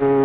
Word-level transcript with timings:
Mm-hmm. 0.00 0.23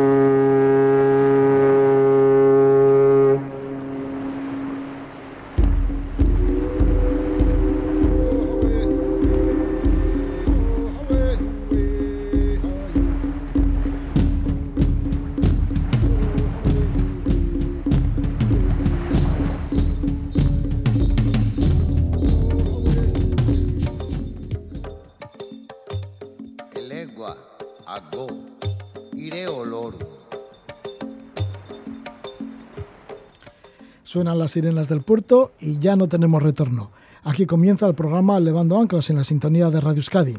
Suenan 34.19 34.37
las 34.37 34.51
sirenas 34.51 34.89
del 34.89 34.99
puerto 34.99 35.53
y 35.61 35.79
ya 35.79 35.95
no 35.95 36.09
tenemos 36.09 36.43
retorno. 36.43 36.91
Aquí 37.23 37.45
comienza 37.45 37.87
el 37.87 37.95
programa 37.95 38.37
Levando 38.41 38.77
Anclas 38.77 39.09
en 39.09 39.15
la 39.15 39.23
sintonía 39.23 39.69
de 39.69 39.79
Radio 39.79 39.99
Euskadi. 39.99 40.35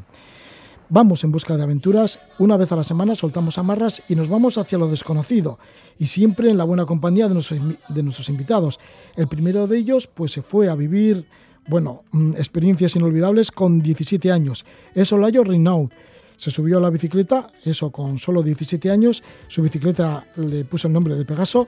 Vamos 0.91 1.25
en 1.25 1.33
busca 1.33 1.57
de 1.57 1.63
aventuras, 1.63 2.21
una 2.39 2.59
vez 2.59 2.71
a 2.73 2.77
la 2.77 2.85
semana 2.85 3.15
soltamos 3.15 3.57
amarras 3.57 4.03
y 4.07 4.17
nos 4.17 4.29
vamos 4.29 4.59
hacia 4.59 4.77
lo 4.77 4.89
desconocido, 4.89 5.59
y 5.99 6.09
siempre 6.09 6.51
en 6.51 6.59
la 6.59 6.65
buena 6.65 6.85
compañía 6.85 7.27
de 7.27 7.33
nuestros, 7.33 8.29
invitados. 8.29 8.79
El 9.17 9.29
primero 9.29 9.67
de 9.67 9.79
ellos 9.79 10.07
pues 10.09 10.33
se 10.33 10.43
fue 10.43 10.69
a 10.69 10.75
vivir, 10.75 11.25
bueno, 11.67 12.03
mm, 12.13 12.33
experiencias 12.33 12.97
inolvidables 12.97 13.51
con 13.51 13.81
17 13.81 14.31
años. 14.31 14.67
Es 14.95 15.11
Olayo 15.11 15.43
Reinaud. 15.43 15.89
Se 16.37 16.51
subió 16.51 16.77
a 16.77 16.81
la 16.83 16.91
bicicleta, 16.91 17.51
eso 17.65 17.91
con 17.91 18.19
solo 18.19 18.43
17 18.43 18.91
años, 18.91 19.23
su 19.49 19.63
bicicleta 19.63 20.27
le 20.37 20.67
puso 20.67 20.87
el 20.87 20.93
nombre 20.93 21.15
de 21.15 21.25
Pegaso 21.25 21.67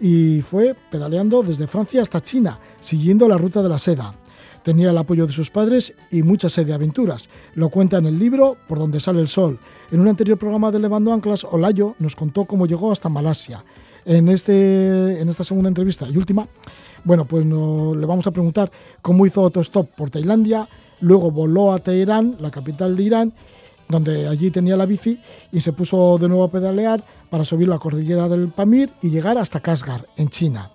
y 0.00 0.42
fue 0.42 0.74
pedaleando 0.90 1.42
desde 1.42 1.66
Francia 1.66 2.02
hasta 2.02 2.20
China, 2.20 2.58
siguiendo 2.80 3.28
la 3.28 3.38
ruta 3.38 3.62
de 3.62 3.68
la 3.68 3.78
seda. 3.78 4.14
Tenía 4.62 4.90
el 4.90 4.98
apoyo 4.98 5.28
de 5.28 5.32
sus 5.32 5.48
padres 5.48 5.94
y 6.10 6.24
mucha 6.24 6.48
sed 6.48 6.66
de 6.66 6.74
aventuras. 6.74 7.28
Lo 7.54 7.68
cuenta 7.68 7.98
en 7.98 8.06
el 8.06 8.18
libro 8.18 8.56
Por 8.66 8.80
donde 8.80 8.98
sale 8.98 9.20
el 9.20 9.28
sol. 9.28 9.60
En 9.92 10.00
un 10.00 10.08
anterior 10.08 10.36
programa 10.38 10.72
de 10.72 10.80
Levando 10.80 11.12
Anclas, 11.12 11.44
Olayo 11.44 11.94
nos 12.00 12.16
contó 12.16 12.46
cómo 12.46 12.66
llegó 12.66 12.90
hasta 12.90 13.08
Malasia. 13.08 13.64
En, 14.04 14.28
este, 14.28 15.20
en 15.20 15.28
esta 15.28 15.44
segunda 15.44 15.68
entrevista 15.68 16.08
y 16.08 16.16
última, 16.16 16.48
bueno, 17.04 17.24
pues 17.26 17.46
le 17.46 18.06
vamos 18.06 18.26
a 18.26 18.32
preguntar 18.32 18.70
cómo 19.02 19.24
hizo 19.24 19.42
autostop 19.42 19.88
por 19.90 20.10
Tailandia, 20.10 20.68
luego 21.00 21.30
voló 21.30 21.72
a 21.72 21.78
Teherán, 21.78 22.36
la 22.40 22.50
capital 22.50 22.96
de 22.96 23.02
Irán, 23.04 23.34
donde 23.88 24.26
allí 24.26 24.50
tenía 24.50 24.76
la 24.76 24.86
bici 24.86 25.20
y 25.52 25.60
se 25.60 25.72
puso 25.72 26.18
de 26.18 26.28
nuevo 26.28 26.44
a 26.44 26.50
pedalear 26.50 27.04
para 27.30 27.44
subir 27.44 27.68
la 27.68 27.78
cordillera 27.78 28.28
del 28.28 28.48
Pamir 28.48 28.92
y 29.02 29.10
llegar 29.10 29.38
hasta 29.38 29.60
Kashgar, 29.60 30.06
en 30.16 30.28
China. 30.28 30.70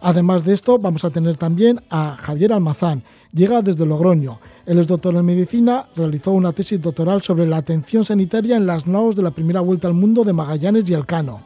Además 0.00 0.44
de 0.44 0.54
esto, 0.54 0.78
vamos 0.78 1.04
a 1.04 1.10
tener 1.10 1.36
también 1.36 1.80
a 1.90 2.16
Javier 2.18 2.52
Almazán. 2.52 3.02
Llega 3.32 3.60
desde 3.60 3.84
Logroño. 3.84 4.40
Él 4.64 4.78
es 4.78 4.88
doctor 4.88 5.14
en 5.14 5.24
medicina, 5.24 5.86
realizó 5.94 6.32
una 6.32 6.52
tesis 6.52 6.80
doctoral 6.80 7.22
sobre 7.22 7.46
la 7.46 7.58
atención 7.58 8.04
sanitaria 8.04 8.56
en 8.56 8.66
las 8.66 8.86
naos 8.86 9.14
de 9.14 9.22
la 9.22 9.30
primera 9.30 9.60
vuelta 9.60 9.88
al 9.88 9.94
mundo 9.94 10.24
de 10.24 10.32
Magallanes 10.32 10.88
y 10.88 10.94
Elcano. 10.94 11.42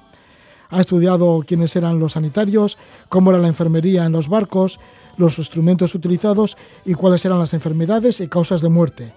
Ha 0.71 0.81
estudiado 0.81 1.45
quiénes 1.47 1.75
eran 1.77 1.99
los 1.99 2.13
sanitarios, 2.13 2.79
cómo 3.09 3.31
era 3.31 3.41
la 3.41 3.49
enfermería 3.49 4.05
en 4.05 4.13
los 4.13 4.29
barcos, 4.29 4.79
los 5.17 5.39
instrumentos 5.39 5.95
utilizados 5.95 6.57
y 6.85 6.95
cuáles 6.95 7.25
eran 7.25 7.39
las 7.39 7.55
enfermedades 7.55 8.21
y 8.21 8.29
causas 8.29 8.61
de 8.61 8.69
muerte. 8.69 9.15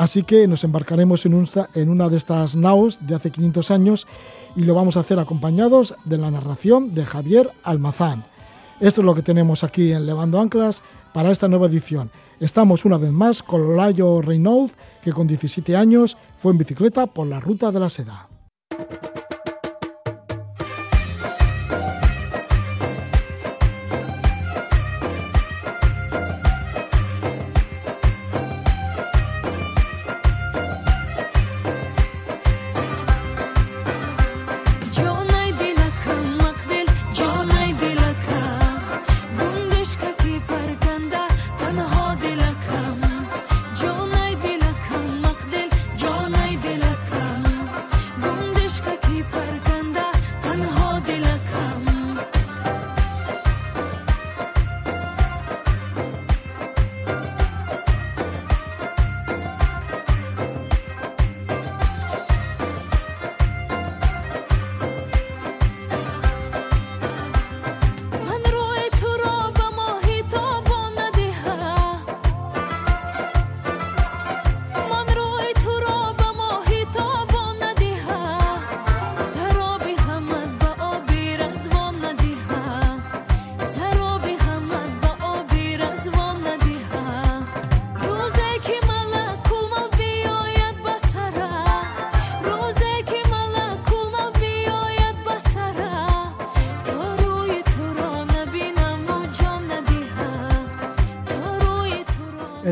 Así 0.00 0.22
que 0.22 0.48
nos 0.48 0.64
embarcaremos 0.64 1.26
en, 1.26 1.34
una 1.90 2.08
de 2.08 2.16
estas 2.16 2.56
naos 2.56 3.06
de 3.06 3.14
hace 3.14 3.30
500 3.30 3.70
años 3.70 4.06
y 4.56 4.62
lo 4.62 4.74
vamos 4.74 4.96
a 4.96 5.00
hacer 5.00 5.18
acompañados 5.18 5.94
de 6.06 6.16
la 6.16 6.30
narración 6.30 6.94
de 6.94 7.04
Javier 7.04 7.50
Almazán. 7.64 8.24
Esto 8.80 9.02
es 9.02 9.04
lo 9.04 9.14
que 9.14 9.20
tenemos 9.20 9.62
aquí 9.62 9.92
en 9.92 10.06
Levando 10.06 10.40
Anclas 10.40 10.82
para 11.12 11.30
esta 11.30 11.48
nueva 11.48 11.66
edición. 11.66 12.10
Estamos 12.40 12.86
una 12.86 12.96
vez 12.96 13.12
más 13.12 13.42
con 13.42 13.76
Layo 13.76 14.22
Reynolds, 14.22 14.72
que 15.02 15.12
con 15.12 15.26
17 15.26 15.76
años 15.76 16.16
fue 16.38 16.52
en 16.52 16.58
bicicleta 16.58 17.06
por 17.06 17.26
la 17.26 17.38
ruta 17.38 17.70
de 17.70 17.80
la 17.80 17.90
seda. 17.90 18.26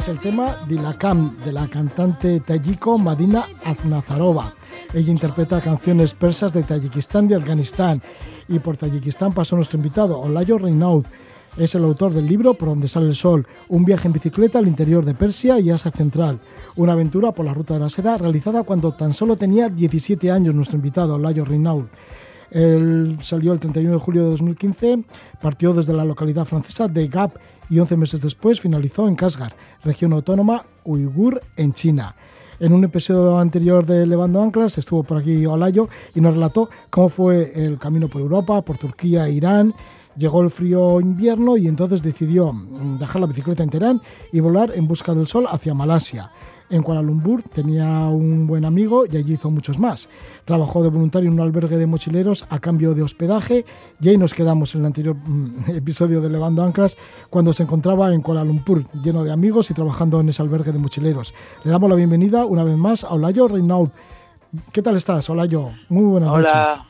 El 0.07 0.21
tema 0.21 0.55
Dilakam 0.69 1.37
de 1.45 1.51
la 1.51 1.67
cantante 1.67 2.39
tayiko 2.39 2.99
Madina 2.99 3.45
Aznazarova. 3.65 4.55
Ella 4.95 5.11
interpreta 5.11 5.61
canciones 5.61 6.15
persas 6.15 6.53
de 6.53 6.63
Tayikistán 6.63 7.29
y 7.29 7.35
Afganistán. 7.35 8.01
Y 8.49 8.61
por 8.61 8.77
Tayikistán 8.77 9.33
pasó 9.33 9.57
nuestro 9.57 9.79
invitado, 9.79 10.21
Olayo 10.21 10.57
Reinaud. 10.57 11.05
Es 11.57 11.75
el 11.75 11.83
autor 11.83 12.15
del 12.15 12.27
libro 12.27 12.55
Por 12.55 12.69
donde 12.69 12.87
sale 12.87 13.07
el 13.09 13.17
sol, 13.17 13.45
un 13.69 13.85
viaje 13.85 14.07
en 14.07 14.13
bicicleta 14.13 14.61
al 14.61 14.69
interior 14.69 15.05
de 15.05 15.15
Persia 15.15 15.59
y 15.59 15.71
Asia 15.71 15.91
Central. 15.91 16.39
Una 16.77 16.93
aventura 16.93 17.33
por 17.33 17.45
la 17.45 17.55
ruta 17.55 17.75
de 17.75 17.81
la 17.81 17.91
seda 17.91 18.19
realizada 18.19 18.63
cuando 18.63 18.93
tan 18.93 19.13
solo 19.13 19.37
tenía 19.37 19.69
17 19.69 20.31
años 20.31 20.55
nuestro 20.55 20.77
invitado, 20.77 21.17
Olayo 21.17 21.45
Reinaud. 21.45 21.87
Él 22.53 23.19
salió 23.23 23.53
el 23.53 23.59
31 23.59 23.95
de 23.95 23.99
julio 23.99 24.23
de 24.23 24.31
2015, 24.31 25.05
partió 25.43 25.73
desde 25.73 25.93
la 25.93 26.05
localidad 26.05 26.45
francesa 26.45 26.87
de 26.87 27.09
Gap 27.09 27.33
y 27.71 27.79
11 27.79 27.97
meses 27.97 28.21
después 28.23 28.61
finalizó 28.61 29.09
en 29.09 29.17
Kashgar, 29.17 29.55
región 29.85 30.13
autónoma 30.13 30.65
uigur 30.85 31.41
en 31.57 31.73
China. 31.73 32.15
En 32.61 32.73
un 32.73 32.83
episodio 32.83 33.39
anterior 33.39 33.87
de 33.87 34.05
Levando 34.05 34.43
Anclas 34.43 34.79
estuvo 34.79 35.05
por 35.05 35.19
aquí 35.19 35.47
Olayo 35.47 35.89
y 36.15 36.21
nos 36.21 36.35
relató 36.35 36.69
cómo 36.91 37.09
fue 37.09 37.53
el 37.55 37.79
camino 37.79 38.09
por 38.09 38.21
Europa, 38.21 38.63
por 38.63 38.79
Turquía, 38.79 39.29
Irán. 39.29 39.75
Llegó 40.17 40.43
el 40.43 40.51
frío 40.51 41.01
invierno 41.01 41.57
y 41.57 41.69
entonces 41.69 42.03
decidió 42.03 42.53
dejar 42.99 43.21
la 43.21 43.29
bicicleta 43.29 43.63
en 43.63 43.71
Teherán 43.71 44.03
y 44.33 44.41
volar 44.41 44.73
en 44.75 44.89
busca 44.89 45.15
del 45.15 45.29
sol 45.29 45.47
hacia 45.49 45.75
Malasia. 45.75 46.33
En 46.71 46.83
Kuala 46.83 47.01
Lumpur 47.01 47.43
tenía 47.43 47.87
un 48.09 48.47
buen 48.47 48.65
amigo 48.65 49.05
y 49.11 49.17
allí 49.17 49.35
hizo 49.35 49.51
muchos 49.51 49.79
más. 49.79 50.09
Trabajó 50.45 50.83
de 50.83 50.91
voluntario 50.91 51.29
en 51.29 51.35
un 51.35 51.41
albergue 51.41 51.77
de 51.77 51.87
mochileros 51.87 52.45
a 52.51 52.59
cambio 52.59 52.95
de 52.95 53.03
hospedaje 53.03 53.65
y 54.01 54.09
ahí 54.11 54.19
nos 54.19 54.35
quedamos 54.35 54.75
en 54.75 54.81
el 54.83 54.87
anterior 54.87 55.17
mm, 55.17 55.71
episodio 55.75 56.21
de 56.21 56.29
Levando 56.29 56.63
Anclas 56.63 56.97
cuando 57.31 57.53
se 57.53 57.63
encontraba 57.63 58.13
en 58.13 58.21
Kuala 58.21 58.45
Lumpur 58.45 58.85
lleno 59.03 59.25
de 59.25 59.33
amigos 59.33 59.71
y 59.71 59.75
trabajando 59.75 60.21
en 60.21 60.29
ese 60.29 60.43
albergue 60.43 60.73
de 60.73 60.79
mochileros. 60.79 61.33
Le 61.65 61.71
damos 61.71 61.89
la 61.89 61.97
bienvenida 61.97 62.45
una 62.45 62.65
vez 62.65 62.77
más 62.77 63.05
a 63.05 63.11
Olayo 63.11 63.49
Reinaud. 63.49 63.89
¿Qué 64.73 64.83
tal 64.83 64.97
estás, 64.97 65.29
Olayo? 65.31 65.71
Muy 65.89 66.05
buenas 66.05 66.31
Hola. 66.31 66.89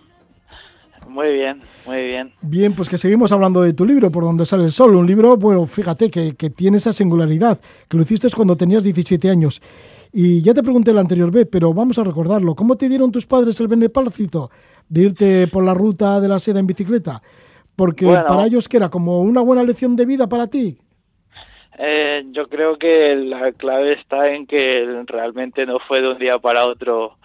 Muy 1.09 1.33
bien, 1.33 1.61
muy 1.87 2.07
bien. 2.07 2.33
Bien, 2.43 2.75
pues 2.75 2.89
que 2.89 2.99
seguimos 2.99 3.33
hablando 3.33 3.63
de 3.63 3.73
tu 3.73 3.85
libro, 3.85 4.11
Por 4.11 4.25
donde 4.25 4.45
sale 4.45 4.65
el 4.65 4.73
sol. 4.73 4.95
Un 4.95 5.07
libro, 5.07 5.37
bueno, 5.37 5.67
fíjate, 5.67 6.11
que, 6.11 6.33
tiene 6.51 6.77
esa 6.77 6.93
singularidad, 6.93 7.61
que 7.89 7.97
lo 7.97 8.03
hiciste 8.03 8.29
cuando 8.35 8.57
tenías 8.57 8.85
17 8.85 9.31
años. 9.31 9.61
Y 10.13 10.43
ya 10.43 10.55
te 10.55 10.63
pregunté 10.63 10.93
la 10.93 11.01
anterior 11.01 11.31
vez, 11.31 11.49
pero 11.51 11.73
vamos 11.73 11.99
a 11.99 12.05
recordarlo. 12.05 12.55
¿Cómo 12.55 12.77
te 12.77 12.89
dieron 12.89 13.13
tus 13.13 13.27
padres 13.27 13.59
el 13.61 13.69
benepálcito 13.69 14.51
de 14.89 15.03
irte 15.03 15.49
por 15.49 15.65
la 15.65 15.75
ruta 15.75 16.21
de 16.21 16.29
la 16.29 16.39
seda 16.39 16.61
en 16.61 16.67
bicicleta? 16.67 17.23
Porque 17.77 18.07
para 18.07 18.47
ellos 18.47 18.69
que 18.69 18.77
era 18.77 18.89
como 18.89 19.21
una 19.21 19.41
buena 19.41 19.63
lección 19.63 19.97
de 19.97 20.07
vida 20.07 20.29
para 20.29 20.49
ti. 20.49 20.79
Eh, 21.79 22.25
yo 22.33 22.49
creo 22.49 22.77
que 22.77 23.15
la 23.15 23.53
clave 23.53 23.93
está 23.93 24.35
en 24.35 24.47
que 24.47 25.05
realmente 25.07 25.65
no 25.65 25.79
fue 25.79 26.01
de 26.01 26.09
un 26.09 26.19
día 26.19 26.39
para 26.39 26.67
otro 26.67 27.18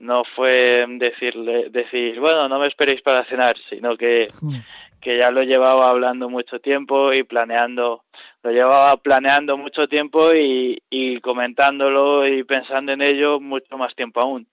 no 0.00 0.24
fue 0.24 0.84
decirle 0.88 1.70
decir 1.70 2.18
bueno 2.18 2.48
no 2.48 2.58
me 2.58 2.66
esperéis 2.66 3.00
para 3.02 3.24
cenar 3.24 3.56
sino 3.68 3.96
que 3.96 4.28
hmm 4.40 4.56
que 5.00 5.16
ya 5.16 5.30
lo 5.30 5.42
llevaba 5.42 5.88
hablando 5.88 6.28
mucho 6.28 6.60
tiempo 6.60 7.12
y 7.12 7.22
planeando, 7.22 8.04
lo 8.42 8.50
llevaba 8.50 8.96
planeando 8.98 9.56
mucho 9.56 9.88
tiempo 9.88 10.34
y, 10.34 10.82
y 10.90 11.20
comentándolo 11.20 12.26
y 12.28 12.44
pensando 12.44 12.92
en 12.92 13.00
ello 13.00 13.40
mucho 13.40 13.78
más 13.78 13.94
tiempo 13.94 14.20
aún. 14.20 14.46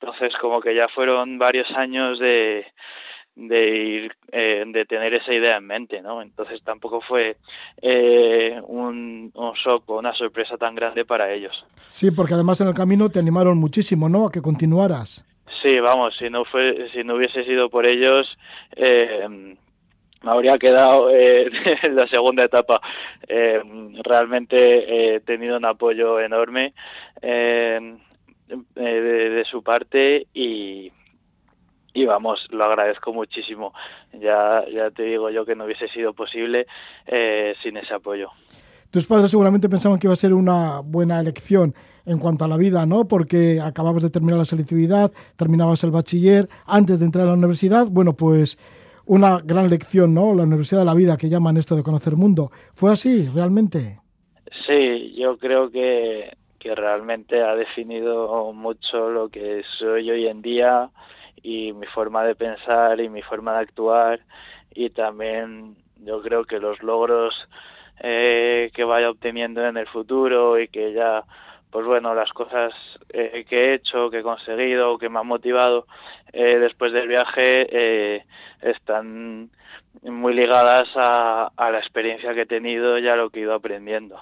Entonces, 0.00 0.36
como 0.40 0.60
que 0.60 0.74
ya 0.74 0.88
fueron 0.88 1.38
varios 1.38 1.70
años 1.72 2.18
de, 2.18 2.66
de 3.34 3.76
ir 3.76 4.16
eh, 4.30 4.62
de 4.66 4.84
tener 4.84 5.14
esa 5.14 5.32
idea 5.32 5.56
en 5.56 5.66
mente 5.66 6.02
no 6.02 6.20
entonces 6.20 6.62
tampoco 6.62 7.00
fue 7.00 7.36
eh, 7.80 8.60
un, 8.66 9.30
un 9.34 9.52
shock 9.52 9.88
o 9.88 9.98
una 9.98 10.14
sorpresa 10.14 10.56
tan 10.58 10.74
grande 10.74 11.04
para 11.04 11.32
ellos. 11.32 11.64
Sí 11.88 12.10
porque 12.10 12.34
además 12.34 12.60
en 12.60 12.68
el 12.68 12.74
camino 12.74 13.08
te 13.08 13.18
animaron 13.18 13.58
muchísimo 13.58 14.08
no 14.08 14.26
a 14.26 14.32
que 14.32 14.42
continuaras. 14.42 15.24
Sí 15.62 15.80
vamos 15.80 16.14
si 16.18 16.28
no 16.28 16.44
fue 16.44 16.88
si 16.92 17.04
no 17.04 17.14
hubiese 17.14 17.44
sido 17.44 17.70
por 17.70 17.86
ellos 17.86 18.38
eh, 18.76 19.56
me 20.22 20.30
habría 20.30 20.58
quedado 20.58 21.10
eh, 21.10 21.50
en 21.82 21.96
la 21.96 22.06
segunda 22.08 22.44
etapa. 22.44 22.80
Eh, 23.28 23.60
realmente 24.04 25.14
he 25.14 25.20
tenido 25.20 25.56
un 25.56 25.64
apoyo 25.64 26.20
enorme 26.20 26.74
eh, 27.20 27.96
de, 28.74 29.44
su 29.50 29.62
parte 29.62 30.26
y, 30.34 30.92
y 31.94 32.04
vamos, 32.04 32.46
lo 32.50 32.64
agradezco 32.64 33.12
muchísimo. 33.12 33.72
Ya, 34.12 34.64
ya 34.72 34.90
te 34.90 35.04
digo 35.04 35.30
yo 35.30 35.44
que 35.44 35.54
no 35.54 35.64
hubiese 35.64 35.88
sido 35.88 36.12
posible 36.12 36.66
sin 37.62 37.76
ese 37.76 37.94
apoyo. 37.94 38.30
Tus 38.90 39.06
padres 39.06 39.30
seguramente 39.30 39.70
pensaban 39.70 39.98
que 39.98 40.06
iba 40.06 40.12
a 40.12 40.16
ser 40.16 40.34
una 40.34 40.80
buena 40.80 41.18
elección 41.18 41.74
en 42.04 42.18
cuanto 42.18 42.44
a 42.44 42.48
la 42.48 42.58
vida, 42.58 42.84
¿no? 42.84 43.06
Porque 43.06 43.58
acababas 43.58 44.02
de 44.02 44.10
terminar 44.10 44.38
la 44.38 44.44
selectividad, 44.44 45.10
terminabas 45.36 45.82
el 45.84 45.90
bachiller, 45.90 46.48
antes 46.66 46.98
de 46.98 47.06
entrar 47.06 47.24
a 47.24 47.28
la 47.28 47.34
universidad, 47.34 47.86
bueno, 47.90 48.12
pues 48.14 48.58
una 49.06 49.40
gran 49.40 49.70
lección, 49.70 50.12
¿no? 50.12 50.34
La 50.34 50.42
Universidad 50.42 50.80
de 50.80 50.86
la 50.86 50.94
Vida, 50.94 51.16
que 51.16 51.28
llaman 51.28 51.56
esto 51.56 51.74
de 51.74 51.82
conocer 51.82 52.16
mundo. 52.16 52.50
¿Fue 52.74 52.92
así, 52.92 53.28
realmente? 53.34 53.98
Sí, 54.66 55.14
yo 55.16 55.38
creo 55.38 55.70
que, 55.70 56.36
que 56.58 56.74
realmente 56.74 57.42
ha 57.42 57.54
definido 57.54 58.52
mucho 58.52 59.10
lo 59.10 59.28
que 59.28 59.62
soy 59.78 60.10
hoy 60.10 60.26
en 60.26 60.42
día 60.42 60.90
y 61.42 61.72
mi 61.72 61.86
forma 61.86 62.24
de 62.24 62.34
pensar 62.34 63.00
y 63.00 63.08
mi 63.08 63.22
forma 63.22 63.54
de 63.54 63.60
actuar 63.60 64.20
y 64.74 64.90
también 64.90 65.76
yo 66.04 66.22
creo 66.22 66.44
que 66.44 66.58
los 66.58 66.82
logros 66.82 67.34
eh, 68.00 68.70
que 68.74 68.84
vaya 68.84 69.10
obteniendo 69.10 69.64
en 69.64 69.76
el 69.76 69.86
futuro 69.86 70.58
y 70.58 70.68
que 70.68 70.92
ya 70.92 71.24
pues 71.72 71.86
bueno, 71.86 72.14
las 72.14 72.30
cosas 72.32 72.74
eh, 73.08 73.46
que 73.48 73.56
he 73.56 73.74
hecho, 73.74 74.10
que 74.10 74.18
he 74.18 74.22
conseguido, 74.22 74.98
que 74.98 75.08
me 75.08 75.18
han 75.18 75.26
motivado 75.26 75.86
eh, 76.32 76.58
después 76.58 76.92
del 76.92 77.08
viaje 77.08 77.66
eh, 77.70 78.24
están 78.60 79.48
muy 80.02 80.34
ligadas 80.34 80.88
a, 80.94 81.50
la 81.58 81.78
experiencia 81.78 82.34
que 82.34 82.42
he 82.42 82.46
tenido 82.46 82.98
y 82.98 83.08
a 83.08 83.16
lo 83.16 83.30
que 83.30 83.40
he 83.40 83.42
ido 83.44 83.54
aprendiendo. 83.54 84.16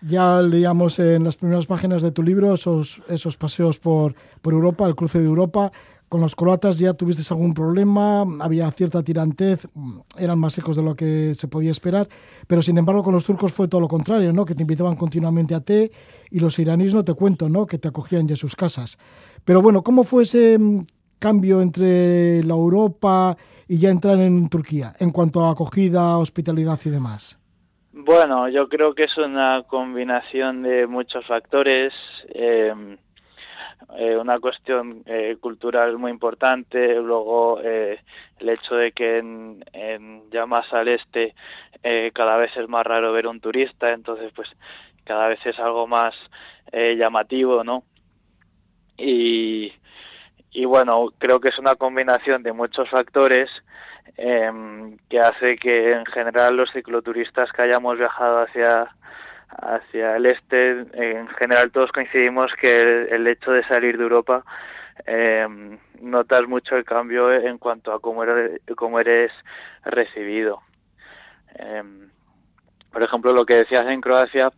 Ya 0.00 0.40
leíamos 0.40 1.00
en 1.00 1.24
las 1.24 1.36
primeras 1.36 1.66
páginas 1.66 2.02
de 2.02 2.12
tu 2.12 2.22
libro 2.22 2.54
esos, 2.54 3.02
esos 3.08 3.36
paseos 3.36 3.80
por, 3.80 4.14
por 4.40 4.52
Europa, 4.52 4.86
el 4.86 4.94
cruce 4.94 5.18
de 5.18 5.26
Europa, 5.26 5.72
con 6.10 6.20
los 6.20 6.34
croatas 6.34 6.76
ya 6.76 6.92
tuviste 6.92 7.22
algún 7.32 7.54
problema, 7.54 8.24
había 8.40 8.68
cierta 8.72 9.00
tirantez, 9.00 9.68
eran 10.18 10.40
más 10.40 10.54
secos 10.54 10.74
de 10.74 10.82
lo 10.82 10.96
que 10.96 11.34
se 11.34 11.46
podía 11.46 11.70
esperar, 11.70 12.08
pero 12.48 12.62
sin 12.62 12.76
embargo 12.78 13.04
con 13.04 13.14
los 13.14 13.24
turcos 13.24 13.52
fue 13.52 13.68
todo 13.68 13.80
lo 13.80 13.86
contrario, 13.86 14.32
¿no? 14.32 14.44
Que 14.44 14.56
te 14.56 14.62
invitaban 14.62 14.96
continuamente 14.96 15.54
a 15.54 15.60
té 15.60 15.92
y 16.28 16.40
los 16.40 16.58
iraníes 16.58 16.94
no 16.94 17.04
te 17.04 17.14
cuento, 17.14 17.48
¿no? 17.48 17.64
Que 17.64 17.78
te 17.78 17.86
acogían 17.86 18.26
ya 18.26 18.34
sus 18.34 18.56
casas. 18.56 18.98
Pero 19.44 19.62
bueno, 19.62 19.82
¿cómo 19.82 20.02
fue 20.02 20.24
ese 20.24 20.58
mm, 20.58 20.84
cambio 21.20 21.60
entre 21.60 22.42
la 22.42 22.54
Europa 22.54 23.36
y 23.68 23.78
ya 23.78 23.90
entrar 23.90 24.18
en 24.18 24.48
Turquía 24.48 24.94
en 24.98 25.12
cuanto 25.12 25.46
a 25.46 25.52
acogida, 25.52 26.18
hospitalidad 26.18 26.80
y 26.84 26.90
demás? 26.90 27.38
Bueno, 27.92 28.48
yo 28.48 28.68
creo 28.68 28.94
que 28.94 29.04
es 29.04 29.16
una 29.16 29.62
combinación 29.62 30.62
de 30.62 30.88
muchos 30.88 31.24
factores. 31.24 31.92
Eh, 32.34 32.74
eh, 33.96 34.16
una 34.16 34.38
cuestión 34.38 35.02
eh, 35.06 35.36
cultural 35.40 35.96
muy 35.98 36.10
importante, 36.10 36.94
luego 36.96 37.60
eh, 37.62 38.00
el 38.38 38.48
hecho 38.48 38.76
de 38.76 38.92
que 38.92 39.18
en, 39.18 40.30
ya 40.30 40.46
más 40.46 40.72
al 40.72 40.88
este 40.88 41.34
cada 42.12 42.36
vez 42.36 42.54
es 42.56 42.68
más 42.68 42.86
raro 42.86 43.12
ver 43.12 43.26
un 43.26 43.40
turista, 43.40 43.90
entonces 43.92 44.30
pues 44.34 44.50
cada 45.04 45.28
vez 45.28 45.44
es 45.46 45.58
algo 45.58 45.86
más 45.86 46.14
llamativo, 46.72 47.64
¿no? 47.64 47.84
Y, 48.98 49.72
y 50.52 50.64
bueno, 50.66 51.08
creo 51.18 51.40
que 51.40 51.48
es 51.48 51.58
una 51.58 51.74
combinación 51.76 52.42
de 52.42 52.52
muchos 52.52 52.88
factores 52.90 53.50
em, 54.16 54.98
que 55.08 55.20
hace 55.20 55.56
que 55.56 55.92
en 55.92 56.04
general 56.06 56.56
los 56.56 56.70
cicloturistas 56.72 57.50
que 57.52 57.62
hayamos 57.62 57.96
viajado 57.98 58.42
hacia 58.42 58.94
hacia 59.50 60.16
el 60.16 60.26
este, 60.26 60.70
en 60.92 61.28
general 61.28 61.70
todos 61.72 61.92
coincidimos 61.92 62.52
que 62.60 62.80
el, 63.10 63.26
hecho 63.26 63.52
de 63.52 63.64
salir 63.64 63.96
de 63.96 64.04
Europa 64.04 64.44
eh, 65.06 65.46
notas 66.00 66.46
mucho 66.46 66.76
el 66.76 66.84
cambio 66.84 67.32
en 67.32 67.58
cuanto 67.58 67.92
a 67.92 68.00
cómo 68.00 68.22
eres, 68.22 68.60
eres 69.00 69.32
recibido. 69.84 70.60
Eh, 71.56 71.82
por 72.92 73.02
ejemplo, 73.02 73.32
lo 73.32 73.46
que 73.46 73.54
decías 73.54 73.86
en 73.86 74.00
Croacia, 74.00 74.50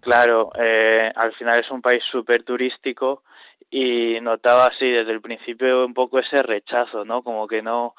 claro, 0.00 0.50
eh, 0.58 1.12
al 1.14 1.32
final 1.34 1.60
es 1.60 1.70
un 1.70 1.82
país 1.82 2.02
súper 2.10 2.42
turístico 2.42 3.22
y 3.70 4.18
notaba 4.20 4.66
así 4.66 4.90
desde 4.90 5.12
el 5.12 5.20
principio 5.20 5.86
un 5.86 5.94
poco 5.94 6.18
ese 6.18 6.42
rechazo, 6.42 7.04
¿no? 7.04 7.22
Como 7.22 7.46
que 7.46 7.62
no, 7.62 7.94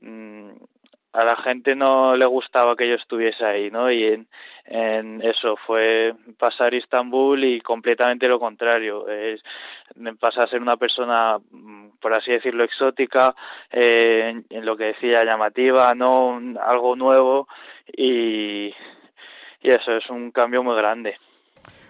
mm, 0.00 0.50
a 1.12 1.24
la 1.24 1.36
gente 1.36 1.74
no 1.74 2.16
le 2.16 2.26
gustaba 2.26 2.76
que 2.76 2.88
yo 2.88 2.94
estuviese 2.94 3.44
ahí, 3.44 3.70
¿no? 3.70 3.90
Y 3.90 4.04
en, 4.66 5.22
eso 5.22 5.56
fue 5.66 6.14
pasar 6.38 6.74
Istambul 6.74 7.42
y 7.42 7.60
completamente 7.60 8.28
lo 8.28 8.38
contrario. 8.38 9.08
Es, 9.08 9.42
pasar 10.20 10.44
a 10.44 10.48
ser 10.48 10.62
una 10.62 10.76
persona, 10.76 11.38
mm, 11.50 11.98
por 12.00 12.14
así 12.14 12.30
decirlo, 12.30 12.62
exótica, 12.62 13.34
eh, 13.72 14.40
en, 14.48 14.64
lo 14.64 14.76
que 14.76 14.84
decía 14.84 15.24
llamativa, 15.24 15.94
¿no? 15.94 16.40
Algo 16.60 16.94
nuevo 16.94 17.48
y, 17.96 18.72
y 19.62 19.70
eso 19.70 19.96
es 19.96 20.08
un 20.10 20.30
cambio 20.30 20.62
muy 20.62 20.76
grande. 20.76 21.16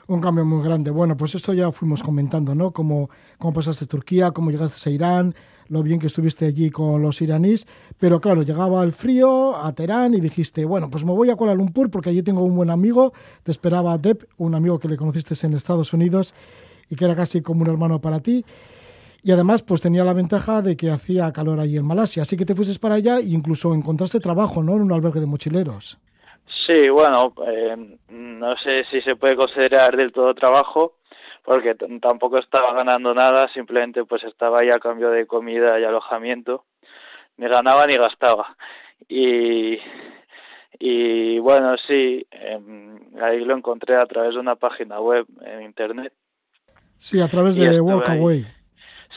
Un 0.08 0.20
cambio 0.20 0.44
muy 0.44 0.64
grande. 0.64 0.90
Bueno, 0.90 1.16
pues 1.16 1.34
esto 1.36 1.52
ya 1.52 1.70
fuimos 1.70 2.02
comentando, 2.02 2.54
¿no? 2.54 2.72
Cómo, 2.72 3.10
cómo 3.38 3.52
pasaste 3.52 3.84
a 3.84 3.88
Turquía, 3.88 4.32
cómo 4.32 4.50
llegaste 4.50 4.90
a 4.90 4.92
Irán, 4.92 5.34
lo 5.70 5.82
bien 5.82 6.00
que 6.00 6.08
estuviste 6.08 6.46
allí 6.46 6.70
con 6.70 7.00
los 7.00 7.22
iraníes, 7.22 7.66
pero 7.98 8.20
claro, 8.20 8.42
llegaba 8.42 8.82
el 8.82 8.92
frío 8.92 9.56
a 9.56 9.72
Teherán 9.72 10.14
y 10.14 10.20
dijiste, 10.20 10.64
bueno, 10.64 10.90
pues 10.90 11.04
me 11.04 11.12
voy 11.12 11.30
a 11.30 11.36
Kuala 11.36 11.54
Lumpur 11.54 11.90
porque 11.90 12.10
allí 12.10 12.22
tengo 12.22 12.42
un 12.42 12.56
buen 12.56 12.70
amigo, 12.70 13.12
te 13.44 13.52
esperaba 13.52 13.96
Deb, 13.96 14.26
un 14.36 14.54
amigo 14.54 14.78
que 14.78 14.88
le 14.88 14.96
conociste 14.96 15.34
en 15.46 15.54
Estados 15.54 15.92
Unidos 15.92 16.34
y 16.90 16.96
que 16.96 17.04
era 17.04 17.14
casi 17.14 17.40
como 17.40 17.62
un 17.62 17.70
hermano 17.70 18.00
para 18.00 18.20
ti. 18.20 18.44
Y 19.22 19.30
además, 19.30 19.62
pues 19.62 19.80
tenía 19.80 20.02
la 20.02 20.12
ventaja 20.12 20.60
de 20.60 20.76
que 20.76 20.90
hacía 20.90 21.32
calor 21.32 21.60
allí 21.60 21.76
en 21.76 21.86
Malasia, 21.86 22.22
así 22.22 22.36
que 22.36 22.44
te 22.44 22.54
fuiste 22.54 22.76
para 22.80 22.96
allá 22.96 23.18
e 23.18 23.28
incluso 23.28 23.72
encontraste 23.74 24.18
trabajo, 24.18 24.62
¿no? 24.62 24.72
En 24.72 24.82
un 24.82 24.92
albergue 24.92 25.20
de 25.20 25.26
mochileros. 25.26 25.98
Sí, 26.66 26.88
bueno, 26.88 27.32
eh, 27.46 27.98
no 28.08 28.56
sé 28.56 28.84
si 28.90 29.00
se 29.02 29.14
puede 29.14 29.36
considerar 29.36 29.96
del 29.96 30.10
todo 30.10 30.34
trabajo, 30.34 30.94
porque 31.44 31.74
tampoco 31.74 32.38
estaba 32.38 32.72
ganando 32.72 33.14
nada, 33.14 33.48
simplemente 33.48 34.04
pues 34.04 34.24
estaba 34.24 34.60
ahí 34.60 34.70
a 34.70 34.78
cambio 34.78 35.10
de 35.10 35.26
comida 35.26 35.78
y 35.78 35.84
alojamiento, 35.84 36.64
ni 37.36 37.48
ganaba 37.48 37.86
ni 37.86 37.94
gastaba. 37.94 38.56
Y, 39.08 39.78
y 40.78 41.38
bueno, 41.38 41.76
sí, 41.78 42.26
em, 42.30 42.98
ahí 43.20 43.44
lo 43.44 43.56
encontré 43.56 43.96
a 43.96 44.06
través 44.06 44.34
de 44.34 44.40
una 44.40 44.56
página 44.56 45.00
web 45.00 45.26
en 45.44 45.62
internet. 45.62 46.12
Sí, 46.98 47.20
a 47.20 47.28
través 47.28 47.56
de 47.56 47.80
Workaway. 47.80 48.46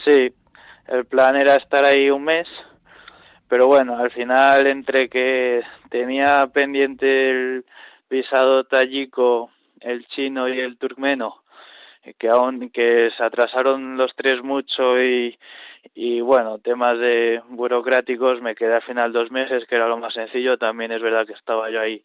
Sí, 0.04 0.32
el 0.88 1.04
plan 1.04 1.36
era 1.36 1.56
estar 1.56 1.84
ahí 1.84 2.10
un 2.10 2.24
mes, 2.24 2.48
pero 3.48 3.66
bueno, 3.66 3.98
al 3.98 4.10
final 4.10 4.66
entre 4.66 5.08
que 5.08 5.62
tenía 5.90 6.46
pendiente 6.52 7.30
el 7.30 7.64
visado 8.08 8.64
tayico, 8.64 9.50
el 9.80 10.06
chino 10.08 10.48
y 10.48 10.60
el 10.60 10.78
turkmeno, 10.78 11.43
que 12.18 12.28
aún 12.28 12.70
que 12.70 13.10
se 13.16 13.24
atrasaron 13.24 13.96
los 13.96 14.14
tres 14.14 14.42
mucho 14.42 15.00
y, 15.02 15.38
y 15.94 16.20
bueno, 16.20 16.58
temas 16.58 16.98
de 16.98 17.42
burocráticos, 17.48 18.42
me 18.42 18.54
quedé 18.54 18.74
al 18.74 18.82
final 18.82 19.12
dos 19.12 19.30
meses, 19.30 19.64
que 19.66 19.76
era 19.76 19.88
lo 19.88 19.98
más 19.98 20.14
sencillo, 20.14 20.58
también 20.58 20.92
es 20.92 21.02
verdad 21.02 21.26
que 21.26 21.32
estaba 21.32 21.70
yo 21.70 21.80
ahí 21.80 22.02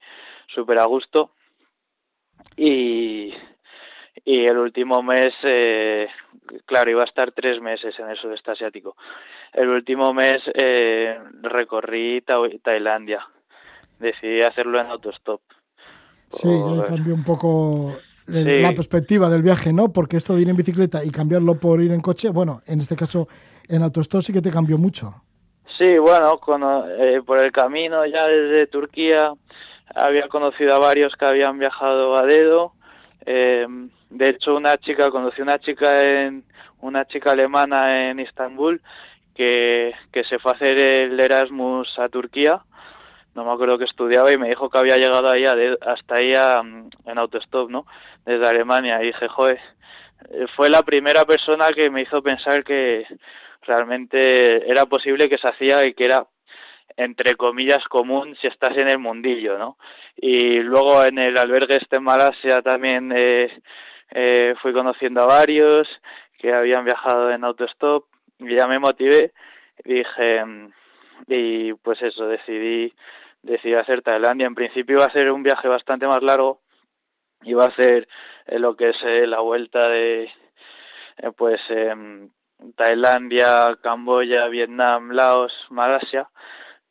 súper 0.47 0.79
a 0.79 0.85
gusto 0.85 1.31
y, 2.55 3.33
y 4.25 4.45
el 4.45 4.57
último 4.57 5.03
mes, 5.03 5.33
eh, 5.43 6.07
claro, 6.65 6.89
iba 6.89 7.01
a 7.01 7.05
estar 7.05 7.31
tres 7.31 7.61
meses 7.61 7.97
en 7.99 8.09
el 8.09 8.17
sudeste 8.17 8.51
asiático. 8.51 8.95
El 9.53 9.69
último 9.69 10.13
mes 10.13 10.41
eh, 10.53 11.19
recorrí 11.41 12.23
Tailandia. 12.61 13.25
Decidí 13.99 14.41
hacerlo 14.41 14.79
en 14.79 14.87
autostop. 14.87 15.41
Sí, 16.31 16.47
cambió 16.87 17.15
un 17.15 17.23
poco 17.23 17.97
la 18.29 18.73
perspectiva 18.73 19.29
del 19.29 19.41
viaje, 19.41 19.73
¿no? 19.73 19.91
Porque 19.91 20.17
esto 20.17 20.35
de 20.35 20.41
ir 20.41 20.49
en 20.49 20.55
bicicleta 20.55 21.03
y 21.03 21.09
cambiarlo 21.09 21.55
por 21.55 21.81
ir 21.81 21.91
en 21.91 22.01
coche, 22.01 22.29
bueno, 22.29 22.61
en 22.65 22.79
este 22.79 22.95
caso 22.95 23.27
en 23.67 23.83
autostop 23.83 24.21
sí 24.21 24.33
que 24.33 24.41
te 24.41 24.51
cambió 24.51 24.77
mucho. 24.77 25.13
Sí, 25.77 25.97
bueno, 25.97 26.39
eh, 26.97 27.21
por 27.25 27.39
el 27.39 27.51
camino 27.51 28.05
ya 28.05 28.27
desde 28.27 28.67
Turquía 28.67 29.31
había 29.95 30.27
conocido 30.27 30.75
a 30.75 30.79
varios 30.79 31.15
que 31.15 31.25
habían 31.25 31.57
viajado 31.57 32.17
a 32.17 32.25
dedo. 32.25 32.73
Eh, 33.25 33.65
de 34.09 34.29
hecho, 34.29 34.55
una 34.55 34.77
chica, 34.77 35.11
conocí 35.11 35.41
una 35.41 35.59
chica 35.59 36.03
en 36.03 36.43
una 36.81 37.05
chica 37.05 37.31
alemana 37.31 38.09
en 38.09 38.19
Estambul 38.19 38.81
que, 39.35 39.93
que 40.11 40.23
se 40.23 40.39
fue 40.39 40.51
a 40.51 40.55
hacer 40.55 40.77
el 40.77 41.19
Erasmus 41.19 41.97
a 41.99 42.09
Turquía. 42.09 42.61
No 43.39 43.45
me 43.45 43.53
acuerdo 43.53 43.77
que 43.77 43.85
estudiaba 43.85 44.33
y 44.33 44.37
me 44.37 44.49
dijo 44.49 44.69
que 44.69 44.79
había 44.79 44.97
llegado 44.97 45.29
ahí 45.29 45.45
hasta 45.45 46.15
ahí 46.15 46.33
en 46.33 47.17
autostop, 47.17 47.69
¿no? 47.69 47.85
Desde 48.25 48.45
Alemania. 48.45 49.01
Y 49.01 49.07
dije, 49.07 49.29
joder, 49.29 49.61
eh, 50.29 50.45
fue 50.57 50.69
la 50.69 50.83
primera 50.83 51.23
persona 51.23 51.69
que 51.69 51.89
me 51.89 52.01
hizo 52.01 52.21
pensar 52.21 52.65
que 52.65 53.07
realmente 53.61 54.69
era 54.69 54.87
posible 54.87 55.29
que 55.29 55.37
se 55.37 55.47
hacía 55.47 55.87
y 55.87 55.93
que 55.93 56.03
era 56.03 56.27
entre 56.97 57.37
comillas 57.37 57.81
común 57.85 58.35
si 58.41 58.47
estás 58.47 58.75
en 58.75 58.89
el 58.89 58.99
mundillo, 58.99 59.57
¿no? 59.57 59.77
Y 60.17 60.59
luego 60.59 61.05
en 61.05 61.17
el 61.17 61.37
albergue 61.37 61.77
este 61.77 61.95
en 61.95 62.03
Malasia 62.03 62.61
también 62.61 63.13
eh, 63.15 63.57
eh, 64.11 64.53
fui 64.61 64.73
conociendo 64.73 65.21
a 65.21 65.27
varios 65.27 65.87
que 66.39 66.53
habían 66.53 66.83
viajado 66.83 67.31
en 67.31 67.45
autostop 67.45 68.03
y 68.37 68.53
ya 68.53 68.67
me 68.67 68.79
motivé 68.79 69.31
dije 69.85 70.43
y 71.27 71.73
pues 71.73 72.01
eso 72.01 72.27
decidí 72.27 72.93
decidí 73.41 73.73
hacer 73.75 74.01
Tailandia. 74.01 74.47
En 74.47 74.55
principio 74.55 74.97
iba 74.97 75.05
a 75.05 75.11
ser 75.11 75.31
un 75.31 75.43
viaje 75.43 75.67
bastante 75.67 76.07
más 76.07 76.21
largo 76.21 76.61
iba 77.43 77.65
a 77.65 77.69
hacer 77.69 78.07
eh, 78.47 78.59
lo 78.59 78.75
que 78.75 78.89
es 78.89 78.97
eh, 79.03 79.27
la 79.27 79.39
vuelta 79.39 79.87
de 79.89 80.23
eh, 81.17 81.31
pues 81.35 81.61
em, 81.69 82.29
Tailandia 82.75 83.77
Camboya 83.81 84.47
Vietnam 84.47 85.11
Laos 85.11 85.53
Malasia. 85.69 86.29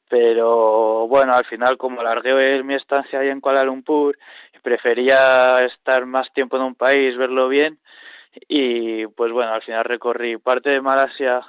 Pero 0.09 1.07
bueno, 1.07 1.35
al 1.35 1.45
final 1.45 1.77
como 1.77 2.01
alargué 2.01 2.63
mi 2.63 2.75
estancia 2.75 3.21
ahí 3.21 3.29
en 3.29 3.43
Kuala 3.43 3.63
Lumpur, 3.63 4.19
prefería 4.63 5.57
estar 5.67 6.07
más 6.07 6.33
tiempo 6.33 6.57
en 6.57 6.63
un 6.63 6.75
país, 6.75 7.17
verlo 7.19 7.49
bien. 7.49 7.79
Y 8.49 9.07
pues 9.09 9.33
bueno, 9.33 9.53
al 9.53 9.63
final 9.63 9.85
recorrí 9.85 10.39
parte 10.39 10.71
de 10.71 10.81
Malasia, 10.81 11.43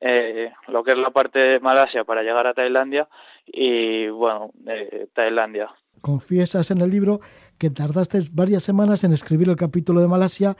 eh, 0.00 0.52
lo 0.68 0.82
que 0.82 0.92
es 0.92 0.98
la 0.98 1.10
parte 1.10 1.38
de 1.38 1.60
Malasia 1.60 2.04
para 2.04 2.22
llegar 2.22 2.46
a 2.46 2.54
Tailandia 2.54 3.08
y 3.46 4.08
bueno, 4.08 4.50
eh, 4.66 5.06
Tailandia. 5.12 5.70
Confiesas 6.00 6.70
en 6.70 6.80
el 6.80 6.90
libro 6.90 7.20
que 7.58 7.70
tardaste 7.70 8.20
varias 8.32 8.62
semanas 8.62 9.04
en 9.04 9.12
escribir 9.12 9.48
el 9.48 9.56
capítulo 9.56 10.00
de 10.00 10.08
Malasia 10.08 10.56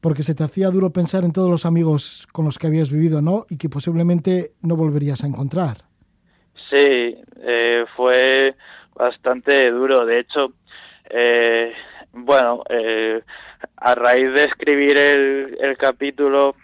porque 0.00 0.22
se 0.22 0.34
te 0.34 0.44
hacía 0.44 0.68
duro 0.68 0.90
pensar 0.90 1.24
en 1.24 1.32
todos 1.32 1.48
los 1.50 1.64
amigos 1.64 2.28
con 2.32 2.44
los 2.44 2.58
que 2.58 2.66
habías 2.66 2.90
vivido, 2.90 3.22
¿no? 3.22 3.46
Y 3.48 3.56
que 3.56 3.70
posiblemente 3.70 4.52
no 4.60 4.76
volverías 4.76 5.24
a 5.24 5.26
encontrar. 5.26 5.78
Sí, 6.68 7.16
eh, 7.40 7.86
fue 7.96 8.54
bastante 8.94 9.70
duro. 9.70 10.04
De 10.04 10.20
hecho, 10.20 10.52
eh, 11.08 11.72
bueno, 12.12 12.62
eh, 12.68 13.22
a 13.76 13.94
raíz 13.94 14.32
de 14.34 14.44
escribir 14.44 14.96
el, 14.96 15.56
el 15.60 15.76
capítulo, 15.76 16.54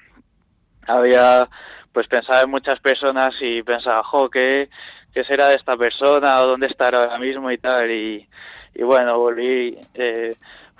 había 0.87 1.49
pues 1.92 2.06
pensado 2.09 2.44
en 2.44 2.50
muchas 2.50 2.80
personas 2.80 3.35
y 3.40 3.62
pensaba, 3.62 4.02
jo, 4.04 4.30
¿qué, 4.30 4.68
qué 5.12 5.25
será 5.25 5.49
de 5.49 5.56
esta 5.56 5.76
persona 5.76 6.40
o 6.40 6.47
dónde 6.47 6.66
estará 6.66 7.04
ahora 7.04 7.18
mismo 7.18 7.50
y 7.50 7.59
tal? 7.59 7.90
Y, 7.90 8.28
y 8.75 8.82
bueno, 8.82 9.18
volví. 9.18 9.78
Eh, 9.94 10.37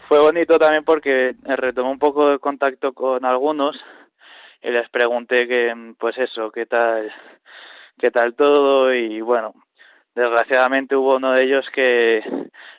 fue 0.09 0.21
bonito 0.21 0.59
también 0.59 0.85
porque 0.85 1.35
retomé 1.45 1.91
un 1.91 1.99
poco 1.99 2.31
de 2.31 2.39
contacto 2.39 2.93
con 2.93 3.25
algunos 3.25 3.77
y 4.63 4.71
les 4.71 4.89
pregunté 4.91 5.47
que, 5.47 5.95
pues 5.99 6.19
eso, 6.19 6.51
qué 6.51 6.67
tal 6.67 7.13
qué 7.99 8.11
tal 8.11 8.35
todo 8.35 8.95
y 8.95 9.21
bueno, 9.21 9.55
desgraciadamente 10.15 10.97
hubo 10.97 11.17
uno 11.17 11.33
de 11.33 11.45
ellos 11.45 11.67
que 11.71 12.23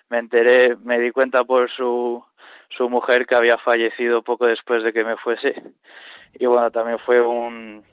me 0.10 0.18
enteré, 0.18 0.76
me 0.78 1.00
di 1.00 1.12
cuenta 1.12 1.44
por 1.44 1.70
su, 1.70 2.24
su 2.70 2.90
mujer 2.90 3.28
que 3.28 3.36
había 3.36 3.58
fallecido 3.60 4.24
poco 4.24 4.48
después 4.48 4.84
de 4.84 4.92
que 4.92 5.04
me 5.04 5.18
fuese 5.18 5.54
y 6.34 6.46
bueno, 6.48 6.72
también 6.72 6.98
fue 7.00 7.22
un 7.22 7.84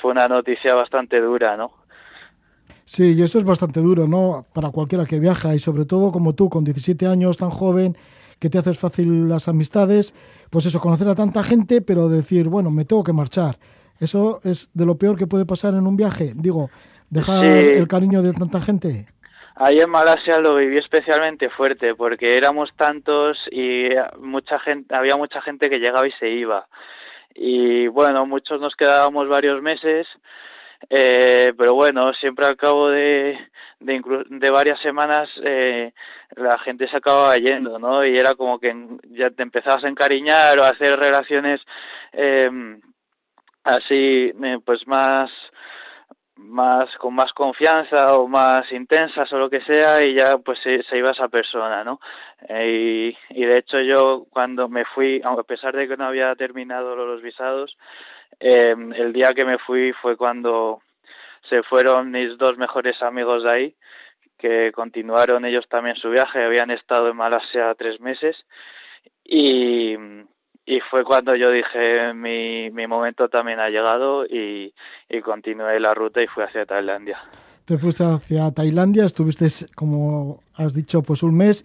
fue 0.00 0.12
una 0.12 0.28
noticia 0.28 0.74
bastante 0.74 1.20
dura, 1.20 1.56
¿no? 1.56 1.72
Sí, 2.84 3.14
y 3.16 3.22
esto 3.22 3.38
es 3.38 3.44
bastante 3.44 3.80
duro, 3.80 4.08
¿no? 4.08 4.46
Para 4.52 4.70
cualquiera 4.70 5.06
que 5.06 5.20
viaja 5.20 5.54
y 5.54 5.60
sobre 5.60 5.84
todo 5.84 6.10
como 6.10 6.34
tú, 6.34 6.48
con 6.48 6.64
17 6.64 7.06
años, 7.06 7.36
tan 7.36 7.50
joven, 7.50 7.96
que 8.40 8.50
te 8.50 8.58
haces 8.58 8.78
fácil 8.78 9.28
las 9.28 9.46
amistades, 9.46 10.14
pues 10.50 10.66
eso, 10.66 10.80
conocer 10.80 11.08
a 11.08 11.14
tanta 11.14 11.42
gente, 11.42 11.82
pero 11.82 12.08
decir, 12.08 12.48
bueno, 12.48 12.70
me 12.70 12.84
tengo 12.84 13.04
que 13.04 13.12
marchar. 13.12 13.58
¿Eso 14.00 14.40
es 14.42 14.70
de 14.74 14.86
lo 14.86 14.96
peor 14.96 15.16
que 15.16 15.26
puede 15.26 15.44
pasar 15.44 15.74
en 15.74 15.86
un 15.86 15.96
viaje? 15.96 16.32
Digo, 16.34 16.70
dejar 17.10 17.44
el 17.44 17.86
cariño 17.86 18.22
de 18.22 18.32
tanta 18.32 18.60
gente. 18.60 19.06
Ahí 19.56 19.78
en 19.78 19.90
Malasia 19.90 20.38
lo 20.38 20.56
viví 20.56 20.78
especialmente 20.78 21.50
fuerte 21.50 21.94
porque 21.94 22.38
éramos 22.38 22.70
tantos 22.76 23.36
y 23.52 23.90
mucha 24.18 24.58
gente, 24.58 24.94
había 24.94 25.16
mucha 25.16 25.42
gente 25.42 25.68
que 25.68 25.78
llegaba 25.78 26.08
y 26.08 26.12
se 26.12 26.30
iba. 26.30 26.66
Y 27.34 27.86
bueno, 27.88 28.26
muchos 28.26 28.60
nos 28.60 28.74
quedábamos 28.76 29.28
varios 29.28 29.62
meses, 29.62 30.06
eh, 30.88 31.52
pero 31.56 31.74
bueno, 31.74 32.12
siempre 32.14 32.46
al 32.46 32.56
cabo 32.56 32.88
de, 32.88 33.38
de, 33.80 34.24
de 34.28 34.50
varias 34.50 34.80
semanas 34.80 35.28
eh, 35.42 35.92
la 36.36 36.58
gente 36.58 36.88
se 36.88 36.96
acababa 36.96 37.36
yendo, 37.36 37.78
¿no? 37.78 38.04
Y 38.04 38.16
era 38.16 38.34
como 38.34 38.58
que 38.58 38.74
ya 39.10 39.30
te 39.30 39.42
empezabas 39.42 39.84
a 39.84 39.88
encariñar 39.88 40.58
o 40.58 40.64
a 40.64 40.70
hacer 40.70 40.98
relaciones 40.98 41.60
eh, 42.12 42.50
así 43.64 44.32
eh, 44.42 44.58
pues 44.64 44.86
más 44.86 45.30
más 46.40 46.96
con 46.96 47.14
más 47.14 47.32
confianza 47.32 48.14
o 48.14 48.26
más 48.26 48.70
intensas 48.72 49.32
o 49.32 49.38
lo 49.38 49.50
que 49.50 49.60
sea 49.62 50.02
y 50.04 50.14
ya 50.14 50.38
pues 50.38 50.58
se, 50.60 50.82
iba 50.96 51.10
esa 51.10 51.28
persona 51.28 51.84
no 51.84 52.00
eh, 52.48 53.14
y, 53.30 53.42
y, 53.42 53.44
de 53.44 53.58
hecho 53.58 53.80
yo 53.80 54.26
cuando 54.30 54.68
me 54.68 54.84
fui 54.84 55.20
a 55.24 55.42
pesar 55.42 55.76
de 55.76 55.86
que 55.86 55.96
no 55.96 56.06
había 56.06 56.34
terminado 56.34 56.96
los 56.96 57.22
visados 57.22 57.76
eh, 58.40 58.74
el 58.94 59.12
día 59.12 59.32
que 59.34 59.44
me 59.44 59.58
fui 59.58 59.92
fue 59.92 60.16
cuando 60.16 60.80
se 61.48 61.62
fueron 61.62 62.10
mis 62.10 62.36
dos 62.38 62.56
mejores 62.58 63.00
amigos 63.02 63.44
de 63.44 63.50
ahí 63.50 63.74
que 64.38 64.72
continuaron 64.72 65.44
ellos 65.44 65.68
también 65.68 65.96
su 65.96 66.10
viaje 66.10 66.42
habían 66.42 66.70
estado 66.70 67.08
en 67.08 67.16
Malasia 67.16 67.74
tres 67.74 68.00
meses 68.00 68.36
y 69.24 69.96
y 70.70 70.78
fue 70.88 71.02
cuando 71.02 71.34
yo 71.34 71.50
dije 71.50 72.14
mi, 72.14 72.70
mi 72.70 72.86
momento 72.86 73.28
también 73.28 73.58
ha 73.58 73.68
llegado 73.70 74.24
y, 74.24 74.72
y 75.08 75.20
continué 75.20 75.80
la 75.80 75.94
ruta 75.94 76.22
y 76.22 76.28
fui 76.28 76.44
hacia 76.44 76.64
Tailandia. 76.64 77.18
Te 77.64 77.76
fuiste 77.76 78.04
hacia 78.04 78.52
Tailandia, 78.52 79.04
estuviste, 79.04 79.48
como 79.74 80.44
has 80.54 80.72
dicho, 80.72 81.02
pues 81.02 81.24
un 81.24 81.36
mes 81.36 81.64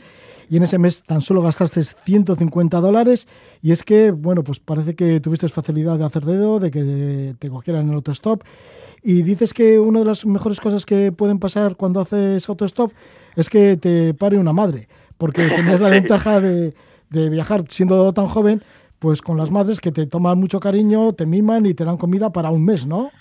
y 0.49 0.57
en 0.57 0.63
ese 0.63 0.79
mes 0.79 1.03
tan 1.03 1.21
solo 1.21 1.43
gastaste 1.43 1.83
150 1.83 2.81
dólares 2.81 3.27
y 3.61 3.71
es 3.73 3.83
que, 3.83 4.09
bueno, 4.09 4.43
pues 4.43 4.59
parece 4.59 4.95
que 4.95 5.19
tuviste 5.19 5.47
facilidad 5.49 5.99
de 5.99 6.05
hacer 6.05 6.23
dedo, 6.23 6.59
de 6.59 6.71
que 6.71 7.35
te 7.37 7.49
cogieran 7.49 7.83
en 7.83 7.89
el 7.89 7.95
autostop 7.97 8.41
y 9.03 9.21
dices 9.21 9.53
que 9.53 9.77
una 9.77 9.99
de 9.99 10.05
las 10.05 10.25
mejores 10.25 10.59
cosas 10.59 10.83
que 10.83 11.11
pueden 11.11 11.37
pasar 11.37 11.75
cuando 11.75 11.99
haces 11.99 12.49
autostop 12.49 12.91
es 13.35 13.51
que 13.51 13.77
te 13.77 14.15
pare 14.15 14.39
una 14.39 14.51
madre, 14.51 14.87
porque 15.19 15.47
tenías 15.55 15.79
la 15.79 15.89
ventaja 15.89 16.41
de, 16.41 16.73
de 17.11 17.29
viajar 17.29 17.65
siendo 17.67 18.11
tan 18.11 18.25
joven 18.27 18.63
pues 18.99 19.21
con 19.21 19.37
las 19.37 19.51
madres 19.51 19.81
que 19.81 19.91
te 19.91 20.07
toman 20.07 20.39
mucho 20.39 20.59
cariño, 20.59 21.13
te 21.13 21.25
miman 21.25 21.65
y 21.65 21.73
te 21.73 21.85
dan 21.85 21.97
comida 21.97 22.31
para 22.31 22.49
un 22.49 22.65
mes, 22.65 22.85
¿no? 22.85 23.11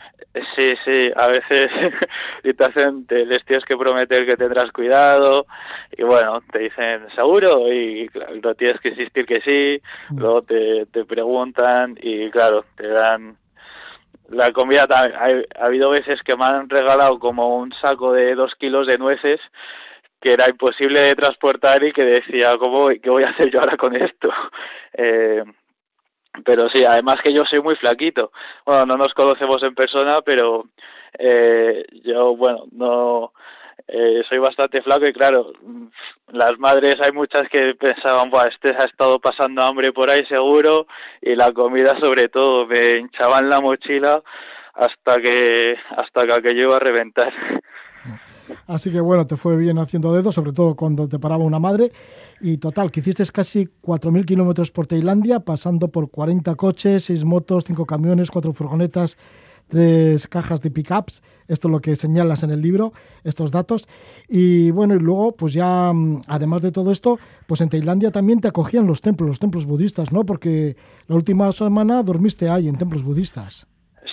Sí, 0.57 0.75
sí, 0.85 1.11
a 1.15 1.29
veces 1.29 1.69
y 2.45 2.55
te 2.55 2.65
hacen, 2.65 3.07
te, 3.07 3.25
les 3.25 3.45
tienes 3.45 3.65
que 3.65 3.77
prometer 3.77 4.27
que 4.27 4.37
tendrás 4.37 4.73
cuidado 4.73 5.47
y 5.97 6.03
bueno, 6.03 6.41
te 6.51 6.59
dicen 6.61 7.07
seguro 7.15 7.73
y 7.73 8.09
claro, 8.09 8.55
tienes 8.55 8.81
que 8.81 8.89
insistir 8.91 9.27
que 9.27 9.41
sí, 9.41 9.83
mm. 10.11 10.19
luego 10.19 10.43
te, 10.43 10.87
te 10.87 11.05
preguntan 11.05 11.97
y 12.03 12.31
claro, 12.31 12.65
te 12.77 12.89
dan 12.89 13.37
la 14.29 14.53
comida 14.53 14.87
también. 14.87 15.17
Ha, 15.17 15.67
habido 15.67 15.91
veces 15.91 16.23
que 16.23 16.37
me 16.37 16.45
han 16.45 16.69
regalado 16.69 17.19
como 17.19 17.57
un 17.57 17.73
saco 17.75 18.13
de 18.13 18.35
dos 18.35 18.55
kilos 18.57 18.87
de 18.87 18.99
nueces 18.99 19.41
que 20.21 20.33
era 20.33 20.49
imposible 20.49 21.01
de 21.01 21.15
transportar 21.15 21.85
y 21.85 21.93
que 21.93 22.03
decía, 22.03 22.55
¿cómo, 22.59 22.89
¿qué 22.89 23.11
voy 23.11 23.25
a 23.25 23.29
hacer 23.29 23.51
yo 23.51 23.61
ahora 23.61 23.77
con 23.77 23.95
esto? 23.95 24.31
Eh, 24.97 25.43
pero 26.45 26.69
sí, 26.69 26.85
además 26.85 27.17
que 27.23 27.33
yo 27.33 27.45
soy 27.45 27.61
muy 27.61 27.77
flaquito. 27.77 28.33
Bueno, 28.65 28.87
no 28.87 28.97
nos 28.97 29.15
conocemos 29.15 29.63
en 29.63 29.75
persona, 29.75 30.21
pero 30.23 30.67
eh, 31.19 31.85
yo, 32.05 32.37
bueno, 32.37 32.65
no 32.73 33.33
eh, 33.87 34.23
soy 34.29 34.39
bastante 34.39 34.83
flaco 34.83 35.07
y 35.07 35.13
claro, 35.13 35.53
las 36.33 36.59
madres 36.59 36.97
hay 37.01 37.13
muchas 37.13 37.49
que 37.49 37.75
pensaban, 37.75 38.31
Buah, 38.31 38.47
este 38.49 38.71
ha 38.71 38.85
estado 38.85 39.19
pasando 39.19 39.63
hambre 39.63 39.93
por 39.93 40.11
ahí 40.11 40.25
seguro 40.27 40.87
y 41.21 41.37
la 41.37 41.53
comida 41.53 41.99
sobre 42.01 42.29
todo, 42.29 42.67
me 42.67 42.99
hinchaban 42.99 43.49
la 43.49 43.61
mochila 43.61 44.23
hasta 44.73 45.21
que 45.21 45.77
hasta 45.97 46.27
que 46.27 46.33
aquello 46.33 46.63
iba 46.63 46.77
a 46.77 46.81
reventar. 46.81 47.33
Así 48.67 48.91
que 48.91 49.01
bueno, 49.01 49.27
te 49.27 49.37
fue 49.37 49.57
bien 49.57 49.79
haciendo 49.79 50.13
dedos, 50.13 50.35
sobre 50.35 50.53
todo 50.53 50.75
cuando 50.75 51.09
te 51.09 51.19
paraba 51.19 51.45
una 51.45 51.59
madre. 51.59 51.91
Y 52.47 52.59
total, 52.59 52.91
que 52.91 53.01
hiciste 53.01 53.25
casi 53.33 53.65
4.000 53.65 54.27
kilómetros 54.27 54.71
por 54.71 54.87
Tailandia, 54.87 55.41
pasando 55.41 55.89
por 55.89 56.11
40 56.11 56.55
coches, 56.57 57.05
6 57.05 57.25
motos, 57.25 57.65
5 57.65 57.87
camiones, 57.87 58.31
4 58.31 58.53
furgonetas, 58.53 59.17
3 59.69 60.29
cajas 60.29 60.61
de 60.61 60.71
pickups. 60.71 61.23
Esto 61.49 61.69
es 61.69 61.73
lo 61.73 61.81
que 61.81 61.97
señalas 61.97 62.43
en 62.43 62.51
el 62.51 62.61
libro, 62.61 62.93
estos 63.25 63.51
datos. 63.51 63.89
Y 64.29 64.71
bueno, 64.73 64.95
y 64.95 64.99
luego, 64.99 65.33
pues 65.35 65.55
ya, 65.55 65.91
mm, 65.95 66.25
además 66.29 66.61
de 66.61 66.71
todo 66.71 66.93
esto, 66.93 67.19
pues 67.47 67.63
en 67.63 67.71
Tailandia 67.71 68.11
también 68.11 68.43
te 68.43 68.49
acogían 68.49 68.87
los 68.87 69.01
templos, 69.01 69.27
los 69.27 69.39
templos 69.39 69.65
budistas, 69.65 70.13
¿no? 70.13 70.27
Porque 70.27 70.77
la 71.07 71.17
última 71.17 71.51
semana 71.53 72.03
dormiste 72.03 72.51
ahí 72.51 72.69
en 72.69 72.77
templos 72.77 73.05
budistas. 73.05 73.67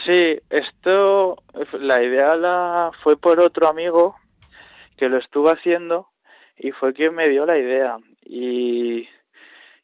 Sí, 0.06 0.40
esto, 0.50 1.36
la 1.82 2.02
idea 2.02 2.38
la 2.38 2.92
fue 3.04 3.18
por 3.18 3.42
otro 3.42 3.68
amigo 3.68 4.16
que 4.96 5.10
lo 5.10 5.18
estuvo 5.18 5.50
haciendo 5.50 6.11
y 6.62 6.72
fue 6.72 6.94
quien 6.94 7.16
me 7.16 7.28
dio 7.28 7.46
la 7.46 7.58
idea. 7.58 7.98
Y, 8.24 9.10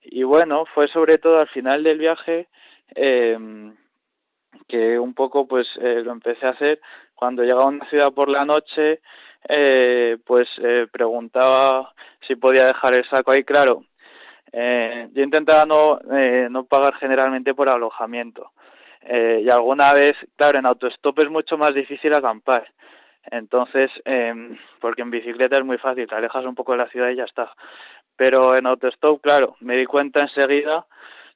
y 0.04 0.24
bueno, 0.24 0.66
fue 0.76 0.88
sobre 0.88 1.18
todo 1.18 1.40
al 1.40 1.48
final 1.48 1.84
del 1.84 1.98
viaje 1.98 2.48
eh, 2.96 3.38
que 4.68 5.00
un 5.00 5.16
poco 5.16 5.48
pues 5.48 5.68
eh, 5.82 6.02
lo 6.04 6.12
empecé 6.12 6.46
a 6.46 6.52
hacer. 6.52 6.80
Cuando 7.16 7.42
llegaba 7.42 7.64
a 7.64 7.68
una 7.68 7.90
ciudad 7.90 8.14
por 8.14 8.30
la 8.30 8.46
noche 8.46 9.02
eh, 9.50 10.18
pues 10.24 10.48
eh, 10.60 10.86
preguntaba 10.92 11.94
si 12.28 12.36
podía 12.36 12.68
dejar 12.68 12.94
el 12.94 13.10
saco 13.10 13.32
ahí. 13.32 13.44
Claro 13.44 13.84
eh, 14.52 15.10
yo 15.14 15.24
intentaba 15.24 15.66
no 15.66 16.00
no 16.50 16.64
pagar 16.66 16.94
generalmente 16.96 17.56
por 17.56 17.70
alojamiento. 17.70 18.52
Y 19.10 19.50
alguna 19.50 19.94
vez 19.94 20.16
claro 20.36 20.60
en 20.60 20.66
autostop 20.68 21.18
es 21.20 21.30
mucho 21.30 21.58
más 21.58 21.74
difícil 21.74 22.14
acampar 22.14 22.68
entonces 23.32 23.92
eh, 24.06 24.34
porque 24.80 25.02
en 25.02 25.12
bicicleta 25.12 25.58
es 25.58 25.66
muy 25.66 25.78
fácil 25.78 26.08
te 26.08 26.16
alejas 26.16 26.46
un 26.46 26.56
poco 26.56 26.74
de 26.74 26.80
la 26.80 26.90
ciudad 26.90 27.10
y 27.10 27.16
ya 27.16 27.26
está 27.26 27.54
pero 28.16 28.56
en 28.56 28.66
autostop 28.66 29.22
claro 29.22 29.56
me 29.60 29.78
di 29.78 29.86
cuenta 29.86 30.22
enseguida 30.22 30.86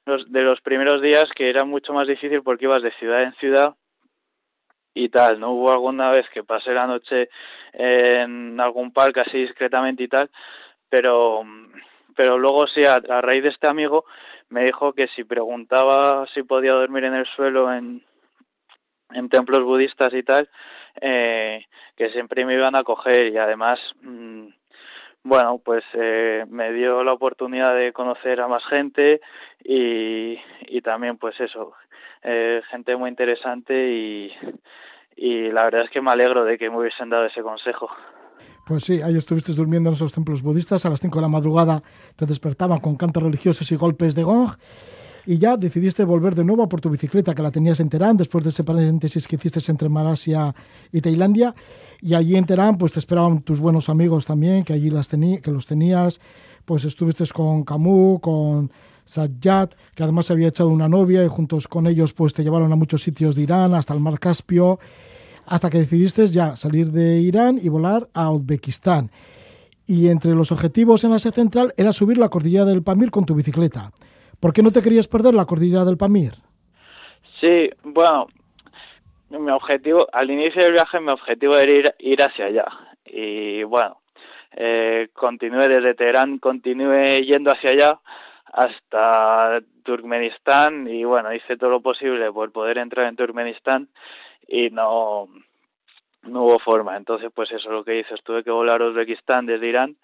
los, 0.04 0.30
de 0.30 0.42
los 0.42 0.60
primeros 0.60 1.00
días 1.00 1.28
que 1.34 1.48
era 1.48 1.64
mucho 1.64 1.92
más 1.92 2.08
difícil 2.08 2.42
porque 2.42 2.64
ibas 2.64 2.82
de 2.82 2.92
ciudad 2.92 3.22
en 3.22 3.34
ciudad 3.34 3.74
y 4.94 5.08
tal, 5.08 5.40
¿no? 5.40 5.52
Hubo 5.52 5.72
alguna 5.72 6.10
vez 6.10 6.28
que 6.30 6.44
pasé 6.44 6.72
la 6.72 6.86
noche 6.86 7.30
en 7.72 8.60
algún 8.60 8.92
parque 8.92 9.20
así 9.20 9.38
discretamente 9.38 10.02
y 10.02 10.08
tal, 10.08 10.30
pero 10.88 11.42
pero 12.14 12.36
luego 12.36 12.66
sí, 12.66 12.84
a, 12.84 12.96
a 12.96 13.20
raíz 13.22 13.42
de 13.42 13.48
este 13.48 13.66
amigo 13.66 14.04
me 14.50 14.64
dijo 14.64 14.92
que 14.92 15.08
si 15.08 15.24
preguntaba 15.24 16.26
si 16.34 16.42
podía 16.42 16.72
dormir 16.72 17.04
en 17.04 17.14
el 17.14 17.26
suelo 17.26 17.72
en, 17.72 18.04
en 19.12 19.28
templos 19.30 19.64
budistas 19.64 20.12
y 20.12 20.22
tal, 20.22 20.48
eh, 21.00 21.64
que 21.96 22.10
siempre 22.10 22.44
me 22.44 22.54
iban 22.54 22.74
a 22.74 22.84
coger 22.84 23.32
y 23.32 23.38
además 23.38 23.78
mmm, 24.02 24.48
bueno, 25.24 25.60
pues 25.64 25.84
eh, 25.94 26.44
me 26.48 26.72
dio 26.72 27.04
la 27.04 27.12
oportunidad 27.12 27.76
de 27.76 27.92
conocer 27.92 28.40
a 28.40 28.48
más 28.48 28.64
gente 28.64 29.20
y, 29.62 30.36
y 30.66 30.80
también 30.82 31.16
pues 31.16 31.40
eso, 31.40 31.72
eh, 32.22 32.60
gente 32.70 32.96
muy 32.96 33.08
interesante 33.08 33.92
y, 33.92 34.32
y 35.16 35.50
la 35.52 35.64
verdad 35.64 35.84
es 35.84 35.90
que 35.90 36.00
me 36.00 36.10
alegro 36.10 36.44
de 36.44 36.58
que 36.58 36.70
me 36.70 36.78
hubiesen 36.78 37.08
dado 37.08 37.26
ese 37.26 37.42
consejo. 37.42 37.88
Pues 38.66 38.84
sí, 38.84 39.00
ahí 39.02 39.16
estuviste 39.16 39.52
durmiendo 39.52 39.90
en 39.90 39.94
esos 39.94 40.12
templos 40.12 40.42
budistas, 40.42 40.84
a 40.86 40.90
las 40.90 41.00
5 41.00 41.16
de 41.18 41.22
la 41.22 41.28
madrugada 41.28 41.82
te 42.16 42.26
despertaban 42.26 42.80
con 42.80 42.96
cantos 42.96 43.22
religiosos 43.22 43.70
y 43.70 43.76
golpes 43.76 44.14
de 44.14 44.24
gong 44.24 44.50
y 45.26 45.38
ya 45.38 45.56
decidiste 45.56 46.04
volver 46.04 46.34
de 46.34 46.44
nuevo 46.44 46.68
por 46.68 46.80
tu 46.80 46.90
bicicleta 46.90 47.34
que 47.34 47.42
la 47.42 47.50
tenías 47.50 47.80
en 47.80 47.88
Teherán 47.88 48.16
después 48.16 48.44
de 48.44 48.50
ese 48.50 48.64
paréntesis 48.64 49.28
que 49.28 49.36
hiciste 49.36 49.60
entre 49.70 49.88
Malasia 49.88 50.54
y 50.90 51.00
Tailandia. 51.00 51.54
Y 52.00 52.14
allí 52.14 52.36
en 52.36 52.44
Teherán 52.44 52.76
pues 52.76 52.92
te 52.92 52.98
esperaban 52.98 53.42
tus 53.42 53.60
buenos 53.60 53.88
amigos 53.88 54.26
también 54.26 54.64
que 54.64 54.72
allí 54.72 54.90
las 54.90 55.08
que 55.08 55.50
los 55.50 55.66
tenías. 55.66 56.20
Pues 56.64 56.84
estuviste 56.84 57.24
con 57.32 57.64
Camus 57.64 58.20
con 58.20 58.72
Sajjad 59.04 59.70
que 59.94 60.02
además 60.02 60.26
se 60.26 60.32
había 60.32 60.48
echado 60.48 60.70
una 60.70 60.88
novia 60.88 61.24
y 61.24 61.28
juntos 61.28 61.68
con 61.68 61.86
ellos 61.86 62.12
pues 62.12 62.34
te 62.34 62.42
llevaron 62.42 62.72
a 62.72 62.76
muchos 62.76 63.02
sitios 63.02 63.36
de 63.36 63.42
Irán 63.42 63.74
hasta 63.74 63.94
el 63.94 64.00
mar 64.00 64.18
Caspio 64.18 64.78
hasta 65.46 65.70
que 65.70 65.78
decidiste 65.78 66.26
ya 66.26 66.56
salir 66.56 66.90
de 66.90 67.20
Irán 67.20 67.58
y 67.62 67.68
volar 67.68 68.08
a 68.14 68.30
Uzbekistán. 68.30 69.10
Y 69.86 70.08
entre 70.08 70.34
los 70.34 70.52
objetivos 70.52 71.02
en 71.04 71.12
Asia 71.12 71.32
Central 71.32 71.74
era 71.76 71.92
subir 71.92 72.16
la 72.16 72.28
cordillera 72.28 72.64
del 72.64 72.82
Pamir 72.82 73.10
con 73.10 73.24
tu 73.24 73.34
bicicleta. 73.34 73.92
¿Por 74.42 74.52
qué 74.52 74.60
no 74.60 74.72
te 74.72 74.82
querías 74.82 75.06
perder 75.06 75.34
la 75.34 75.44
cordillera 75.44 75.84
del 75.84 75.96
Pamir? 75.96 76.32
Sí, 77.40 77.70
bueno, 77.84 78.26
mi 79.30 79.52
objetivo, 79.52 80.08
al 80.12 80.32
inicio 80.32 80.64
del 80.64 80.72
viaje, 80.72 80.98
mi 80.98 81.12
objetivo 81.12 81.56
era 81.56 81.70
ir, 81.70 81.94
ir 82.00 82.20
hacia 82.20 82.46
allá. 82.46 82.64
Y 83.04 83.62
bueno, 83.62 84.00
eh, 84.56 85.10
continué 85.12 85.68
desde 85.68 85.94
Teherán, 85.94 86.38
continué 86.38 87.24
yendo 87.24 87.52
hacia 87.52 87.70
allá 87.70 88.00
hasta 88.52 89.60
Turkmenistán 89.84 90.88
y 90.88 91.04
bueno, 91.04 91.32
hice 91.32 91.56
todo 91.56 91.70
lo 91.70 91.80
posible 91.80 92.32
por 92.32 92.50
poder 92.50 92.78
entrar 92.78 93.06
en 93.06 93.14
Turkmenistán 93.14 93.90
y 94.48 94.70
no, 94.70 95.28
no 96.24 96.42
hubo 96.42 96.58
forma. 96.58 96.96
Entonces, 96.96 97.30
pues 97.32 97.48
eso 97.52 97.68
es 97.68 97.72
lo 97.72 97.84
que 97.84 98.00
hice. 98.00 98.16
Tuve 98.24 98.42
que 98.42 98.50
volar 98.50 98.82
a 98.82 98.86
Uzbekistán 98.86 99.46
desde 99.46 99.68
Irán 99.68 99.96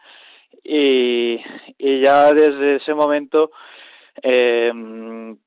y, 0.62 1.40
y 1.76 2.00
ya 2.02 2.32
desde 2.32 2.76
ese 2.76 2.94
momento 2.94 3.50
eh, 4.22 4.72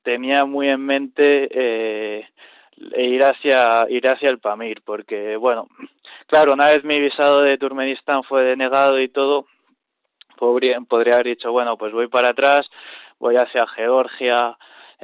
tenía 0.02 0.44
muy 0.44 0.68
en 0.68 0.80
mente 0.80 1.48
eh, 1.50 2.28
ir 2.96 3.22
hacia 3.24 3.86
ir 3.88 4.08
hacia 4.08 4.30
el 4.30 4.38
Pamir 4.38 4.82
porque 4.84 5.36
bueno 5.36 5.68
claro 6.26 6.52
una 6.52 6.68
vez 6.68 6.84
mi 6.84 6.98
visado 7.00 7.42
de 7.42 7.58
Turkmenistán 7.58 8.22
fue 8.24 8.42
denegado 8.42 9.00
y 9.00 9.08
todo 9.08 9.46
podría 10.36 10.80
podría 10.80 11.14
haber 11.14 11.26
dicho 11.28 11.52
bueno 11.52 11.76
pues 11.76 11.92
voy 11.92 12.08
para 12.08 12.30
atrás 12.30 12.68
voy 13.18 13.36
hacia 13.36 13.66
Georgia 13.68 14.56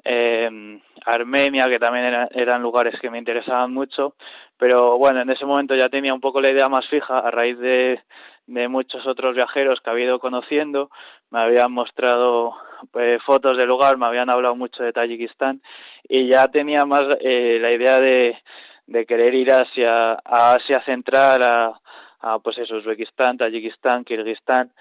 eh, 0.04 0.80
Armenia 1.04 1.68
que 1.68 1.78
también 1.78 2.06
era, 2.06 2.28
eran 2.32 2.62
lugares 2.62 2.98
que 3.00 3.10
me 3.10 3.18
interesaban 3.18 3.72
mucho 3.72 4.14
pero 4.56 4.98
bueno 4.98 5.20
en 5.20 5.30
ese 5.30 5.46
momento 5.46 5.74
ya 5.74 5.88
tenía 5.88 6.14
un 6.14 6.20
poco 6.20 6.40
la 6.40 6.50
idea 6.50 6.68
más 6.68 6.86
fija 6.88 7.18
a 7.18 7.30
raíz 7.30 7.58
de 7.58 8.00
de 8.48 8.66
muchos 8.66 9.06
otros 9.06 9.36
viajeros 9.36 9.80
que 9.80 9.90
había 9.90 10.06
ido 10.06 10.18
conociendo, 10.18 10.90
me 11.30 11.38
habían 11.38 11.70
mostrado 11.70 12.54
pues, 12.90 13.22
fotos 13.22 13.58
del 13.58 13.68
lugar, 13.68 13.98
me 13.98 14.06
habían 14.06 14.30
hablado 14.30 14.56
mucho 14.56 14.82
de 14.82 14.92
Tayikistán 14.92 15.60
y 16.08 16.26
ya 16.28 16.48
tenía 16.48 16.86
más 16.86 17.02
eh, 17.20 17.58
la 17.60 17.70
idea 17.70 18.00
de, 18.00 18.38
de 18.86 19.04
querer 19.04 19.34
ir 19.34 19.52
hacia 19.52 20.12
a 20.24 20.54
Asia 20.54 20.82
Central, 20.84 21.42
a, 21.42 21.80
a 22.20 22.38
pues 22.38 22.56
eso, 22.56 22.76
Uzbekistán, 22.76 23.36
Tayikistán, 23.36 24.04
Kirguistán 24.04 24.72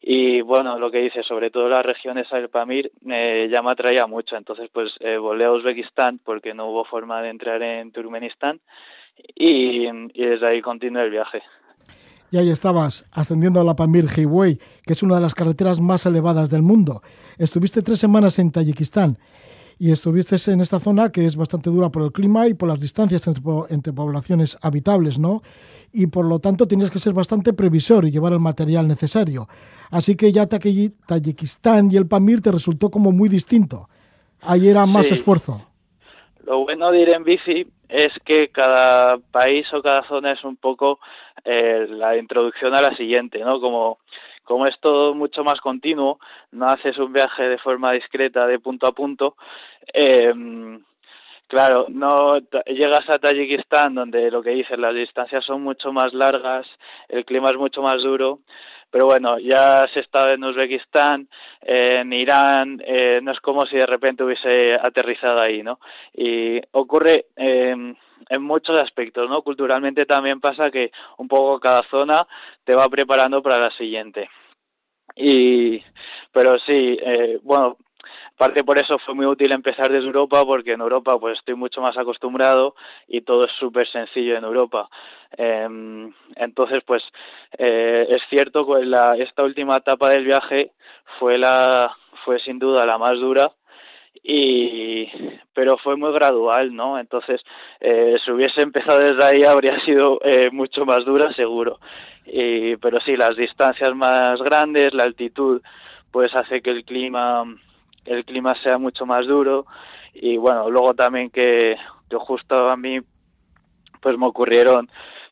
y 0.00 0.40
bueno, 0.42 0.78
lo 0.78 0.90
que 0.90 0.98
dice, 0.98 1.22
sobre 1.22 1.50
todo 1.50 1.68
las 1.68 1.84
regiones 1.84 2.32
al 2.32 2.48
Pamir, 2.48 2.92
eh, 3.08 3.48
ya 3.50 3.62
me 3.62 3.72
atraía 3.72 4.06
mucho, 4.06 4.36
entonces 4.36 4.70
pues 4.72 4.92
eh, 5.00 5.16
volé 5.16 5.44
a 5.44 5.52
Uzbekistán 5.52 6.20
porque 6.24 6.54
no 6.54 6.66
hubo 6.70 6.84
forma 6.84 7.20
de 7.20 7.30
entrar 7.30 7.62
en 7.62 7.90
Turkmenistán 7.90 8.60
y, 9.34 9.86
y 9.86 10.24
desde 10.24 10.46
ahí 10.46 10.62
continué 10.62 11.04
el 11.04 11.10
viaje. 11.10 11.42
Y 12.30 12.36
ahí 12.36 12.50
estabas 12.50 13.06
ascendiendo 13.10 13.60
a 13.60 13.64
la 13.64 13.74
Pamir 13.74 14.04
Highway, 14.04 14.58
que 14.84 14.92
es 14.92 15.02
una 15.02 15.14
de 15.14 15.22
las 15.22 15.34
carreteras 15.34 15.80
más 15.80 16.04
elevadas 16.04 16.50
del 16.50 16.62
mundo. 16.62 17.00
Estuviste 17.38 17.82
tres 17.82 17.98
semanas 17.98 18.38
en 18.38 18.52
Tayikistán 18.52 19.18
y 19.78 19.92
estuviste 19.92 20.36
en 20.50 20.60
esta 20.60 20.80
zona 20.80 21.10
que 21.10 21.24
es 21.24 21.36
bastante 21.36 21.70
dura 21.70 21.88
por 21.90 22.02
el 22.02 22.12
clima 22.12 22.48
y 22.48 22.54
por 22.54 22.68
las 22.68 22.80
distancias 22.80 23.26
entre, 23.28 23.42
entre 23.70 23.92
poblaciones 23.92 24.58
habitables, 24.60 25.18
¿no? 25.18 25.42
Y 25.92 26.08
por 26.08 26.26
lo 26.26 26.38
tanto 26.38 26.66
tienes 26.66 26.90
que 26.90 26.98
ser 26.98 27.12
bastante 27.12 27.52
previsor 27.52 28.04
y 28.04 28.10
llevar 28.10 28.32
el 28.32 28.40
material 28.40 28.86
necesario. 28.88 29.48
Así 29.90 30.16
que 30.16 30.32
ya 30.32 30.46
Tayikistán 30.46 31.90
y 31.90 31.96
el 31.96 32.06
Pamir 32.06 32.42
te 32.42 32.52
resultó 32.52 32.90
como 32.90 33.12
muy 33.12 33.28
distinto. 33.28 33.88
Ahí 34.40 34.68
era 34.68 34.84
más 34.86 35.06
Sí. 35.06 35.14
esfuerzo. 35.14 35.62
Lo 36.44 36.60
bueno 36.64 36.90
de 36.90 37.00
ir 37.00 37.10
en 37.10 37.24
bici 37.24 37.66
es 37.88 38.12
que 38.24 38.48
cada 38.48 39.18
país 39.18 39.66
o 39.72 39.82
cada 39.82 40.06
zona 40.08 40.32
es 40.32 40.44
un 40.44 40.56
poco 40.56 40.98
eh, 41.44 41.86
la 41.88 42.16
introducción 42.16 42.74
a 42.74 42.82
la 42.82 42.94
siguiente, 42.96 43.38
¿no? 43.38 43.60
Como, 43.60 43.98
como 44.48 44.66
es 44.66 44.80
todo 44.80 45.14
mucho 45.14 45.44
más 45.44 45.60
continuo, 45.60 46.18
no 46.52 46.70
haces 46.70 46.96
un 46.96 47.12
viaje 47.12 47.42
de 47.46 47.58
forma 47.58 47.92
discreta 47.92 48.46
de 48.46 48.58
punto 48.58 48.86
a 48.86 48.92
punto, 48.92 49.36
eh, 49.92 50.32
claro, 51.46 51.84
no 51.90 52.38
llegas 52.66 53.08
a 53.10 53.18
Tayikistán 53.18 53.94
donde 53.94 54.30
lo 54.30 54.42
que 54.42 54.50
dices, 54.50 54.78
las 54.78 54.94
distancias 54.94 55.44
son 55.44 55.62
mucho 55.62 55.92
más 55.92 56.14
largas, 56.14 56.66
el 57.10 57.26
clima 57.26 57.50
es 57.50 57.58
mucho 57.58 57.82
más 57.82 58.02
duro, 58.02 58.38
pero 58.90 59.04
bueno, 59.04 59.38
ya 59.38 59.82
has 59.82 59.94
estado 59.94 60.32
en 60.32 60.42
Uzbekistán, 60.42 61.28
en 61.60 62.10
Irán, 62.14 62.82
eh, 62.86 63.20
no 63.22 63.32
es 63.32 63.40
como 63.40 63.66
si 63.66 63.76
de 63.76 63.84
repente 63.84 64.24
hubiese 64.24 64.76
aterrizado 64.80 65.42
ahí, 65.42 65.62
¿no? 65.62 65.78
Y 66.14 66.58
ocurre, 66.72 67.26
eh, 67.36 67.94
en 68.28 68.42
muchos 68.42 68.78
aspectos, 68.78 69.28
¿no? 69.28 69.42
Culturalmente 69.42 70.06
también 70.06 70.40
pasa 70.40 70.70
que 70.70 70.90
un 71.16 71.28
poco 71.28 71.60
cada 71.60 71.82
zona 71.84 72.26
te 72.64 72.74
va 72.74 72.88
preparando 72.88 73.42
para 73.42 73.58
la 73.58 73.70
siguiente. 73.72 74.28
Y, 75.16 75.82
pero 76.32 76.58
sí, 76.60 76.98
eh, 77.00 77.40
bueno, 77.42 77.76
parte 78.36 78.62
por 78.62 78.78
eso 78.78 78.98
fue 79.00 79.14
muy 79.14 79.26
útil 79.26 79.52
empezar 79.52 79.90
desde 79.90 80.06
Europa 80.06 80.44
porque 80.44 80.72
en 80.72 80.80
Europa 80.80 81.18
pues 81.18 81.38
estoy 81.38 81.56
mucho 81.56 81.80
más 81.80 81.98
acostumbrado 81.98 82.74
y 83.06 83.22
todo 83.22 83.44
es 83.44 83.52
súper 83.58 83.88
sencillo 83.88 84.36
en 84.36 84.44
Europa 84.44 84.88
em, 85.36 86.12
entonces 86.36 86.78
pues 86.86 87.02
eh, 87.58 88.06
es 88.08 88.22
cierto 88.30 88.66
que 88.66 88.84
la, 88.84 89.16
esta 89.16 89.42
última 89.42 89.78
etapa 89.78 90.10
del 90.10 90.24
viaje 90.24 90.72
fue 91.18 91.36
la 91.36 91.92
fue 92.24 92.38
sin 92.38 92.58
duda 92.58 92.86
la 92.86 92.96
más 92.96 93.18
dura 93.18 93.50
y 94.22 95.06
pero 95.54 95.78
fue 95.78 95.96
muy 95.96 96.12
gradual 96.12 96.74
no 96.74 96.98
entonces 96.98 97.40
eh, 97.80 98.16
si 98.24 98.30
hubiese 98.30 98.62
empezado 98.62 98.98
desde 98.98 99.24
ahí 99.24 99.44
habría 99.44 99.78
sido 99.84 100.20
eh, 100.24 100.50
mucho 100.52 100.84
más 100.84 101.04
dura 101.04 101.32
seguro. 101.32 101.78
Y, 102.30 102.76
pero 102.76 103.00
sí 103.00 103.16
las 103.16 103.36
distancias 103.36 103.94
más 103.94 104.40
grandes 104.42 104.92
la 104.92 105.04
altitud 105.04 105.62
pues 106.10 106.34
hace 106.34 106.60
que 106.60 106.70
el 106.70 106.84
clima 106.84 107.44
el 108.04 108.24
clima 108.24 108.54
sea 108.62 108.78
mucho 108.78 109.06
más 109.06 109.26
duro. 109.26 109.66
Y 110.14 110.36
bueno 110.36 110.70
luego 110.70 110.94
también 110.94 111.30
que, 111.30 111.76
yo 112.10 112.18
justo 112.20 112.68
a 112.68 112.76
mí 112.76 113.00
pues 114.00 114.18
me 114.18 114.26
ocurrieron 114.26 114.88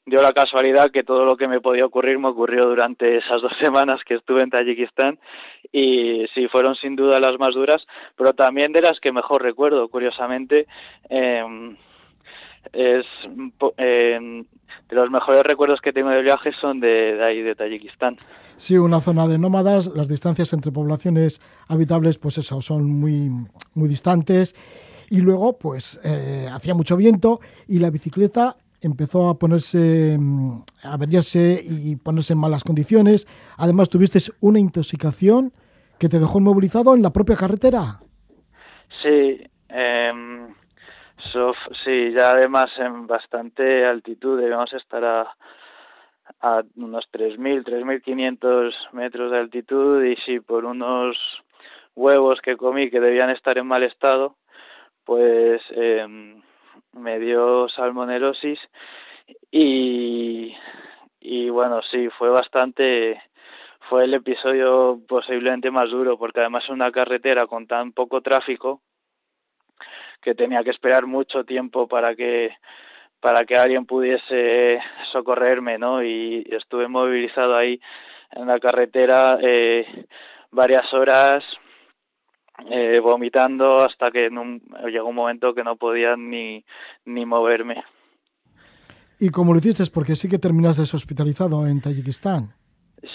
dio 0.06 0.22
la 0.22 0.32
casualidad 0.32 0.90
que 0.90 1.02
todo 1.02 1.24
lo 1.24 1.36
que 1.36 1.48
me 1.48 1.60
podía 1.60 1.84
ocurrir 1.84 2.18
me 2.18 2.28
ocurrió 2.28 2.66
durante 2.66 3.18
esas 3.18 3.42
dos 3.42 3.52
semanas 3.60 4.00
que 4.06 4.14
estuve 4.14 4.42
en 4.42 4.50
Tayikistán 4.50 5.18
y 5.72 6.24
sí 6.32 6.48
fueron 6.48 6.76
sin 6.76 6.96
duda 6.96 7.20
las 7.20 7.38
más 7.38 7.54
duras, 7.54 7.84
pero 8.16 8.32
también 8.32 8.72
de 8.72 8.82
las 8.82 9.00
que 9.00 9.12
mejor 9.12 9.42
recuerdo, 9.42 9.88
curiosamente. 9.88 10.66
Eh, 11.10 11.76
es 12.72 13.06
eh, 13.78 14.44
de 14.88 14.96
los 14.96 15.10
mejores 15.10 15.42
recuerdos 15.42 15.80
que 15.80 15.92
tengo 15.92 16.10
de 16.10 16.22
viaje 16.22 16.52
son 16.60 16.80
de, 16.80 17.22
ahí 17.22 17.42
de 17.42 17.54
Tayikistán. 17.54 18.16
Sí, 18.56 18.76
una 18.76 19.00
zona 19.00 19.26
de 19.26 19.38
nómadas, 19.38 19.88
las 19.94 20.08
distancias 20.08 20.52
entre 20.52 20.72
poblaciones 20.72 21.40
habitables, 21.68 22.18
pues 22.18 22.38
eso, 22.38 22.60
son 22.60 22.90
muy, 22.90 23.30
muy 23.74 23.88
distantes. 23.88 24.54
Y 25.10 25.20
luego, 25.20 25.58
pues, 25.58 26.00
eh, 26.04 26.48
hacía 26.52 26.74
mucho 26.74 26.96
viento 26.96 27.40
y 27.68 27.78
la 27.78 27.90
bicicleta 27.90 28.56
empezó 28.80 29.28
a 29.28 29.38
ponerse, 29.38 30.16
mm, 30.18 30.62
a 30.84 30.94
averiarse 30.94 31.62
y 31.62 31.96
ponerse 31.96 32.32
en 32.32 32.40
malas 32.40 32.64
condiciones. 32.64 33.26
Además, 33.56 33.88
tuviste 33.88 34.18
una 34.40 34.58
intoxicación 34.58 35.52
que 35.98 36.08
te 36.08 36.18
dejó 36.18 36.38
inmovilizado 36.38 36.94
en 36.94 37.02
la 37.02 37.10
propia 37.10 37.36
carretera. 37.36 38.00
Sí, 39.02 39.40
eh, 39.68 40.12
sí, 41.84 42.12
ya 42.12 42.30
además 42.30 42.70
en 42.78 43.06
bastante 43.06 43.84
altitud, 43.84 44.40
debemos 44.40 44.72
estar 44.72 45.04
a, 45.04 45.36
a 46.40 46.62
unos 46.76 47.08
3.000, 47.12 47.64
3.500 47.64 48.72
metros 48.92 49.30
de 49.30 49.38
altitud 49.38 50.04
y 50.04 50.16
sí, 50.16 50.40
por 50.40 50.64
unos 50.64 51.16
huevos 51.94 52.40
que 52.40 52.56
comí 52.56 52.90
que 52.90 53.00
debían 53.00 53.30
estar 53.30 53.56
en 53.58 53.66
mal 53.66 53.82
estado, 53.82 54.36
pues 55.04 55.62
eh, 55.70 56.36
me 56.96 57.18
dio 57.18 57.68
salmonelosis 57.68 58.58
y, 59.50 60.56
y 61.20 61.50
bueno, 61.50 61.82
sí, 61.82 62.08
fue 62.18 62.30
bastante, 62.30 63.22
fue 63.88 64.04
el 64.04 64.14
episodio 64.14 65.00
posiblemente 65.06 65.70
más 65.70 65.90
duro 65.90 66.18
porque 66.18 66.40
además 66.40 66.64
es 66.64 66.70
una 66.70 66.90
carretera 66.90 67.46
con 67.46 67.66
tan 67.66 67.92
poco 67.92 68.20
tráfico 68.20 68.82
que 70.20 70.34
tenía 70.34 70.64
que 70.64 70.70
esperar 70.70 71.06
mucho 71.06 71.44
tiempo 71.44 71.86
para 71.86 72.14
que 72.14 72.56
para 73.20 73.44
que 73.44 73.56
alguien 73.56 73.86
pudiese 73.86 74.80
socorrerme, 75.10 75.78
¿no? 75.78 76.02
Y 76.02 76.46
estuve 76.50 76.86
movilizado 76.86 77.56
ahí 77.56 77.80
en 78.32 78.46
la 78.46 78.60
carretera 78.60 79.38
eh, 79.42 80.06
varias 80.50 80.92
horas 80.92 81.42
eh, 82.70 83.00
vomitando 83.00 83.84
hasta 83.84 84.10
que 84.10 84.30
llegó 84.88 85.08
un 85.08 85.14
momento 85.14 85.54
que 85.54 85.64
no 85.64 85.76
podía 85.76 86.16
ni, 86.16 86.64
ni 87.04 87.26
moverme. 87.26 87.84
¿Y 89.18 89.30
cómo 89.30 89.52
lo 89.52 89.58
hiciste? 89.58 89.84
Porque 89.92 90.16
sí 90.16 90.28
que 90.28 90.38
terminaste 90.38 90.82
hospitalizado 90.82 91.66
en 91.66 91.80
Tayikistán. 91.80 92.54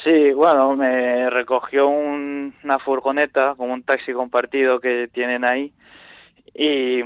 Sí, 0.03 0.31
bueno, 0.31 0.75
me 0.75 1.29
recogió 1.29 1.87
una 1.87 2.79
furgoneta, 2.79 3.55
como 3.55 3.73
un 3.73 3.83
taxi 3.83 4.13
compartido 4.13 4.79
que 4.79 5.09
tienen 5.11 5.43
ahí, 5.43 5.73
y, 6.53 7.01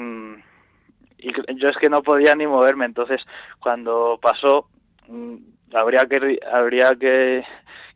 y 1.17 1.31
yo 1.55 1.69
es 1.69 1.77
que 1.77 1.89
no 1.89 2.03
podía 2.03 2.35
ni 2.35 2.45
moverme, 2.45 2.85
entonces 2.85 3.21
cuando 3.59 4.19
pasó 4.21 4.67
mm, 5.07 5.35
habría 5.73 6.05
que 6.05 6.39
habría 6.51 6.95
que 6.95 7.43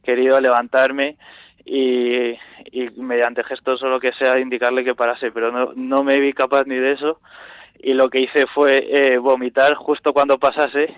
querido 0.04 0.40
levantarme 0.40 1.18
y, 1.70 2.38
y 2.72 2.90
mediante 2.98 3.44
gestos 3.44 3.84
o 3.84 3.90
lo 3.90 4.00
que 4.00 4.12
sea 4.14 4.40
indicarle 4.40 4.84
que 4.84 4.96
parase, 4.96 5.32
pero 5.32 5.52
no, 5.52 5.74
no 5.76 6.04
me 6.04 6.20
vi 6.20 6.34
capaz 6.34 6.66
ni 6.66 6.76
de 6.76 6.94
eso 6.94 7.20
y 7.78 7.94
lo 7.94 8.10
que 8.10 8.22
hice 8.22 8.46
fue 8.48 8.88
eh, 8.90 9.18
vomitar 9.20 9.76
justo 9.76 10.12
cuando 10.12 10.40
pasase 10.40 10.94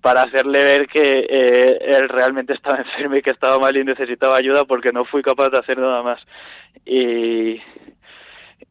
para 0.00 0.22
hacerle 0.22 0.60
ver 0.60 0.86
que 0.86 1.26
eh, 1.28 1.78
él 1.80 2.08
realmente 2.08 2.52
estaba 2.52 2.78
enfermo 2.78 3.16
y 3.16 3.22
que 3.22 3.30
estaba 3.30 3.58
mal 3.58 3.76
y 3.76 3.84
necesitaba 3.84 4.36
ayuda 4.36 4.64
porque 4.64 4.92
no 4.92 5.04
fui 5.04 5.22
capaz 5.22 5.50
de 5.50 5.58
hacer 5.58 5.78
nada 5.78 6.02
más. 6.02 6.24
Y, 6.84 7.60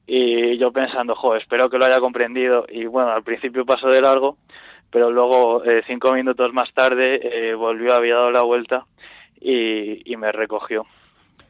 y 0.08 0.58
yo 0.58 0.72
pensando, 0.72 1.16
jo, 1.16 1.36
espero 1.36 1.70
que 1.70 1.78
lo 1.78 1.86
haya 1.86 2.00
comprendido 2.00 2.66
y 2.70 2.86
bueno, 2.86 3.12
al 3.12 3.24
principio 3.24 3.66
pasó 3.66 3.90
de 3.90 4.02
largo, 4.02 4.38
pero 4.90 5.12
luego 5.12 5.64
eh, 5.66 5.84
cinco 5.86 6.14
minutos 6.14 6.54
más 6.54 6.72
tarde 6.74 7.20
eh, 7.22 7.54
volvió, 7.54 7.94
había 7.94 8.16
dado 8.16 8.32
la 8.32 8.44
vuelta 8.44 8.86
y, 9.42 10.10
y, 10.10 10.16
me 10.16 10.32
recogió. 10.32 10.86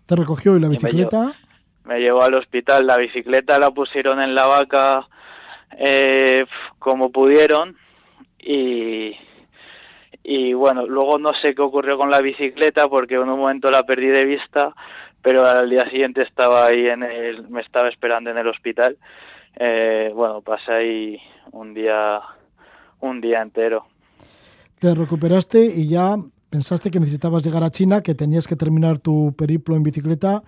¿Te 0.05 0.15
recogió 0.15 0.55
y 0.55 0.59
la 0.59 0.67
bicicleta? 0.67 1.33
me, 1.83 1.99
llevó, 1.99 2.23
al 2.23 2.35
hospital, 2.35 2.85
la 2.85 2.97
bicicleta 2.97 3.59
la 3.59 3.71
pusieron 3.71 4.21
en 4.21 4.35
la 4.35 4.45
vaca 4.45 5.07
eh, 5.77 6.45
como 6.79 7.11
pudieron 7.11 7.75
y, 8.39 9.15
y 10.23 10.53
bueno, 10.53 10.85
luego 10.85 11.17
no 11.17 11.33
sé 11.41 11.55
qué 11.55 11.61
ocurrió 11.61 11.97
con 11.97 12.11
la 12.11 12.21
bicicleta 12.21 12.87
porque 12.87 13.15
en 13.15 13.29
un 13.29 13.39
momento 13.39 13.71
la 13.71 13.83
perdí 13.83 14.07
de 14.07 14.25
vista, 14.25 14.75
pero 15.21 15.45
al 15.45 15.69
día 15.69 15.89
siguiente 15.89 16.21
estaba 16.21 16.67
ahí 16.67 16.87
en 16.87 17.03
el, 17.03 17.47
me 17.49 17.61
estaba 17.61 17.89
esperando 17.89 18.29
en 18.29 18.37
el 18.37 18.47
hospital. 18.47 18.97
Eh, 19.57 20.11
bueno, 20.13 20.41
pasé 20.41 20.71
ahí 20.71 21.21
un 21.51 21.73
día, 21.73 22.21
un 22.99 23.21
día 23.21 23.41
entero. 23.41 23.85
Te 24.79 24.93
recuperaste 24.93 25.65
y 25.65 25.87
ya 25.87 26.15
pensaste 26.55 26.89
que 26.89 27.01
necesitabas 27.01 27.43
llegar 27.43 27.65
a 27.65 27.69
China, 27.69 28.01
que 28.01 28.15
tenías 28.15 28.47
que 28.47 28.55
terminar 28.55 28.99
tu 28.99 29.35
periplo 29.35 29.75
en 29.75 29.83
bicicleta, 29.83 30.41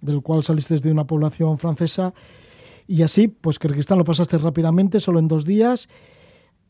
del 0.00 0.22
cual 0.22 0.42
saliste 0.42 0.76
de 0.76 0.90
una 0.90 1.04
población 1.06 1.58
francesa, 1.58 2.14
y 2.88 3.02
así, 3.02 3.28
pues 3.28 3.58
Kirguistán 3.58 3.98
lo 3.98 4.04
pasaste 4.04 4.38
rápidamente, 4.38 5.00
solo 5.00 5.18
en 5.18 5.28
dos 5.28 5.44
días. 5.44 5.86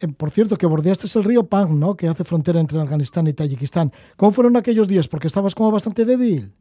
Eh, 0.01 0.09
por 0.09 0.31
cierto, 0.31 0.57
que 0.57 0.67
bordeaste 0.67 1.07
el 1.17 1.25
río 1.25 1.45
Pang, 1.45 1.71
¿no? 1.79 1.97
Que 1.97 2.09
hace 2.09 2.25
frontera 2.25 2.59
entre 2.59 2.81
Afganistán 2.81 3.29
y 3.29 3.33
Tayikistán. 3.33 3.93
¿Cómo 4.17 4.33
fueron 4.33 4.57
aquellos 4.57 4.89
días? 4.89 5.07
Porque 5.07 5.29
estabas 5.29 5.55
como 5.55 5.71
bastante 5.71 6.05
débil. 6.05 6.53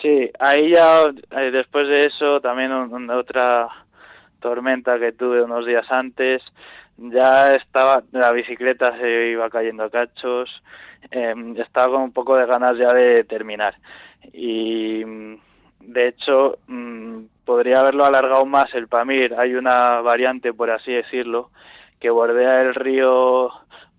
Sí, 0.00 0.30
ahí 0.38 0.70
ya 0.70 1.02
eh, 1.32 1.50
después 1.50 1.88
de 1.88 2.06
eso 2.06 2.40
también 2.40 2.70
otra 3.10 3.68
tormenta 4.38 5.00
que 5.00 5.10
tuve 5.10 5.42
unos 5.42 5.66
días 5.66 5.90
antes, 5.90 6.42
ya 7.00 7.54
estaba, 7.54 8.02
la 8.12 8.30
bicicleta 8.32 8.96
se 8.98 9.30
iba 9.30 9.48
cayendo 9.48 9.84
a 9.84 9.90
cachos, 9.90 10.62
em, 11.10 11.56
estaba 11.56 11.94
con 11.94 12.02
un 12.02 12.12
poco 12.12 12.36
de 12.36 12.46
ganas 12.46 12.76
ya 12.76 12.92
de 12.92 13.24
terminar. 13.24 13.74
Y 14.32 15.02
mm, 15.04 15.36
de 15.80 16.08
hecho, 16.08 16.58
mm, 16.66 17.24
podría 17.44 17.80
haberlo 17.80 18.04
alargado 18.04 18.44
más 18.44 18.74
el 18.74 18.88
Pamir, 18.88 19.34
hay 19.34 19.54
una 19.54 20.00
variante, 20.02 20.52
por 20.52 20.70
así 20.70 20.92
decirlo, 20.92 21.50
que 21.98 22.10
bordea 22.10 22.60
el 22.62 22.74
río 22.74 23.50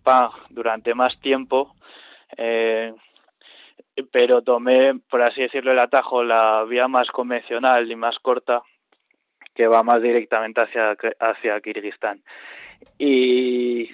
Pang 0.04 0.32
durante 0.50 0.94
más 0.94 1.20
tiempo. 1.20 1.76
Eh, 2.38 2.94
pero 4.12 4.42
tomé, 4.42 5.00
por 5.10 5.22
así 5.22 5.42
decirlo, 5.42 5.72
el 5.72 5.80
atajo, 5.80 6.24
la 6.24 6.64
vía 6.68 6.88
más 6.88 7.10
convencional 7.10 7.92
y 7.92 7.96
más 7.96 8.18
corta, 8.20 8.62
que 9.54 9.68
va 9.68 9.84
más 9.84 10.02
directamente 10.02 10.62
hacia, 10.62 10.96
hacia 11.20 11.60
Kirguistán. 11.62 12.22
Y, 12.98 13.90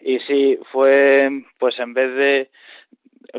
y 0.00 0.18
sí, 0.26 0.58
fue, 0.72 1.30
pues 1.58 1.78
en 1.78 1.94
vez 1.94 2.14
de, 2.14 2.50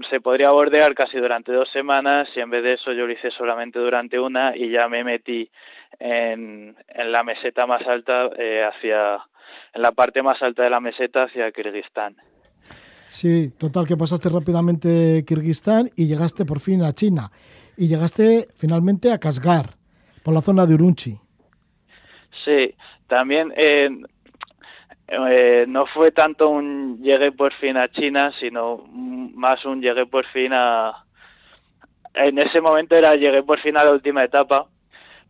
se 0.10 0.22
podría 0.22 0.52
bordear 0.52 0.93
casi 0.93 1.17
durante 1.17 1.52
dos 1.52 1.70
semanas 1.72 2.28
y 2.36 2.39
en 2.39 2.50
vez 2.50 2.63
de 2.63 2.74
eso 2.74 2.91
yo 2.93 3.08
lo 3.08 3.13
hice 3.13 3.32
solamente 3.32 3.80
durante 3.80 4.20
una 4.20 4.56
y 4.56 4.70
ya 4.70 4.88
me 4.88 5.04
metí 5.04 5.50
en, 6.00 6.76
en 6.88 7.12
la 7.12 7.24
meseta 7.24 7.65
más 7.65 7.86
alta 7.88 8.30
eh, 8.38 8.63
hacia, 8.63 9.20
en 9.74 9.82
la 9.82 9.91
parte 9.91 10.22
más 10.22 10.41
alta 10.41 10.63
de 10.63 10.70
la 10.70 10.80
meseta 10.80 11.24
hacia 11.24 11.52
Kirguistán. 11.52 12.15
Sí, 13.10 13.52
total, 13.58 13.88
que 13.88 13.96
pasaste 13.96 14.30
rápidamente 14.30 15.24
Kirguistán 15.26 15.89
y 15.96 16.08
llegaste 16.08 16.46
por 16.46 16.60
fin 16.60 16.84
a 16.84 16.91
China. 16.91 17.32
Y 17.78 17.88
llegaste 17.88 18.48
finalmente 18.54 19.12
a 19.12 19.17
Kasgar, 19.17 19.70
por 20.24 20.34
la 20.34 20.41
zona 20.41 20.65
de 20.65 20.74
Urumqi. 20.74 21.17
Sí, 22.43 22.76
también 23.08 23.54
eh, 23.56 23.89
eh, 25.08 25.65
no 25.67 25.86
fue 25.88 26.12
tanto 26.12 26.50
un 26.50 27.02
llegué 27.02 27.32
por 27.32 27.54
fin 27.54 27.78
a 27.78 27.89
China, 27.89 28.32
sino 28.39 28.84
más 28.88 29.63
un 29.65 29.82
llegué 29.82 30.06
por 30.06 30.26
fin 30.28 30.52
a... 30.54 31.04
En 32.13 32.38
ese 32.39 32.62
momento 32.62 32.96
era 32.96 33.13
llegué 33.13 33.43
por 33.43 33.60
fin 33.60 33.78
a 33.78 33.84
la 33.84 33.91
última 33.91 34.24
etapa, 34.24 34.67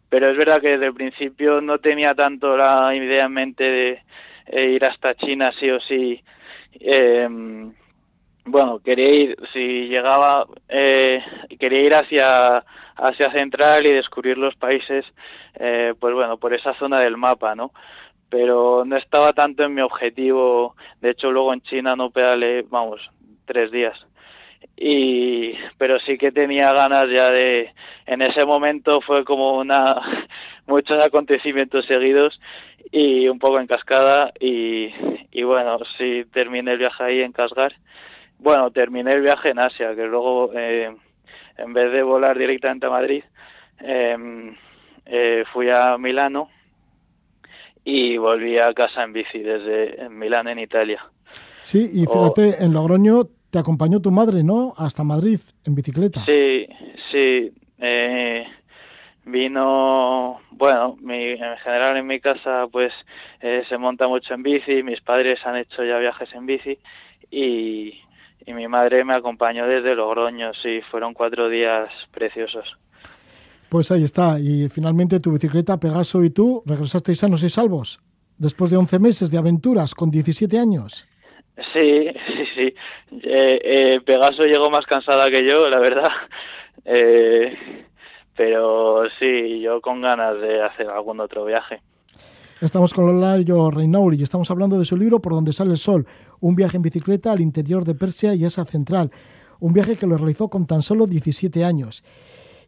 pero 0.09 0.31
es 0.31 0.37
verdad 0.37 0.61
que 0.61 0.71
desde 0.71 0.87
el 0.87 0.93
principio 0.93 1.61
no 1.61 1.79
tenía 1.79 2.13
tanto 2.15 2.55
la 2.55 2.95
idea 2.95 3.25
en 3.25 3.33
mente 3.33 3.63
de 3.63 4.03
eh, 4.47 4.69
ir 4.71 4.85
hasta 4.85 5.15
China 5.15 5.51
sí 5.59 5.69
o 5.69 5.79
sí. 5.81 6.23
Eh, 6.79 7.27
bueno, 8.49 8.79
quería 8.79 9.11
ir, 9.11 9.37
si 9.51 9.89
llegaba, 9.89 10.47
eh, 10.69 11.21
quería 11.59 11.81
ir 11.81 11.93
hacia 11.93 12.63
Asia 12.95 13.29
Central 13.31 13.85
y 13.85 13.91
descubrir 13.91 14.37
los 14.37 14.55
países, 14.55 15.05
eh, 15.55 15.93
pues 15.99 16.13
bueno, 16.13 16.37
por 16.37 16.53
esa 16.53 16.73
zona 16.75 16.99
del 16.99 17.17
mapa, 17.17 17.55
¿no? 17.55 17.73
Pero 18.29 18.83
no 18.85 18.97
estaba 18.97 19.33
tanto 19.33 19.63
en 19.63 19.73
mi 19.73 19.81
objetivo, 19.81 20.75
de 21.01 21.11
hecho 21.11 21.31
luego 21.31 21.53
en 21.53 21.61
China 21.61 21.95
no 21.95 22.09
pedale, 22.09 22.63
vamos, 22.63 22.99
tres 23.45 23.71
días. 23.71 23.97
Y, 24.75 25.53
pero 25.77 25.99
sí 25.99 26.17
que 26.17 26.31
tenía 26.31 26.73
ganas 26.73 27.05
ya 27.09 27.29
de, 27.31 27.73
en 28.05 28.21
ese 28.21 28.43
momento 28.45 29.01
fue 29.01 29.23
como 29.23 29.57
una, 29.57 30.27
muchos 30.67 31.03
acontecimientos 31.03 31.85
seguidos 31.85 32.39
y 32.91 33.27
un 33.27 33.39
poco 33.39 33.59
en 33.59 33.67
cascada 33.67 34.31
y, 34.39 34.91
y 35.31 35.43
bueno, 35.43 35.79
sí 35.97 36.25
terminé 36.31 36.73
el 36.73 36.79
viaje 36.79 37.03
ahí 37.03 37.21
en 37.21 37.31
Casgar 37.31 37.73
bueno, 38.39 38.71
terminé 38.71 39.13
el 39.13 39.21
viaje 39.21 39.49
en 39.49 39.59
Asia, 39.59 39.95
que 39.95 40.05
luego, 40.05 40.51
eh, 40.53 40.95
en 41.57 41.73
vez 41.73 41.91
de 41.91 42.03
volar 42.03 42.37
directamente 42.37 42.85
a 42.85 42.91
Madrid, 42.91 43.23
em, 43.79 44.55
eh, 45.05 45.43
fui 45.51 45.69
a 45.69 45.97
Milano 45.97 46.49
y 47.89 48.17
volví 48.17 48.57
a 48.57 48.73
casa 48.73 49.01
en 49.01 49.13
bici 49.13 49.39
desde 49.39 50.09
Milán, 50.09 50.49
en 50.49 50.59
Italia. 50.59 51.05
Sí, 51.61 51.89
y 51.93 52.05
fíjate, 52.05 52.61
en 52.61 52.73
Logroño 52.73 53.29
te 53.49 53.59
acompañó 53.59 54.01
tu 54.01 54.11
madre, 54.11 54.43
¿no? 54.43 54.73
Hasta 54.75 55.05
Madrid, 55.05 55.39
en 55.63 55.73
bicicleta. 55.73 56.25
Sí, 56.25 56.67
sí. 57.09 57.53
Eh, 57.79 58.45
vino, 59.23 60.41
bueno, 60.51 60.97
mi, 60.99 61.31
en 61.31 61.57
general 61.63 61.95
en 61.95 62.07
mi 62.07 62.19
casa 62.19 62.67
pues 62.69 62.91
se 63.39 63.77
monta 63.77 64.09
mucho 64.09 64.33
en 64.33 64.43
bici, 64.43 64.83
mis 64.83 64.99
padres 64.99 65.39
han 65.45 65.55
hecho 65.55 65.85
ya 65.85 65.97
viajes 65.97 66.33
en 66.33 66.45
bici 66.45 66.77
y, 67.31 68.01
y 68.45 68.53
mi 68.53 68.67
madre 68.67 69.05
me 69.05 69.13
acompañó 69.13 69.65
desde 69.65 69.95
Logroño, 69.95 70.53
sí, 70.55 70.81
fueron 70.91 71.13
cuatro 71.13 71.47
días 71.47 71.89
preciosos. 72.11 72.77
Pues 73.69 73.91
ahí 73.91 74.03
está, 74.03 74.39
y 74.39 74.69
finalmente 74.69 75.19
tu 75.19 75.31
bicicleta, 75.31 75.77
Pegaso 75.77 76.23
y 76.23 76.29
tú 76.29 76.63
regresasteis 76.65 77.19
sanos 77.19 77.43
y 77.43 77.49
salvos, 77.49 77.99
después 78.37 78.71
de 78.71 78.77
11 78.77 78.99
meses 78.99 79.29
de 79.29 79.37
aventuras, 79.37 79.93
con 79.93 80.09
17 80.09 80.57
años. 80.57 81.07
Sí, 81.73 82.07
sí, 82.27 82.45
sí. 82.55 82.73
Eh, 83.23 83.59
eh, 83.63 84.01
Pegaso 84.05 84.43
llegó 84.43 84.69
más 84.69 84.85
cansada 84.85 85.25
que 85.29 85.47
yo, 85.47 85.67
la 85.69 85.79
verdad. 85.79 86.09
Eh, 86.89 87.53
pero 88.33 89.03
sí, 89.19 89.59
yo 89.59 89.81
con 89.81 89.99
ganas 90.01 90.39
de 90.39 90.63
hacer 90.63 90.87
algún 90.87 91.19
otro 91.19 91.43
viaje. 91.43 91.81
Estamos 92.61 92.93
con 92.93 93.07
Lolario 93.07 93.69
Reinauri 93.69 94.17
y 94.17 94.23
estamos 94.23 94.49
hablando 94.51 94.79
de 94.79 94.85
su 94.85 94.95
libro 94.95 95.19
Por 95.19 95.33
donde 95.33 95.51
sale 95.51 95.71
el 95.71 95.77
sol, 95.77 96.07
un 96.39 96.55
viaje 96.55 96.77
en 96.77 96.83
bicicleta 96.83 97.33
al 97.33 97.41
interior 97.41 97.83
de 97.83 97.93
Persia 97.93 98.33
y 98.35 98.45
Asia 98.45 98.63
Central, 98.63 99.11
un 99.59 99.73
viaje 99.73 99.97
que 99.97 100.07
lo 100.07 100.17
realizó 100.17 100.47
con 100.47 100.65
tan 100.65 100.81
solo 100.81 101.07
17 101.07 101.65
años. 101.65 102.05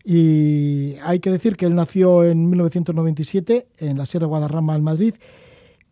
Y 0.03 0.95
hay 1.03 1.19
que 1.19 1.29
decir 1.29 1.55
que 1.55 1.65
él 1.65 1.75
nació 1.75 2.23
en 2.23 2.49
1997 2.49 3.67
en 3.77 3.97
la 3.97 4.05
Sierra 4.05 4.27
Guadarrama, 4.27 4.75
en 4.75 4.83
Madrid, 4.83 5.15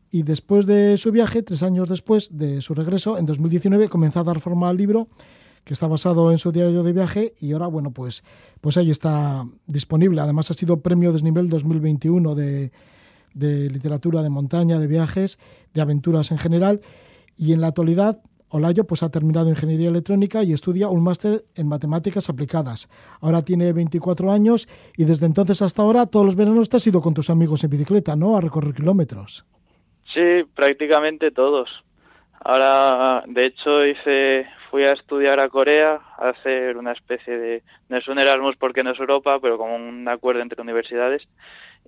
y 0.10 0.24
después 0.24 0.66
de 0.66 0.98
su 0.98 1.12
viaje, 1.12 1.44
tres 1.44 1.64
años 1.64 1.90
después 1.90 2.38
de 2.38 2.62
su 2.62 2.74
regreso, 2.74 3.18
en 3.18 3.26
2019, 3.26 3.90
comenzó 3.90 4.22
a 4.22 4.24
dar 4.24 4.40
forma 4.40 4.70
al 4.70 4.78
libro 4.78 5.10
que 5.66 5.74
está 5.74 5.88
basado 5.88 6.32
en 6.32 6.38
su 6.38 6.54
diario 6.54 6.82
de 6.82 6.94
viaje 6.94 7.34
y 7.42 7.52
ahora, 7.52 7.68
bueno, 7.68 7.92
pues, 7.92 8.24
pues 8.62 8.78
ahí 8.78 8.90
está 8.90 9.46
disponible. 9.66 10.22
Además 10.22 10.50
ha 10.50 10.54
sido 10.54 10.80
premio 10.80 11.12
Desnivel 11.12 11.50
2021 11.50 12.36
de 12.36 12.72
de 13.38 13.70
literatura 13.70 14.24
de 14.24 14.30
montaña, 14.30 14.80
de 14.80 14.88
viajes, 14.88 15.38
de 15.74 15.82
aventuras 15.82 16.32
en 16.32 16.38
general. 16.38 16.82
Y 17.38 17.54
en 17.54 17.62
la 17.62 17.68
actualidad, 17.68 18.22
Olayo 18.50 18.86
pues, 18.86 19.04
ha 19.04 19.10
terminado 19.10 19.50
ingeniería 19.50 19.90
electrónica 19.90 20.44
y 20.44 20.54
estudia 20.54 20.88
un 20.88 21.04
máster 21.04 21.44
en 21.56 21.68
matemáticas 21.68 22.30
aplicadas. 22.30 22.90
Ahora 23.22 23.44
tiene 23.44 23.74
24 23.74 24.32
años 24.32 24.68
y 24.96 25.06
desde 25.06 25.26
entonces 25.26 25.62
hasta 25.62 25.82
ahora 25.82 26.06
todos 26.06 26.26
los 26.26 26.36
veranos 26.36 26.70
te 26.70 26.78
has 26.78 26.88
ido 26.88 27.02
con 27.02 27.14
tus 27.14 27.30
amigos 27.30 27.64
en 27.64 27.72
bicicleta, 27.72 28.16
¿no? 28.16 28.38
A 28.38 28.42
recorrer 28.42 28.74
kilómetros. 28.74 29.46
Sí, 30.14 30.44
prácticamente 30.56 31.32
todos. 31.32 31.70
Ahora, 32.40 33.24
de 33.28 33.48
hecho, 33.48 33.86
hice, 33.86 34.48
fui 34.72 34.84
a 34.84 34.94
estudiar 34.94 35.40
a 35.40 35.50
Corea, 35.50 36.00
a 36.18 36.30
hacer 36.30 36.78
una 36.78 36.94
especie 36.94 37.38
de, 37.38 37.64
no 37.90 37.98
es 37.98 38.08
un 38.08 38.20
Erasmus 38.20 38.56
porque 38.56 38.84
no 38.84 38.92
es 38.92 39.00
Europa, 39.00 39.40
pero 39.42 39.58
como 39.58 39.76
un 39.76 40.08
acuerdo 40.08 40.42
entre 40.42 40.62
universidades 40.62 41.28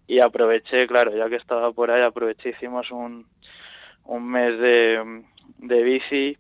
y 0.08 0.19
aproveché, 0.19 0.88
claro, 0.88 1.15
ya 1.15 1.30
que 1.30 1.38
estaba 1.38 1.72
por 1.72 1.91
ahí, 1.91 2.02
aproveché, 2.02 2.50
hicimos 2.50 2.91
un, 2.91 3.26
un 4.06 4.28
mes 4.28 4.60
de, 4.60 5.24
de 5.60 5.84
bici 5.84 6.38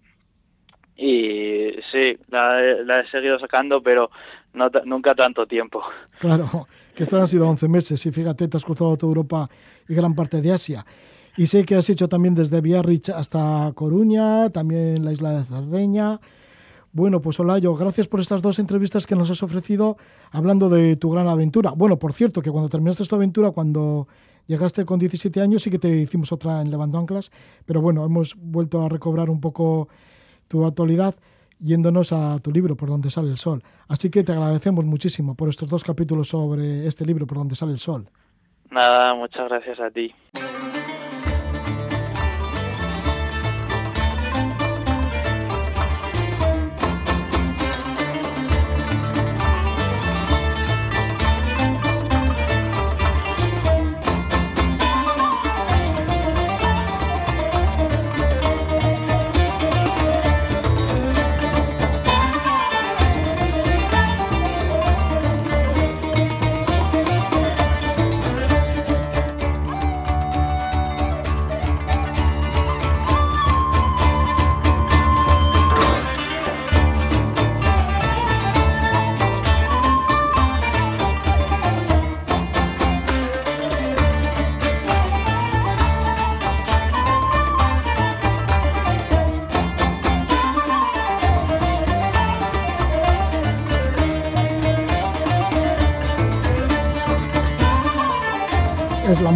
y 0.99 1.71
sí, 1.91 2.17
la, 2.29 2.59
la, 2.83 2.99
he 2.99 3.09
seguido 3.09 3.39
sacando, 3.39 3.81
pero 3.81 4.11
no, 4.53 4.69
nunca 4.85 5.15
tanto 5.15 5.45
tiempo. 5.45 5.81
Claro, 6.19 6.67
que 6.93 7.03
estos 7.03 7.17
han 7.17 7.27
sido 7.29 7.47
11 7.47 7.69
meses 7.69 8.05
y 8.05 8.11
fíjate, 8.11 8.49
te 8.49 8.57
has 8.57 8.65
cruzado 8.65 8.97
toda 8.97 9.09
Europa 9.09 9.49
y 9.87 9.95
gran 9.95 10.13
parte 10.13 10.41
de 10.41 10.51
Asia. 10.51 10.85
Y 11.37 11.47
sé 11.47 11.63
que 11.63 11.75
has 11.75 11.89
hecho 11.89 12.09
también 12.09 12.35
desde 12.35 12.59
Biarritz 12.59 13.09
hasta 13.09 13.71
Coruña, 13.73 14.49
también 14.49 15.05
la 15.05 15.13
isla 15.13 15.31
de 15.31 15.45
Cerdeña, 15.45 16.19
bueno, 16.91 17.21
pues 17.21 17.39
Olayo, 17.39 17.75
gracias 17.75 18.07
por 18.07 18.19
estas 18.19 18.41
dos 18.41 18.57
entrevistas 18.57 19.05
que 19.05 19.15
nos 19.15 19.29
has 19.29 19.43
ofrecido 19.43 19.97
hablando 20.31 20.69
de 20.69 20.95
tu 20.95 21.11
gran 21.11 21.27
aventura. 21.27 21.71
Bueno, 21.71 21.99
por 21.99 22.13
cierto, 22.13 22.41
que 22.41 22.49
cuando 22.49 22.67
terminaste 22.67 23.05
tu 23.05 23.15
aventura, 23.15 23.51
cuando 23.51 24.07
llegaste 24.47 24.85
con 24.85 24.97
17 24.97 25.39
años, 25.39 25.61
sí 25.61 25.69
que 25.69 25.77
te 25.77 25.87
hicimos 25.87 26.31
otra 26.31 26.61
en 26.61 26.71
Levando 26.71 26.97
Anclas, 26.97 27.31
pero 27.65 27.79
bueno, 27.81 28.03
hemos 28.03 28.35
vuelto 28.35 28.83
a 28.83 28.89
recobrar 28.89 29.29
un 29.29 29.39
poco 29.39 29.87
tu 30.49 30.65
actualidad 30.65 31.15
yéndonos 31.59 32.11
a 32.13 32.39
tu 32.39 32.51
libro, 32.51 32.75
Por 32.75 32.89
donde 32.89 33.09
sale 33.09 33.29
el 33.29 33.37
sol. 33.37 33.61
Así 33.87 34.09
que 34.09 34.23
te 34.23 34.31
agradecemos 34.31 34.85
muchísimo 34.85 35.35
por 35.35 35.49
estos 35.49 35.69
dos 35.69 35.83
capítulos 35.83 36.29
sobre 36.29 36.87
este 36.87 37.05
libro, 37.05 37.27
Por 37.27 37.37
donde 37.37 37.55
sale 37.55 37.71
el 37.71 37.79
sol. 37.79 38.09
Nada, 38.71 39.13
muchas 39.13 39.47
gracias 39.49 39.79
a 39.79 39.89
ti. 39.89 40.13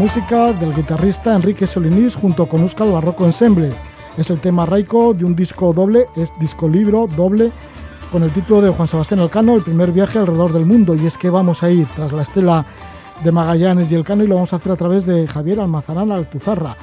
Música 0.04 0.52
del 0.52 0.76
guitarrista 0.76 1.34
Enrique 1.34 1.66
Solinís 1.66 2.16
junto 2.16 2.46
con 2.46 2.60
Euskal 2.60 2.92
Barroco 2.92 3.24
Ensemble. 3.24 3.70
Es 4.18 4.30
el 4.32 4.42
tema 4.42 4.66
raico 4.66 5.14
de 5.14 5.24
un 5.24 5.34
disco 5.34 5.72
doble, 5.72 6.08
es 6.18 6.38
disco 6.42 6.68
libro 6.68 7.08
doble, 7.08 7.54
con 8.12 8.22
el 8.22 8.34
título 8.34 8.62
de 8.62 8.70
Juan 8.70 8.86
Sebastián 8.86 9.22
Elcano, 9.22 9.56
el 9.56 9.62
primer 9.62 9.94
viaje 9.94 10.20
alrededor 10.20 10.52
del 10.52 10.66
mundo. 10.66 10.94
Y 10.94 11.06
es 11.06 11.18
que 11.18 11.30
vamos 11.30 11.64
a 11.64 11.72
ir 11.72 11.88
tras 11.88 12.12
la 12.12 12.24
estela 12.24 12.66
de 13.24 13.32
Magallanes 13.32 13.90
y 13.90 13.96
Elcano 13.96 14.26
y 14.26 14.28
lo 14.28 14.36
vamos 14.36 14.52
a 14.52 14.58
hacer 14.58 14.74
a 14.74 14.76
través 14.76 15.06
de 15.06 15.26
Javier 15.26 15.62
Almazarán 15.62 16.12
Altuzarra. 16.12 16.76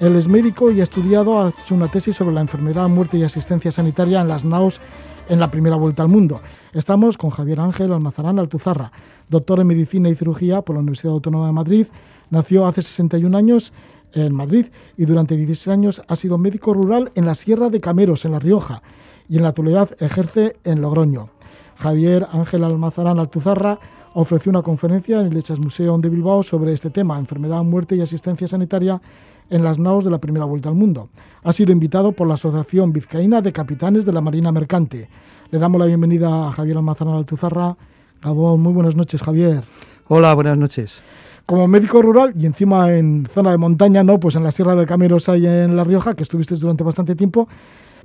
Él 0.00 0.16
es 0.16 0.26
médico 0.26 0.72
y 0.72 0.80
ha 0.80 0.82
estudiado, 0.82 1.40
ha 1.40 1.50
hecho 1.50 1.76
una 1.76 1.86
tesis 1.86 2.16
sobre 2.16 2.34
la 2.34 2.40
enfermedad, 2.40 2.88
muerte 2.88 3.16
y 3.18 3.22
asistencia 3.22 3.70
sanitaria 3.70 4.20
en 4.20 4.26
las 4.26 4.44
NAOS 4.44 4.80
en 5.28 5.38
la 5.38 5.48
primera 5.48 5.76
vuelta 5.76 6.02
al 6.02 6.08
mundo. 6.08 6.40
Estamos 6.72 7.18
con 7.18 7.30
Javier 7.30 7.60
Ángel 7.60 7.92
Almazarán 7.92 8.40
Altuzarra, 8.40 8.90
doctor 9.28 9.60
en 9.60 9.68
medicina 9.68 10.08
y 10.08 10.16
cirugía 10.16 10.62
por 10.62 10.74
la 10.74 10.80
Universidad 10.80 11.12
Autónoma 11.12 11.46
de 11.46 11.52
Madrid 11.52 11.86
Nació 12.34 12.66
hace 12.66 12.82
61 12.82 13.38
años 13.38 13.72
en 14.12 14.34
Madrid 14.34 14.66
y 14.96 15.04
durante 15.04 15.36
16 15.36 15.68
años 15.68 16.02
ha 16.08 16.16
sido 16.16 16.36
médico 16.36 16.74
rural 16.74 17.12
en 17.14 17.26
la 17.26 17.36
Sierra 17.36 17.70
de 17.70 17.80
Cameros, 17.80 18.24
en 18.24 18.32
La 18.32 18.40
Rioja, 18.40 18.82
y 19.28 19.36
en 19.36 19.44
la 19.44 19.50
actualidad 19.50 19.90
ejerce 20.00 20.56
en 20.64 20.80
Logroño. 20.80 21.28
Javier 21.76 22.26
Ángel 22.32 22.64
Almazarán 22.64 23.20
Altuzarra 23.20 23.78
ofreció 24.14 24.50
una 24.50 24.62
conferencia 24.62 25.20
en 25.20 25.26
el 25.26 25.34
Lechas 25.34 25.60
Museo 25.60 25.96
de 25.98 26.08
Bilbao 26.08 26.42
sobre 26.42 26.72
este 26.72 26.90
tema, 26.90 27.20
enfermedad, 27.20 27.62
muerte 27.62 27.94
y 27.94 28.00
asistencia 28.00 28.48
sanitaria 28.48 29.00
en 29.48 29.62
las 29.62 29.78
naos 29.78 30.04
de 30.04 30.10
la 30.10 30.18
primera 30.18 30.44
vuelta 30.44 30.68
al 30.68 30.74
mundo. 30.74 31.10
Ha 31.44 31.52
sido 31.52 31.70
invitado 31.70 32.10
por 32.10 32.26
la 32.26 32.34
Asociación 32.34 32.92
Vizcaína 32.92 33.42
de 33.42 33.52
Capitanes 33.52 34.04
de 34.04 34.12
la 34.12 34.20
Marina 34.20 34.50
Mercante. 34.50 35.08
Le 35.52 35.58
damos 35.60 35.78
la 35.78 35.86
bienvenida 35.86 36.48
a 36.48 36.50
Javier 36.50 36.78
Almazarán 36.78 37.14
Altuzarra. 37.14 37.76
Gabón, 38.20 38.60
muy 38.60 38.72
buenas 38.72 38.96
noches, 38.96 39.22
Javier. 39.22 39.62
Hola, 40.08 40.34
buenas 40.34 40.58
noches. 40.58 41.00
Como 41.46 41.68
médico 41.68 42.00
rural 42.00 42.32
y 42.38 42.46
encima 42.46 42.92
en 42.92 43.26
zona 43.32 43.50
de 43.50 43.58
montaña, 43.58 44.02
¿no? 44.02 44.18
Pues 44.18 44.34
en 44.34 44.44
la 44.44 44.50
Sierra 44.50 44.74
de 44.74 44.86
Cameros, 44.86 45.28
ahí 45.28 45.46
en 45.46 45.76
La 45.76 45.84
Rioja, 45.84 46.14
que 46.14 46.22
estuviste 46.22 46.56
durante 46.56 46.82
bastante 46.82 47.14
tiempo, 47.14 47.48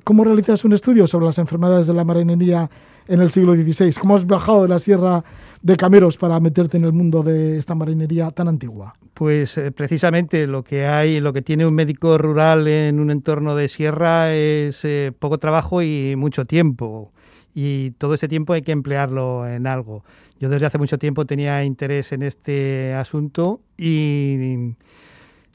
¿cómo 0.03 0.25
realizas 0.25 0.65
un 0.65 0.73
estudio 0.73 1.07
sobre 1.07 1.25
las 1.25 1.37
enfermedades 1.37 1.87
de 1.87 1.93
la 1.93 2.03
marinería 2.03 2.69
en 3.07 3.21
el 3.21 3.31
siglo 3.31 3.55
XVI? 3.55 3.93
¿Cómo 3.93 4.15
has 4.15 4.25
viajado 4.25 4.63
de 4.63 4.69
la 4.69 4.79
Sierra 4.79 5.23
de 5.61 5.75
Cameros 5.77 6.17
para 6.17 6.39
meterte 6.39 6.77
en 6.77 6.83
el 6.83 6.93
mundo 6.93 7.23
de 7.23 7.57
esta 7.57 7.75
marinería 7.75 8.29
tan 8.31 8.47
antigua? 8.47 8.93
Pues 9.13 9.57
eh, 9.57 9.71
precisamente 9.71 10.47
lo 10.47 10.63
que 10.63 10.85
hay, 10.85 11.19
lo 11.19 11.33
que 11.33 11.41
tiene 11.41 11.65
un 11.65 11.75
médico 11.75 12.17
rural 12.17 12.67
en 12.67 12.99
un 12.99 13.11
entorno 13.11 13.55
de 13.55 13.67
sierra 13.67 14.33
es 14.33 14.85
eh, 14.85 15.11
poco 15.17 15.37
trabajo 15.37 15.81
y 15.81 16.15
mucho 16.15 16.45
tiempo. 16.45 17.11
Y 17.53 17.91
todo 17.91 18.13
ese 18.13 18.27
tiempo 18.27 18.53
hay 18.53 18.61
que 18.61 18.71
emplearlo 18.71 19.47
en 19.47 19.67
algo. 19.67 20.03
Yo 20.39 20.49
desde 20.49 20.65
hace 20.65 20.77
mucho 20.77 20.97
tiempo 20.97 21.25
tenía 21.25 21.63
interés 21.63 22.11
en 22.13 22.21
este 22.21 22.93
asunto 22.93 23.61
y 23.77 24.75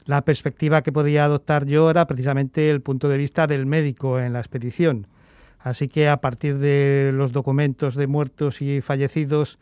la 0.05 0.21
perspectiva 0.21 0.83
que 0.83 0.91
podía 0.91 1.25
adoptar 1.25 1.65
yo 1.65 1.89
era 1.89 2.05
precisamente 2.05 2.69
el 2.69 2.81
punto 2.81 3.09
de 3.09 3.17
vista 3.17 3.47
del 3.47 3.65
médico 3.65 4.19
en 4.19 4.33
la 4.33 4.39
expedición. 4.39 5.07
Así 5.59 5.87
que 5.87 6.07
a 6.07 6.17
partir 6.17 6.59
de 6.59 7.09
los 7.11 7.31
documentos 7.31 7.95
de 7.95 8.05
muertos 8.05 8.61
y 8.61 8.81
fallecidos 8.81 9.57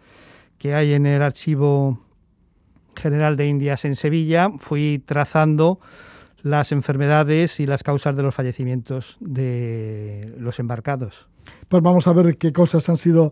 que 0.57 0.75
hay 0.75 0.93
en 0.93 1.05
el 1.05 1.21
archivo 1.21 2.01
general 2.95 3.37
de 3.37 3.47
Indias 3.47 3.85
en 3.85 3.95
Sevilla, 3.95 4.49
fui 4.59 5.01
trazando 5.05 5.79
las 6.41 6.73
enfermedades 6.73 7.61
y 7.61 7.65
las 7.65 7.83
causas 7.83 8.17
de 8.17 8.23
los 8.23 8.35
fallecimientos 8.35 9.15
de 9.21 10.35
los 10.37 10.59
embarcados. 10.59 11.27
Pues 11.69 11.81
vamos 11.81 12.05
a 12.07 12.13
ver 12.13 12.37
qué 12.37 12.51
cosas 12.51 12.89
han 12.89 12.97
sido 12.97 13.31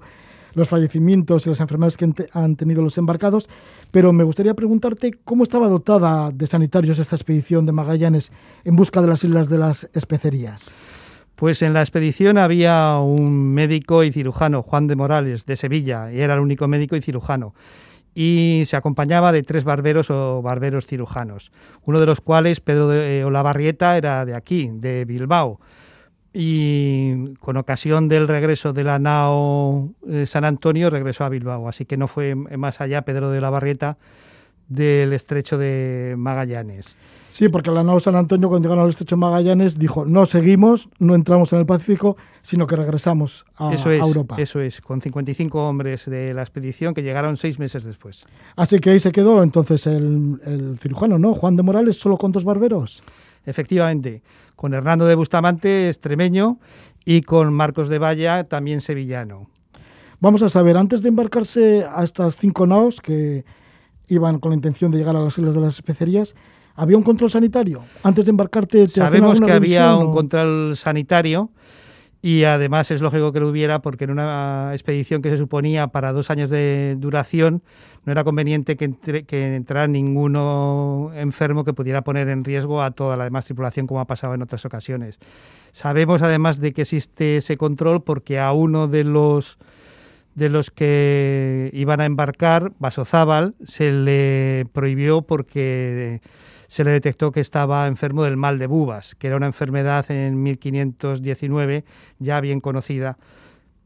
los 0.53 0.69
fallecimientos 0.69 1.45
y 1.45 1.49
las 1.49 1.59
enfermedades 1.59 1.97
que 1.97 2.13
han 2.33 2.55
tenido 2.55 2.81
los 2.81 2.97
embarcados, 2.97 3.49
pero 3.91 4.13
me 4.13 4.23
gustaría 4.23 4.53
preguntarte 4.53 5.11
cómo 5.23 5.43
estaba 5.43 5.67
dotada 5.67 6.31
de 6.31 6.47
sanitarios 6.47 6.99
esta 6.99 7.15
expedición 7.15 7.65
de 7.65 7.71
Magallanes 7.71 8.31
en 8.63 8.75
busca 8.75 9.01
de 9.01 9.07
las 9.07 9.23
Islas 9.23 9.49
de 9.49 9.57
las 9.57 9.89
Especerías. 9.93 10.73
Pues 11.35 11.61
en 11.63 11.73
la 11.73 11.81
expedición 11.81 12.37
había 12.37 12.97
un 12.99 13.53
médico 13.53 14.03
y 14.03 14.11
cirujano, 14.11 14.61
Juan 14.61 14.87
de 14.87 14.95
Morales, 14.95 15.45
de 15.45 15.55
Sevilla, 15.55 16.11
y 16.11 16.19
era 16.19 16.35
el 16.35 16.39
único 16.39 16.67
médico 16.67 16.95
y 16.95 17.01
cirujano. 17.01 17.55
Y 18.13 18.63
se 18.67 18.75
acompañaba 18.75 19.31
de 19.31 19.41
tres 19.41 19.63
barberos 19.63 20.11
o 20.11 20.41
barberos 20.41 20.85
cirujanos, 20.85 21.51
uno 21.83 21.99
de 21.99 22.05
los 22.05 22.21
cuales, 22.21 22.59
Pedro 22.59 22.89
de 22.89 23.23
Olavarrieta, 23.23 23.97
era 23.97 24.25
de 24.25 24.35
aquí, 24.35 24.69
de 24.71 25.05
Bilbao 25.05 25.59
y 26.33 27.33
con 27.35 27.57
ocasión 27.57 28.07
del 28.07 28.27
regreso 28.27 28.71
de 28.71 28.83
la 28.83 28.99
nao 28.99 29.89
eh, 30.07 30.25
San 30.25 30.45
Antonio 30.45 30.89
regresó 30.89 31.25
a 31.25 31.29
Bilbao, 31.29 31.67
así 31.67 31.85
que 31.85 31.97
no 31.97 32.07
fue 32.07 32.35
más 32.35 32.79
allá 32.79 33.01
Pedro 33.01 33.31
de 33.31 33.41
la 33.41 33.49
Barrieta 33.49 33.97
del 34.69 35.11
estrecho 35.11 35.57
de 35.57 36.15
Magallanes. 36.17 36.95
Sí, 37.31 37.49
porque 37.49 37.71
la 37.71 37.83
nao 37.83 37.99
San 37.99 38.15
Antonio 38.15 38.47
cuando 38.47 38.67
llegaron 38.67 38.85
al 38.85 38.89
estrecho 38.89 39.15
de 39.15 39.19
Magallanes 39.19 39.77
dijo 39.77 40.05
no 40.05 40.25
seguimos, 40.25 40.87
no 40.99 41.15
entramos 41.15 41.51
en 41.51 41.59
el 41.59 41.65
Pacífico, 41.65 42.15
sino 42.41 42.65
que 42.65 42.77
regresamos 42.77 43.45
a, 43.57 43.73
eso 43.73 43.91
es, 43.91 44.01
Europa. 44.01 44.35
Eso 44.37 44.61
es, 44.61 44.79
con 44.79 45.01
55 45.01 45.67
hombres 45.67 46.05
de 46.05 46.33
la 46.33 46.41
expedición 46.41 46.93
que 46.93 47.03
llegaron 47.03 47.35
seis 47.35 47.59
meses 47.59 47.83
después. 47.83 48.25
Así 48.55 48.79
que 48.79 48.91
ahí 48.91 48.99
se 49.01 49.11
quedó 49.11 49.43
entonces 49.43 49.85
el, 49.87 50.39
el 50.45 50.77
cirujano, 50.79 51.19
¿no? 51.19 51.33
Juan 51.33 51.57
de 51.57 51.63
Morales, 51.63 51.97
solo 51.97 52.17
con 52.17 52.31
dos 52.31 52.45
barberos. 52.45 53.03
Efectivamente, 53.45 54.21
con 54.55 54.73
Hernando 54.73 55.05
de 55.05 55.15
Bustamante, 55.15 55.89
extremeño, 55.89 56.59
y 57.05 57.21
con 57.21 57.53
Marcos 57.53 57.89
de 57.89 57.99
Valla, 57.99 58.43
también 58.43 58.81
sevillano. 58.81 59.47
Vamos 60.19 60.41
a 60.43 60.49
saber, 60.49 60.77
antes 60.77 61.01
de 61.01 61.09
embarcarse 61.09 61.83
a 61.83 62.03
estas 62.03 62.37
cinco 62.37 62.67
naos 62.67 63.01
que 63.01 63.43
iban 64.07 64.39
con 64.39 64.51
la 64.51 64.55
intención 64.55 64.91
de 64.91 64.99
llegar 64.99 65.15
a 65.15 65.19
las 65.19 65.37
Islas 65.37 65.55
de 65.55 65.61
las 65.61 65.75
Especerías, 65.75 66.35
¿había 66.75 66.97
un 66.97 67.03
control 67.03 67.31
sanitario? 67.31 67.81
Antes 68.03 68.25
de 68.25 68.31
embarcarte, 68.31 68.85
¿te 68.85 68.87
Sabemos 68.87 69.39
que 69.39 69.51
había 69.51 69.95
un 69.95 70.11
control 70.11 70.77
sanitario 70.77 71.49
y 72.21 72.43
además 72.43 72.91
es 72.91 73.01
lógico 73.01 73.31
que 73.31 73.39
lo 73.39 73.49
hubiera 73.49 73.81
porque 73.81 74.03
en 74.03 74.11
una 74.11 74.69
expedición 74.73 75.21
que 75.21 75.31
se 75.31 75.37
suponía 75.37 75.87
para 75.87 76.11
dos 76.11 76.29
años 76.29 76.51
de 76.51 76.95
duración 76.99 77.63
no 78.05 78.11
era 78.11 78.23
conveniente 78.23 78.77
que, 78.77 78.85
entre, 78.85 79.23
que 79.23 79.55
entrara 79.55 79.87
ninguno 79.87 81.11
enfermo 81.15 81.63
que 81.63 81.73
pudiera 81.73 82.03
poner 82.03 82.29
en 82.29 82.43
riesgo 82.43 82.83
a 82.83 82.91
toda 82.91 83.17
la 83.17 83.23
demás 83.23 83.45
tripulación 83.45 83.87
como 83.87 84.01
ha 84.01 84.05
pasado 84.05 84.35
en 84.35 84.41
otras 84.43 84.65
ocasiones. 84.65 85.19
Sabemos 85.71 86.21
además 86.21 86.59
de 86.59 86.73
que 86.73 86.83
existe 86.83 87.37
ese 87.37 87.57
control 87.57 88.03
porque 88.03 88.39
a 88.39 88.51
uno 88.51 88.87
de 88.87 89.03
los 89.03 89.57
de 90.35 90.47
los 90.47 90.71
que 90.71 91.69
iban 91.73 91.99
a 91.99 92.05
embarcar, 92.05 92.71
Vasozábal, 92.79 93.53
se 93.63 93.91
le 93.91 94.65
prohibió 94.71 95.23
porque 95.23 96.21
se 96.71 96.85
le 96.85 96.91
detectó 96.91 97.33
que 97.33 97.41
estaba 97.41 97.85
enfermo 97.85 98.23
del 98.23 98.37
mal 98.37 98.57
de 98.57 98.65
bubas, 98.65 99.13
que 99.15 99.27
era 99.27 99.35
una 99.35 99.45
enfermedad 99.45 100.09
en 100.09 100.41
1519 100.41 101.83
ya 102.19 102.39
bien 102.39 102.61
conocida 102.61 103.17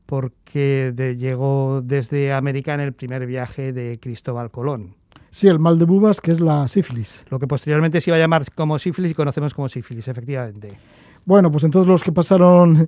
porque 0.05 0.91
de, 0.93 1.17
llegó 1.17 1.81
desde 1.83 2.31
América 2.31 2.75
en 2.75 2.81
el 2.81 2.93
primer 2.93 3.25
viaje 3.25 3.73
de 3.73 3.97
Cristóbal 3.99 4.51
Colón. 4.51 4.93
Sí, 5.31 5.47
el 5.47 5.57
mal 5.57 5.79
de 5.79 5.85
bubas, 5.85 6.21
que 6.21 6.29
es 6.29 6.39
la 6.39 6.67
sífilis. 6.67 7.25
Lo 7.31 7.39
que 7.39 7.47
posteriormente 7.47 7.99
se 8.01 8.11
iba 8.11 8.17
a 8.17 8.19
llamar 8.19 8.45
como 8.53 8.77
sífilis 8.77 9.09
y 9.09 9.15
conocemos 9.15 9.55
como 9.55 9.67
sífilis, 9.67 10.07
efectivamente. 10.07 10.77
Bueno, 11.25 11.49
pues 11.49 11.63
entonces 11.63 11.89
los 11.89 12.03
que 12.03 12.11
pasaron 12.11 12.87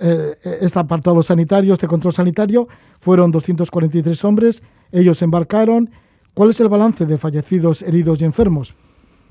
eh, 0.00 0.34
este 0.60 0.80
apartado 0.80 1.22
sanitario, 1.22 1.74
este 1.74 1.86
control 1.86 2.12
sanitario, 2.12 2.66
fueron 2.98 3.30
243 3.30 4.24
hombres, 4.24 4.64
ellos 4.90 5.22
embarcaron. 5.22 5.90
¿Cuál 6.34 6.50
es 6.50 6.58
el 6.58 6.68
balance 6.68 7.06
de 7.06 7.16
fallecidos, 7.18 7.82
heridos 7.82 8.20
y 8.20 8.24
enfermos? 8.24 8.74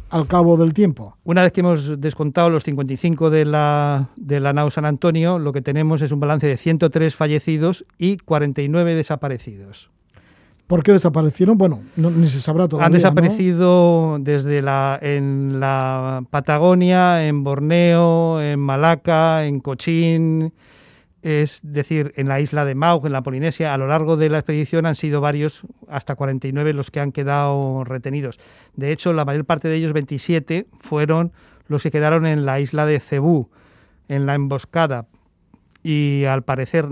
Al 0.09 0.27
cabo 0.27 0.57
del 0.57 0.73
tiempo? 0.73 1.17
Una 1.23 1.43
vez 1.43 1.51
que 1.51 1.61
hemos 1.61 1.99
descontado 1.99 2.49
los 2.49 2.63
55 2.63 3.29
de 3.29 3.45
la, 3.45 4.09
de 4.15 4.39
la 4.39 4.53
nao 4.53 4.69
San 4.69 4.85
Antonio, 4.85 5.39
lo 5.39 5.53
que 5.53 5.61
tenemos 5.61 6.01
es 6.01 6.11
un 6.11 6.19
balance 6.19 6.47
de 6.47 6.57
103 6.57 7.15
fallecidos 7.15 7.85
y 7.97 8.17
49 8.17 8.95
desaparecidos. 8.95 9.89
¿Por 10.67 10.83
qué 10.83 10.91
desaparecieron? 10.91 11.57
Bueno, 11.57 11.79
no, 11.95 12.11
ni 12.11 12.29
se 12.29 12.41
sabrá 12.41 12.67
todavía. 12.67 12.87
Han 12.87 12.91
desaparecido 12.91 14.17
¿no? 14.17 14.19
desde 14.19 14.61
la, 14.61 14.99
en 15.01 15.61
la 15.61 16.23
Patagonia, 16.29 17.25
en 17.25 17.45
Borneo, 17.45 18.41
en 18.41 18.59
Malaca, 18.59 19.45
en 19.45 19.61
Cochín, 19.61 20.51
es 21.21 21.59
decir, 21.63 22.13
en 22.15 22.27
la 22.27 22.39
isla 22.39 22.63
de 22.63 22.75
Maug, 22.75 23.05
en 23.05 23.11
la 23.11 23.23
Polinesia, 23.23 23.73
a 23.73 23.77
lo 23.77 23.87
largo 23.87 24.17
de 24.17 24.29
la 24.29 24.39
expedición 24.39 24.85
han 24.85 24.95
sido 24.95 25.19
varios, 25.19 25.61
hasta 25.89 26.15
49 26.15 26.73
los 26.73 26.91
que 26.91 26.99
han 26.99 27.11
quedado 27.11 27.83
retenidos. 27.83 28.39
De 28.75 28.91
hecho, 28.91 29.13
la 29.13 29.25
mayor 29.25 29.45
parte 29.45 29.67
de 29.67 29.75
ellos, 29.75 29.93
27, 29.93 30.67
fueron 30.79 31.31
los 31.67 31.83
que 31.83 31.91
quedaron 31.91 32.25
en 32.25 32.45
la 32.45 32.59
isla 32.59 32.85
de 32.85 32.99
Cebú, 32.99 33.49
en 34.07 34.25
la 34.25 34.35
emboscada. 34.35 35.07
Y 35.83 36.25
al 36.25 36.43
parecer 36.43 36.87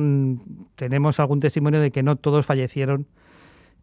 tenemos 0.76 1.20
algún 1.20 1.40
testimonio 1.40 1.80
de 1.80 1.92
que 1.92 2.04
no 2.04 2.16
todos 2.16 2.46
fallecieron 2.46 3.08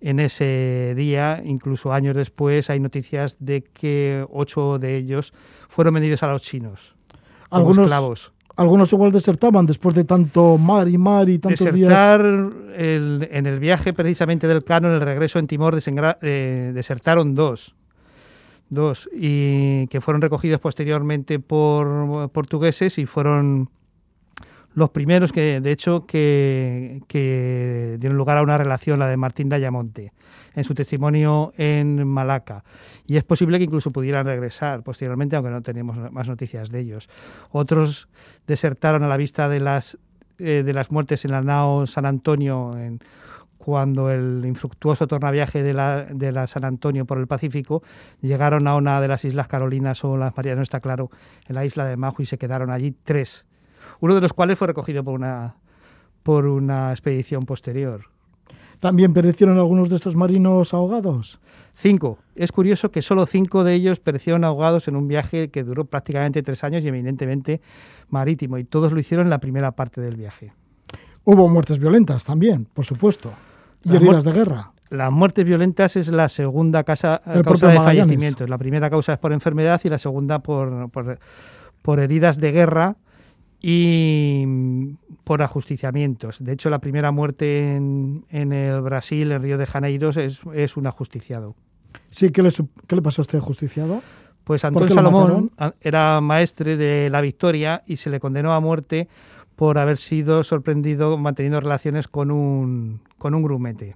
en 0.01 0.19
ese 0.19 0.95
día, 0.97 1.41
incluso 1.45 1.93
años 1.93 2.17
después 2.17 2.69
hay 2.71 2.81
noticias 2.81 3.37
de 3.39 3.63
que 3.63 4.27
ocho 4.31 4.79
de 4.79 4.97
ellos 4.97 5.33
fueron 5.69 5.95
vendidos 5.95 6.25
a 6.25 6.27
los 6.27 6.43
chinos. 6.43 6.97
Algunos, 7.51 7.85
esclavos 7.85 8.32
algunos 8.57 8.93
igual 8.93 9.13
desertaban 9.13 9.67
después 9.67 9.95
de 9.95 10.05
tanto 10.05 10.59
mar 10.59 10.89
y 10.89 10.99
mar 10.99 11.29
y 11.29 11.39
tantos 11.39 11.59
Desertar 11.59 12.23
días. 12.23 12.53
El, 12.77 13.29
en 13.31 13.47
el 13.47 13.59
viaje 13.59 13.93
precisamente 13.93 14.47
del 14.47 14.65
Cano, 14.65 14.89
en 14.89 14.95
el 14.95 15.01
regreso 15.01 15.39
en 15.39 15.47
Timor, 15.47 15.79
eh, 16.23 16.73
desertaron 16.75 17.35
dos. 17.35 17.75
Dos, 18.69 19.07
y 19.13 19.87
que 19.89 20.01
fueron 20.01 20.23
recogidos 20.23 20.59
posteriormente 20.59 21.39
por 21.39 22.31
portugueses 22.31 22.97
y 22.97 23.05
fueron 23.05 23.69
los 24.75 24.91
primeros 24.91 25.33
que, 25.33 25.61
de 25.61 25.73
hecho, 25.73 26.07
que, 26.07 27.01
dieron 27.99 28.17
lugar 28.17 28.39
a 28.39 28.43
una 28.43 28.57
relación, 28.59 28.99
la 28.99 29.07
de 29.07 29.17
Martín 29.17 29.49
Dayamonte, 29.49 30.13
en 30.55 30.65
su 30.65 30.75
testimonio 30.75 31.53
en 31.57 32.07
Malaca. 32.07 32.65
Y 33.07 33.17
es 33.17 33.25
posible 33.25 33.59
que 33.59 33.65
incluso 33.65 33.91
pudieran 33.91 34.27
regresar 34.27 34.83
posteriormente, 34.83 35.37
aunque 35.37 35.51
no 35.51 35.63
tenemos 35.63 35.97
más 36.13 36.29
noticias 36.29 36.71
de 36.71 36.81
ellos. 36.81 37.09
Otros 37.51 38.09
desertaron 38.47 39.03
a 39.03 39.09
la 39.09 39.17
vista 39.17 39.49
de 39.49 39.61
las, 39.61 39.99
eh, 40.39 40.63
de 40.65 40.73
las 40.73 40.91
muertes 40.91 41.25
en 41.25 41.33
la 41.33 41.43
nao 41.43 41.87
San 41.87 42.07
Antonio 42.07 42.71
cuando 43.63 44.11
el 44.11 44.43
infructuoso 44.45 45.07
tornaviaje 45.07 45.63
de 45.63 45.73
la, 45.73 46.05
de 46.11 46.33
la 46.33 46.49
San 46.49 46.65
Antonio 46.65 47.05
por 47.05 47.19
el 47.19 47.29
Pacífico 47.29 47.85
llegaron 48.21 48.67
a 48.67 48.75
una 48.75 49.01
de 49.01 49.07
las 49.07 49.25
Islas 49.25 49.47
Carolinas 49.47 50.03
o 50.05 50.17
las 50.17 50.37
Marianas, 50.37 50.57
no 50.57 50.63
está 50.65 50.81
claro, 50.81 51.11
en 51.47 51.55
la 51.55 51.65
isla 51.65 51.87
de 51.87 51.97
Majo 51.97 52.23
y 52.23 52.27
se 52.27 52.39
quedaron 52.39 52.71
allí 52.71 52.93
tres, 53.05 53.47
uno 54.03 54.17
de 54.17 54.21
los 54.21 54.33
cuales 54.33 54.59
fue 54.59 54.67
recogido 54.67 55.05
por 55.05 55.15
una, 55.15 55.55
por 56.25 56.47
una 56.47 56.91
expedición 56.91 57.45
posterior. 57.45 58.03
¿También 58.81 59.15
perecieron 59.15 59.59
algunos 59.59 59.89
de 59.91 59.95
estos 59.95 60.17
marinos 60.17 60.75
ahogados? 60.75 61.39
Cinco. 61.77 62.19
Es 62.35 62.51
curioso 62.51 62.91
que 62.91 63.01
solo 63.01 63.27
cinco 63.27 63.63
de 63.63 63.75
ellos 63.75 64.01
perecieron 64.01 64.43
ahogados 64.43 64.89
en 64.89 64.97
un 64.97 65.07
viaje 65.07 65.51
que 65.51 65.63
duró 65.63 65.85
prácticamente 65.85 66.43
tres 66.43 66.65
años 66.65 66.85
y 66.85 66.89
eminentemente 66.89 67.61
marítimo, 68.09 68.59
y 68.59 68.65
todos 68.65 68.93
lo 68.93 68.99
hicieron 68.99 69.27
en 69.27 69.31
la 69.31 69.39
primera 69.39 69.71
parte 69.71 70.01
del 70.01 70.17
viaje. 70.17 70.53
Hubo 71.23 71.49
muertes 71.49 71.79
violentas 71.79 72.25
también, 72.25 72.65
por 72.65 72.85
supuesto, 72.85 73.33
y 73.85 73.95
heridas 73.95 74.25
de 74.25 74.33
guerra. 74.33 74.73
Las 74.91 75.13
muertes 75.13 75.45
violentas 75.45 75.95
es 75.95 76.09
la 76.09 76.29
segunda 76.29 76.83
causa 76.83 77.23
de 77.25 77.45
fallecimiento. 77.45 78.49
La 78.49 78.59
primera 78.59 78.91
causa 78.91 79.13
es 79.13 79.21
por 79.21 79.33
enfermedad 79.33 79.81
y 79.85 79.89
la 79.91 79.99
segunda 79.99 80.41
por, 80.41 80.91
por, 80.91 81.21
por 81.83 82.01
heridas 82.01 82.41
de 82.41 82.51
guerra 82.51 82.97
y 83.63 84.45
por 85.25 85.41
ajusticiamientos. 85.41 86.45
De 86.45 86.53
hecho, 86.53 86.69
la 86.69 86.81
primera 86.81 87.13
muerte 87.13 87.77
en, 87.77 88.25
el 88.31 88.81
Brasil, 88.81 89.31
en 89.31 89.41
Río 89.41 89.57
de 89.57 89.67
Janeiro, 89.67 90.11
es, 90.11 90.77
un 90.77 90.87
ajusticiado. 90.87 91.55
Sí, 92.11 92.31
¿qué 92.31 92.43
le, 92.43 92.51
¿qué 92.87 92.97
le 92.97 93.03
pasó 93.03 93.23
a 93.23 93.25
este 93.25 93.37
ajusticiado? 93.37 94.03
Pues 94.45 94.65
Antonio 94.65 94.93
Salomón 94.93 95.53
era 95.81 96.21
maestre 96.21 96.77
de 96.77 97.09
la 97.11 97.21
Victoria 97.21 97.85
y 97.87 97.97
se 97.97 98.11
le 98.11 98.19
condenó 98.19 98.53
a 98.53 98.61
muerte 98.61 99.09
por 99.55 99.79
haber 99.79 99.99
sido 99.99 100.43
sorprendido 100.43 101.17
manteniendo 101.17 101.61
relaciones 101.61 102.09
con 102.09 102.33
un, 102.33 103.01
con 103.19 103.35
un 103.35 103.45
grumete. 103.45 103.95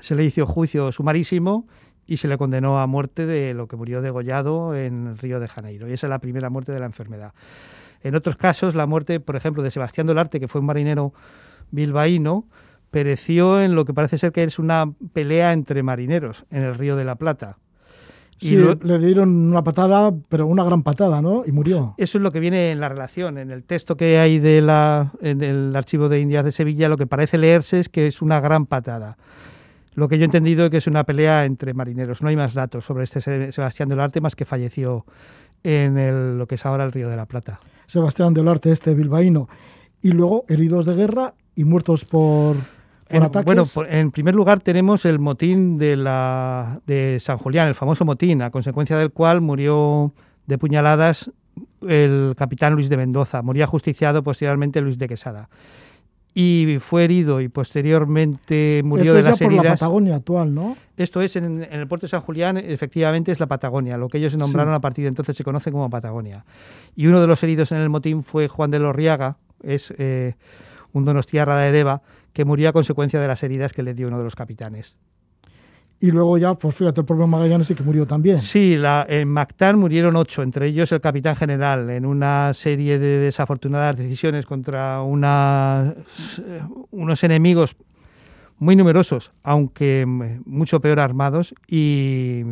Se 0.00 0.14
le 0.14 0.24
hizo 0.24 0.46
juicio 0.46 0.90
sumarísimo 0.92 1.66
y 2.06 2.16
se 2.16 2.28
le 2.28 2.38
condenó 2.38 2.80
a 2.80 2.86
muerte 2.86 3.26
de 3.26 3.52
lo 3.52 3.68
que 3.68 3.76
murió 3.76 4.00
degollado 4.00 4.74
en 4.74 5.18
Río 5.18 5.40
de 5.40 5.48
Janeiro. 5.48 5.88
Y 5.88 5.92
esa 5.92 6.06
es 6.06 6.10
la 6.10 6.20
primera 6.20 6.48
muerte 6.48 6.72
de 6.72 6.80
la 6.80 6.86
enfermedad. 6.86 7.34
En 8.02 8.14
otros 8.14 8.36
casos, 8.36 8.74
la 8.74 8.86
muerte, 8.86 9.20
por 9.20 9.36
ejemplo, 9.36 9.62
de 9.62 9.70
Sebastián 9.70 10.06
Dolarte, 10.06 10.40
que 10.40 10.48
fue 10.48 10.60
un 10.60 10.66
marinero 10.66 11.12
bilbaíno, 11.70 12.46
pereció 12.90 13.60
en 13.60 13.74
lo 13.74 13.84
que 13.84 13.92
parece 13.92 14.18
ser 14.18 14.32
que 14.32 14.44
es 14.44 14.58
una 14.58 14.92
pelea 15.12 15.52
entre 15.52 15.82
marineros 15.82 16.44
en 16.50 16.62
el 16.62 16.74
Río 16.74 16.96
de 16.96 17.04
la 17.04 17.16
Plata. 17.16 17.58
Sí, 18.40 18.56
le 18.56 18.98
dieron 19.00 19.30
una 19.30 19.64
patada, 19.64 20.14
pero 20.28 20.46
una 20.46 20.62
gran 20.62 20.84
patada, 20.84 21.20
¿no? 21.20 21.42
Y 21.44 21.50
murió. 21.50 21.94
Eso 21.98 22.18
es 22.18 22.22
lo 22.22 22.30
que 22.30 22.38
viene 22.38 22.70
en 22.70 22.78
la 22.78 22.88
relación. 22.88 23.36
En 23.36 23.50
el 23.50 23.64
texto 23.64 23.96
que 23.96 24.18
hay 24.18 24.38
de 24.38 24.60
la, 24.60 25.12
en 25.20 25.42
el 25.42 25.74
archivo 25.74 26.08
de 26.08 26.20
Indias 26.20 26.44
de 26.44 26.52
Sevilla, 26.52 26.88
lo 26.88 26.96
que 26.96 27.08
parece 27.08 27.36
leerse 27.36 27.80
es 27.80 27.88
que 27.88 28.06
es 28.06 28.22
una 28.22 28.40
gran 28.40 28.66
patada. 28.66 29.16
Lo 29.94 30.06
que 30.06 30.18
yo 30.18 30.22
he 30.22 30.26
entendido 30.26 30.66
es 30.66 30.70
que 30.70 30.76
es 30.76 30.86
una 30.86 31.02
pelea 31.02 31.46
entre 31.46 31.74
marineros. 31.74 32.22
No 32.22 32.28
hay 32.28 32.36
más 32.36 32.54
datos 32.54 32.84
sobre 32.84 33.02
este 33.02 33.20
Sebastián 33.50 33.88
Dolarte, 33.88 34.20
más 34.20 34.36
que 34.36 34.44
falleció 34.44 35.04
en 35.64 36.38
lo 36.38 36.46
que 36.46 36.54
es 36.54 36.64
ahora 36.64 36.84
el 36.84 36.92
Río 36.92 37.08
de 37.08 37.16
la 37.16 37.26
Plata. 37.26 37.58
Sebastián 37.88 38.34
de 38.34 38.42
Olarte, 38.42 38.70
este 38.70 38.94
bilbaíno, 38.94 39.48
y 40.00 40.12
luego 40.12 40.44
heridos 40.48 40.86
de 40.86 40.94
guerra 40.94 41.34
y 41.56 41.64
muertos 41.64 42.04
por, 42.04 42.56
ataques. 43.10 43.44
Bueno, 43.44 43.64
en 43.88 44.12
primer 44.12 44.36
lugar 44.36 44.60
tenemos 44.60 45.04
el 45.04 45.18
motín 45.18 45.78
de, 45.78 45.96
la, 45.96 46.80
de 46.86 47.18
San 47.20 47.38
Julián, 47.38 47.66
el 47.66 47.74
famoso 47.74 48.04
motín, 48.04 48.42
a 48.42 48.50
consecuencia 48.50 48.96
del 48.96 49.10
cual 49.10 49.40
murió 49.40 50.12
de 50.46 50.58
puñaladas 50.58 51.32
el 51.88 52.34
capitán 52.36 52.74
Luis 52.74 52.88
de 52.88 52.96
Mendoza, 52.96 53.42
moría 53.42 53.66
justiciado 53.66 54.22
posteriormente 54.22 54.80
Luis 54.80 54.98
de 54.98 55.08
Quesada 55.08 55.48
y 56.40 56.78
fue 56.78 57.02
herido 57.02 57.40
y 57.40 57.48
posteriormente 57.48 58.82
murió 58.84 59.12
de 59.12 59.22
las 59.22 59.40
por 59.40 59.48
heridas. 59.48 59.64
la 59.64 59.72
Patagonia 59.72 60.14
actual, 60.14 60.54
¿no? 60.54 60.76
Esto 60.96 61.20
es 61.20 61.34
en, 61.34 61.66
el 61.68 61.88
puerto 61.88 62.06
de 62.06 62.10
San 62.10 62.20
Julián, 62.20 62.58
efectivamente 62.58 63.32
es 63.32 63.40
la 63.40 63.48
Patagonia, 63.48 63.96
lo 63.96 64.08
que 64.08 64.18
ellos 64.18 64.36
nombraron 64.36 64.72
a 64.72 64.80
partir 64.80 65.02
de 65.02 65.08
entonces 65.08 65.36
se 65.36 65.42
conoce 65.42 65.72
como 65.72 65.90
Patagonia. 65.90 66.44
Y 66.94 67.08
uno 67.08 67.20
de 67.20 67.26
los 67.26 67.42
heridos 67.42 67.72
en 67.72 67.78
el 67.78 67.88
motín 67.88 68.22
fue 68.22 68.46
Juan 68.46 68.70
de 68.70 68.78
Lorriaga, 68.78 69.36
es 69.64 69.92
eh, 69.98 70.36
un 70.92 71.04
donostiarra 71.04 71.58
de 71.58 71.72
Deva, 71.72 72.02
que 72.32 72.44
murió 72.44 72.68
a 72.68 72.72
consecuencia 72.72 73.18
de 73.18 73.26
las 73.26 73.42
heridas 73.42 73.72
que 73.72 73.82
le 73.82 73.94
dio 73.94 74.06
uno 74.06 74.18
de 74.18 74.24
los 74.24 74.36
capitanes. 74.36 74.96
Y 76.00 76.12
luego 76.12 76.38
ya, 76.38 76.54
pues 76.54 76.76
fíjate, 76.76 77.00
el 77.00 77.06
propio 77.06 77.26
Magallanes 77.26 77.66
sí 77.66 77.74
que 77.74 77.82
murió 77.82 78.06
también. 78.06 78.38
Sí, 78.38 78.76
la, 78.76 79.04
en 79.08 79.28
Mactán 79.28 79.78
murieron 79.78 80.14
ocho, 80.14 80.42
entre 80.42 80.68
ellos 80.68 80.92
el 80.92 81.00
capitán 81.00 81.34
general, 81.34 81.90
en 81.90 82.06
una 82.06 82.54
serie 82.54 83.00
de 83.00 83.18
desafortunadas 83.18 83.96
decisiones 83.96 84.46
contra 84.46 85.02
una, 85.02 85.94
unos 86.92 87.24
enemigos 87.24 87.74
muy 88.58 88.76
numerosos, 88.76 89.32
aunque 89.42 90.04
mucho 90.06 90.80
peor 90.80 91.00
armados, 91.00 91.52
y 91.66 92.44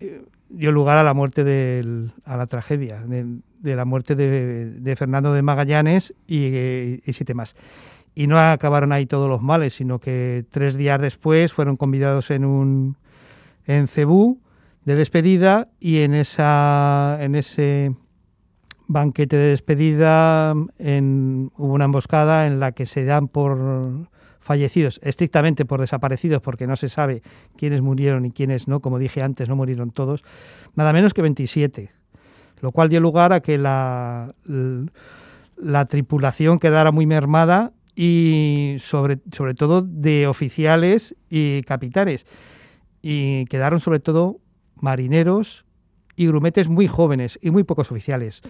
eh, 0.00 0.24
dio 0.48 0.72
lugar 0.72 0.98
a 0.98 1.04
la 1.04 1.14
muerte 1.14 1.44
del, 1.44 2.10
a 2.24 2.36
la 2.36 2.46
tragedia, 2.46 3.00
de, 3.06 3.76
la 3.76 3.84
muerte 3.84 4.16
de, 4.16 4.96
Fernando 4.96 5.32
de 5.32 5.42
Magallanes 5.42 6.14
y, 6.26 6.46
y 6.46 7.12
siete 7.12 7.32
más 7.34 7.54
y 8.14 8.26
no 8.26 8.38
acabaron 8.38 8.92
ahí 8.92 9.06
todos 9.06 9.28
los 9.28 9.42
males, 9.42 9.74
sino 9.74 9.98
que 9.98 10.44
tres 10.50 10.76
días 10.76 11.00
después 11.00 11.52
fueron 11.52 11.76
convidados 11.76 12.30
en 12.30 12.44
un 12.44 12.96
en 13.66 13.88
Cebú 13.88 14.40
de 14.84 14.96
despedida 14.96 15.68
y 15.78 15.98
en 15.98 16.14
esa 16.14 17.18
en 17.20 17.34
ese 17.34 17.94
banquete 18.90 19.36
de 19.36 19.50
despedida 19.50 20.52
en, 20.78 21.52
hubo 21.56 21.74
una 21.74 21.84
emboscada 21.84 22.48
en 22.48 22.58
la 22.58 22.72
que 22.72 22.86
se 22.86 23.04
dan 23.04 23.28
por 23.28 24.08
fallecidos, 24.40 24.98
estrictamente 25.04 25.64
por 25.64 25.80
desaparecidos, 25.80 26.42
porque 26.42 26.66
no 26.66 26.74
se 26.74 26.88
sabe 26.88 27.22
quiénes 27.56 27.82
murieron 27.82 28.26
y 28.26 28.32
quiénes 28.32 28.66
no, 28.66 28.80
como 28.80 28.98
dije 28.98 29.22
antes, 29.22 29.48
no 29.48 29.54
murieron 29.54 29.92
todos, 29.92 30.24
nada 30.74 30.92
menos 30.92 31.14
que 31.14 31.22
27, 31.22 31.90
lo 32.62 32.72
cual 32.72 32.88
dio 32.88 32.98
lugar 32.98 33.32
a 33.32 33.40
que 33.40 33.58
la, 33.58 34.34
la 35.56 35.84
tripulación 35.84 36.58
quedara 36.58 36.90
muy 36.90 37.06
mermada 37.06 37.72
y 38.02 38.76
sobre, 38.78 39.18
sobre 39.30 39.52
todo 39.52 39.82
de 39.82 40.26
oficiales 40.26 41.14
y 41.28 41.60
capitanes. 41.64 42.24
Y 43.02 43.44
quedaron 43.44 43.78
sobre 43.78 44.00
todo 44.00 44.38
marineros 44.76 45.66
y 46.16 46.26
grumetes 46.26 46.66
muy 46.70 46.86
jóvenes 46.86 47.38
y 47.42 47.50
muy 47.50 47.62
pocos 47.62 47.92
oficiales. 47.92 48.40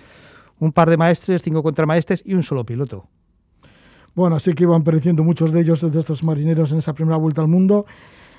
Un 0.60 0.70
par 0.70 0.88
de 0.88 0.96
maestres, 0.96 1.42
cinco 1.42 1.64
contramaestres 1.64 2.22
y 2.24 2.34
un 2.34 2.44
solo 2.44 2.64
piloto. 2.64 3.08
Bueno, 4.14 4.36
así 4.36 4.52
que 4.52 4.62
iban 4.62 4.84
pereciendo 4.84 5.24
muchos 5.24 5.50
de 5.50 5.62
ellos, 5.62 5.80
de 5.80 5.98
estos 5.98 6.22
marineros, 6.22 6.70
en 6.70 6.78
esa 6.78 6.92
primera 6.92 7.16
vuelta 7.16 7.42
al 7.42 7.48
mundo. 7.48 7.86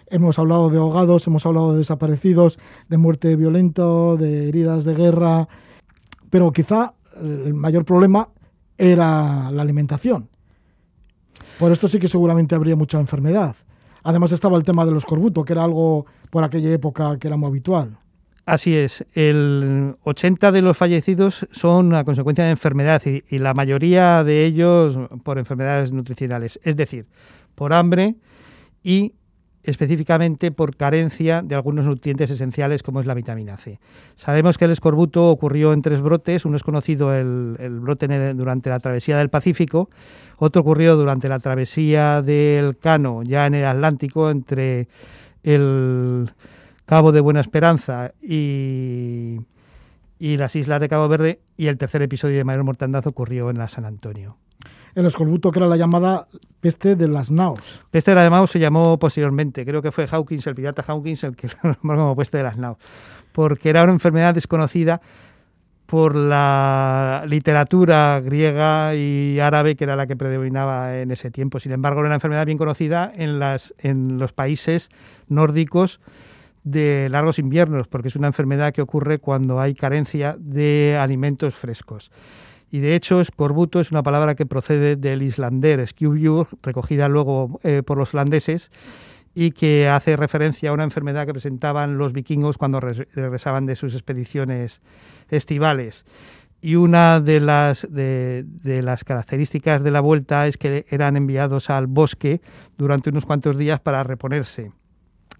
Hemos 0.07 0.39
hablado 0.39 0.69
de 0.69 0.77
ahogados, 0.77 1.27
hemos 1.27 1.45
hablado 1.45 1.73
de 1.73 1.79
desaparecidos, 1.79 2.57
de 2.87 2.97
muerte 2.97 3.35
violenta, 3.35 4.15
de 4.15 4.47
heridas 4.47 4.85
de 4.85 4.95
guerra, 4.95 5.49
pero 6.29 6.53
quizá 6.53 6.93
el 7.21 7.53
mayor 7.53 7.83
problema 7.83 8.29
era 8.77 9.51
la 9.51 9.61
alimentación. 9.61 10.30
Por 11.59 11.71
esto 11.71 11.87
sí 11.87 11.99
que 11.99 12.07
seguramente 12.07 12.55
habría 12.55 12.75
mucha 12.75 12.99
enfermedad. 12.99 13.55
Además 14.03 14.31
estaba 14.31 14.57
el 14.57 14.63
tema 14.63 14.85
de 14.85 14.91
los 14.91 15.05
corbutos, 15.05 15.45
que 15.45 15.53
era 15.53 15.63
algo 15.63 16.05
por 16.29 16.43
aquella 16.43 16.71
época 16.71 17.17
que 17.19 17.27
era 17.27 17.37
muy 17.37 17.49
habitual. 17.49 17.97
Así 18.45 18.75
es, 18.75 19.05
el 19.13 19.95
80 20.03 20.51
de 20.51 20.61
los 20.63 20.75
fallecidos 20.75 21.47
son 21.51 21.93
a 21.93 22.03
consecuencia 22.03 22.43
de 22.43 22.49
enfermedad 22.49 23.01
y, 23.05 23.23
y, 23.29 23.37
la 23.37 23.53
mayoría 23.53 24.23
de 24.23 24.45
ellos 24.45 24.97
por 25.23 25.37
enfermedades 25.37 25.91
nutricionales, 25.91 26.59
es 26.63 26.75
decir, 26.75 27.05
por 27.53 27.71
hambre 27.71 28.15
y 28.83 29.13
específicamente 29.63 30.51
por 30.51 30.75
carencia 30.75 31.41
de 31.41 31.55
algunos 31.55 31.85
nutrientes 31.85 32.29
esenciales 32.31 32.83
como 32.83 32.99
es 32.99 33.05
la 33.05 33.13
vitamina 33.13 33.57
C. 33.57 33.79
Sabemos 34.15 34.57
que 34.57 34.65
el 34.65 34.71
escorbuto 34.71 35.29
ocurrió 35.29 35.73
en 35.73 35.81
tres 35.81 36.01
brotes, 36.01 36.45
uno 36.45 36.57
es 36.57 36.63
conocido 36.63 37.13
el, 37.13 37.79
brote 37.81 38.07
durante 38.33 38.69
la 38.69 38.79
travesía 38.79 39.17
del 39.17 39.29
Pacífico, 39.29 39.89
otro 40.37 40.61
ocurrió 40.61 40.95
durante 40.95 41.29
la 41.29 41.39
travesía 41.39 42.21
del 42.21 42.77
Cano 42.77 43.23
ya 43.23 43.45
en 43.45 43.55
el 43.55 43.65
Atlántico 43.65 44.29
entre 44.31 44.87
el 45.43 46.31
Cabo 46.85 47.11
de 47.11 47.21
Buena 47.21 47.39
Esperanza 47.39 48.13
y, 48.21 49.39
y 50.19 50.37
las 50.37 50.55
islas 50.55 50.81
de 50.81 50.89
Cabo 50.89 51.07
Verde. 51.07 51.39
Y 51.55 51.67
el 51.67 51.77
tercer 51.77 52.01
episodio 52.01 52.37
de 52.37 52.43
mayor 52.43 52.63
mortandad 52.63 53.05
ocurrió 53.05 53.49
en 53.49 53.59
la 53.59 53.67
San 53.67 53.85
Antonio 53.85 54.37
el 54.95 55.05
escorbuto 55.05 55.51
que 55.51 55.59
era 55.59 55.67
la 55.67 55.77
llamada 55.77 56.27
peste 56.59 56.95
de 56.95 57.07
las 57.07 57.31
naos. 57.31 57.83
Peste 57.91 58.11
de 58.11 58.15
las 58.15 58.29
naos 58.29 58.51
se 58.51 58.59
llamó 58.59 58.97
posteriormente, 58.97 59.65
creo 59.65 59.81
que 59.81 59.91
fue 59.91 60.07
Hawkins, 60.09 60.47
el 60.47 60.55
pirata 60.55 60.83
Hawkins, 60.87 61.23
el 61.23 61.35
que 61.35 61.47
lo 61.63 61.69
nombró 61.69 61.97
como 61.97 62.15
peste 62.15 62.37
de 62.37 62.43
las 62.43 62.57
naos, 62.57 62.77
porque 63.31 63.69
era 63.69 63.83
una 63.83 63.93
enfermedad 63.93 64.33
desconocida 64.33 65.01
por 65.91 66.15
la 66.15 67.25
literatura 67.27 68.21
griega 68.23 68.95
y 68.95 69.41
árabe, 69.41 69.75
que 69.75 69.83
era 69.83 69.97
la 69.97 70.07
que 70.07 70.15
predominaba 70.15 70.97
en 70.97 71.11
ese 71.11 71.31
tiempo. 71.31 71.59
Sin 71.59 71.73
embargo, 71.73 71.99
era 71.99 72.07
una 72.07 72.15
enfermedad 72.15 72.45
bien 72.45 72.57
conocida 72.57 73.11
en, 73.13 74.17
los 74.17 74.31
países 74.31 74.89
nórdicos 75.27 75.99
de 76.63 77.09
largos 77.09 77.39
inviernos, 77.39 77.89
porque 77.89 78.07
es 78.07 78.15
una 78.15 78.27
enfermedad 78.27 78.71
que 78.71 78.81
ocurre 78.81 79.19
cuando 79.19 79.59
hay 79.59 79.75
carencia 79.75 80.37
de 80.39 80.97
alimentos 80.97 81.55
frescos. 81.55 82.09
Y 82.71 82.79
de 82.79 82.95
hecho, 82.95 83.19
escorbuto 83.19 83.81
es 83.81 83.91
una 83.91 84.01
palabra 84.01 84.35
que 84.35 84.45
procede 84.45 84.95
del 84.95 85.21
islander 85.21 85.85
skjubjur, 85.85 86.47
recogida 86.63 87.09
luego 87.09 87.59
eh, 87.63 87.83
por 87.85 87.97
los 87.97 88.13
holandeses, 88.13 88.71
y 89.35 89.51
que 89.51 89.89
hace 89.89 90.15
referencia 90.15 90.69
a 90.69 90.73
una 90.73 90.85
enfermedad 90.85 91.25
que 91.25 91.33
presentaban 91.33 91.97
los 91.97 92.13
vikingos 92.13 92.57
cuando 92.57 92.79
regresaban 92.79 93.65
de 93.65 93.75
sus 93.75 93.93
expediciones 93.93 94.81
estivales. 95.29 96.05
Y 96.61 96.75
una 96.75 97.19
de 97.19 97.39
las, 97.39 97.87
de, 97.89 98.45
las 98.63 99.03
características 99.03 99.83
de 99.83 99.91
la 99.91 99.99
vuelta 99.99 100.47
es 100.47 100.57
que 100.57 100.85
eran 100.89 101.17
enviados 101.17 101.69
al 101.69 101.87
bosque 101.87 102.39
durante 102.77 103.09
unos 103.09 103.25
cuantos 103.25 103.57
días 103.57 103.79
para 103.79 104.03
reponerse. 104.03 104.71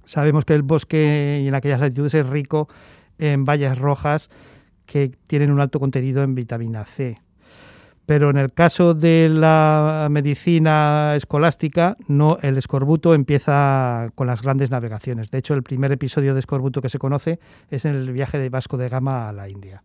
Sabemos 0.06 0.46
que 0.46 0.54
el 0.54 0.64
bosque 0.64 1.46
en 1.48 1.54
aquellas 1.54 1.80
latitudes 1.80 2.16
es 2.16 2.28
rico 2.28 2.68
en 3.20 3.46
bayas 3.46 3.78
rojas 3.78 4.30
que 4.92 5.10
tienen 5.26 5.52
un 5.52 5.62
alto 5.62 5.80
contenido 5.80 6.22
en 6.22 6.36
vitamina 6.36 6.84
C. 6.84 7.18
Pero 8.06 8.30
en 8.30 8.38
el 8.38 8.52
caso 8.52 8.94
de 8.94 9.30
la 9.30 10.08
medicina 10.10 11.14
escolástica, 11.16 11.98
no, 12.08 12.38
el 12.42 12.58
escorbuto 12.58 13.14
empieza 13.14 14.10
con 14.16 14.28
las 14.28 14.42
grandes 14.42 14.72
navegaciones. 14.72 15.30
De 15.32 15.38
hecho, 15.38 15.54
el 15.54 15.64
primer 15.64 15.92
episodio 15.92 16.34
de 16.34 16.40
escorbuto 16.40 16.82
que 16.82 16.90
se 16.90 17.00
conoce 17.00 17.40
es 17.70 17.86
en 17.86 17.96
el 17.96 18.12
viaje 18.12 18.38
de 18.40 18.50
Vasco 18.50 18.78
de 18.78 18.90
Gama 18.90 19.30
a 19.30 19.34
la 19.34 19.48
India. 19.48 19.84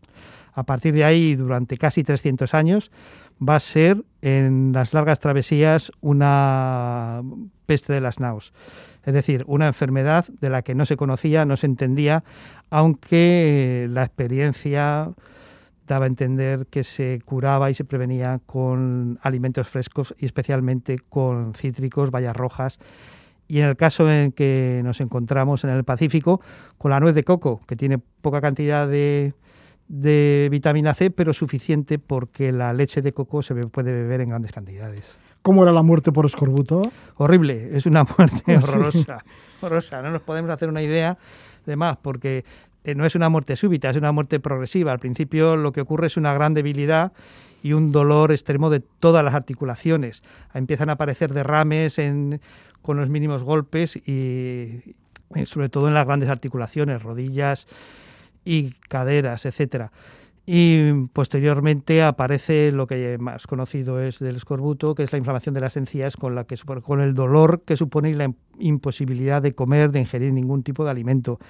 A 0.55 0.63
partir 0.63 0.95
de 0.95 1.05
ahí, 1.05 1.37
durante 1.37 1.77
casi 1.77 2.03
300 2.03 2.55
años, 2.55 2.91
va 3.47 3.57
a 3.57 3.61
ser 3.61 4.03
en 4.23 4.73
las 4.73 4.95
largas 4.95 5.21
travesías 5.21 5.93
una 6.01 7.21
peste 7.67 7.93
de 7.93 8.01
las 8.01 8.21
naus. 8.21 8.55
Es 9.05 9.13
decir, 9.13 9.45
una 9.47 9.67
enfermedad 9.67 10.27
de 10.41 10.49
la 10.49 10.63
que 10.63 10.75
no 10.75 10.87
se 10.87 10.97
conocía, 10.97 11.45
no 11.45 11.59
se 11.59 11.67
entendía, 11.67 12.25
aunque 12.71 13.87
la 13.91 14.05
experiencia 14.05 15.11
daba 15.87 16.05
a 16.05 16.09
entender 16.09 16.67
que 16.67 16.85
se 16.85 17.21
curaba 17.25 17.71
y 17.71 17.75
se 17.75 17.85
prevenía 17.85 18.41
con 18.47 19.19
alimentos 19.23 19.69
frescos 19.69 20.15
y 20.19 20.27
especialmente 20.27 20.99
con 20.99 21.55
cítricos, 21.55 22.11
bayas 22.11 22.37
rojas. 22.37 22.79
Y 23.49 23.61
en 23.61 23.67
el 23.67 23.77
caso 23.77 24.11
en 24.11 24.33
que 24.33 24.81
nos 24.85 25.01
encontramos 25.01 25.63
en 25.65 25.71
el 25.71 25.85
Pacífico, 25.85 26.41
con 26.79 26.91
la 26.91 27.01
nuez 27.01 27.15
de 27.15 27.23
coco, 27.23 27.61
que 27.67 27.77
tiene 27.77 27.99
poca 27.99 28.41
cantidad 28.41 28.89
de, 28.89 29.35
de 29.89 30.49
vitamina 30.51 30.95
C, 30.95 31.11
pero 31.11 31.33
suficiente 31.33 31.99
porque 31.99 32.51
la 32.51 32.73
leche 32.73 33.03
de 33.03 33.13
coco 33.13 33.43
se 33.43 33.55
puede 33.55 33.93
beber 33.93 34.21
en 34.21 34.31
grandes 34.31 34.53
cantidades. 34.53 35.17
¿Cómo 35.43 35.63
era 35.63 35.73
la 35.73 35.83
muerte 35.83 36.11
por 36.11 36.27
escorbuto? 36.27 36.91
Horrible, 37.19 37.77
es 37.77 37.87
una 37.87 38.03
muerte 38.03 38.57
horrorosa. 38.57 39.23
horrorosa. 39.61 40.03
No 40.03 40.11
nos 40.11 40.23
podemos 40.23 40.51
hacer 40.51 40.69
una 40.69 40.83
idea 40.83 41.17
de 41.65 41.77
más, 41.77 41.97
porque 41.99 42.45
eh, 42.87 42.95
no 42.95 43.05
es 43.05 43.17
una 43.17 43.29
muerte 43.29 43.57
súbita, 43.57 43.91
es 43.91 43.97
una 43.97 44.13
muerte 44.13 44.39
progresiva. 44.39 44.93
Al 44.93 45.01
principio 45.01 45.57
lo 45.57 45.73
que 45.73 45.81
ocurre 45.81 46.07
es 46.07 46.17
una 46.17 46.33
gran 46.33 46.55
debilidad 46.55 47.13
y 47.61 47.73
un 47.73 47.91
dolor 47.91 48.31
extremo 48.31 48.71
de 48.71 48.79
todas 48.79 49.25
las 49.25 49.35
articulaciones. 49.35 50.23
Empiezan 50.55 50.89
a 50.91 50.93
aparecer 50.93 51.35
derrames 51.35 52.01
con 52.83 52.97
los 52.97 53.09
mínimos 53.09 53.43
golpes 53.43 53.97
y 53.97 54.95
sobre 55.47 55.69
todo 55.69 55.89
en 55.89 55.95
las 55.95 56.07
grandes 56.07 56.29
articulaciones, 56.29 57.03
rodillas 57.03 57.67
y 58.45 58.71
caderas, 58.89 59.47
etcétera 59.47 59.91
y 60.49 60.93
posteriormente 61.09 62.05
aparece 62.05 62.71
lo 62.71 62.87
que 62.87 63.19
más 63.19 63.49
conocido 63.49 64.01
es 64.01 64.21
del 64.21 64.37
escorbuto, 64.37 64.95
que 64.95 65.03
es 65.03 65.11
la 65.11 65.19
inflamación 65.19 65.57
de 65.57 65.61
las 65.61 65.77
encías 65.77 66.17
con 66.17 66.37
la 66.37 66.45
que 66.45 66.57
con 66.83 67.01
el 67.01 67.15
dolor 67.15 67.63
que 67.63 67.77
supone 67.77 68.11
y 68.11 68.15
la 68.15 68.33
imposibilidad 68.61 69.43
de 69.43 69.55
comer, 69.57 69.91
de 69.91 70.01
ingerir 70.01 70.33
ningún 70.33 70.63
tipo 70.63 70.85
de 70.85 70.93
alimento. 70.93 71.41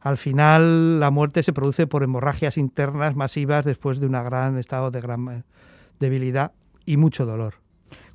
Al 0.00 0.16
final 0.18 1.00
la 1.00 1.10
muerte 1.10 1.42
se 1.42 1.52
produce 1.52 1.88
por 1.88 2.04
hemorragias 2.04 2.56
internas 2.56 3.16
masivas 3.16 3.64
después 3.64 3.98
de 3.98 4.06
un 4.06 4.12
gran 4.12 4.56
estado 4.56 4.92
de 4.92 5.00
gran 5.00 5.44
debilidad 5.98 6.52
y 6.86 6.96
mucho 6.96 7.26
dolor. 7.26 7.54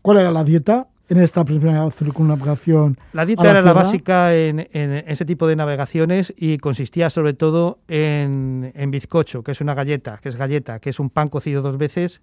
¿Cuál 0.02 0.20
era 0.20 0.32
la 0.32 0.46
dieta 0.46 0.88
en 1.10 1.18
esta 1.18 1.44
primera 1.44 1.90
circunnavegación? 1.92 2.98
La 3.14 3.26
dieta 3.26 3.50
era 3.50 3.62
la 3.62 3.74
básica 3.74 4.36
en, 4.36 4.60
ese 4.72 5.26
tipo 5.26 5.48
de 5.48 5.56
navegaciones 5.56 6.34
y 6.38 6.60
consistía 6.60 7.10
sobre 7.10 7.34
todo 7.34 7.80
en, 7.88 8.72
bizcocho, 8.92 9.44
que 9.44 9.52
es 9.52 9.62
una 9.62 9.74
galleta, 9.74 10.20
que 10.22 10.30
es 10.30 10.36
galleta, 10.36 10.80
que 10.80 10.92
es 10.92 11.00
un 11.00 11.10
pan 11.10 11.28
cocido 11.28 11.62
dos 11.62 11.78
veces 11.78 12.22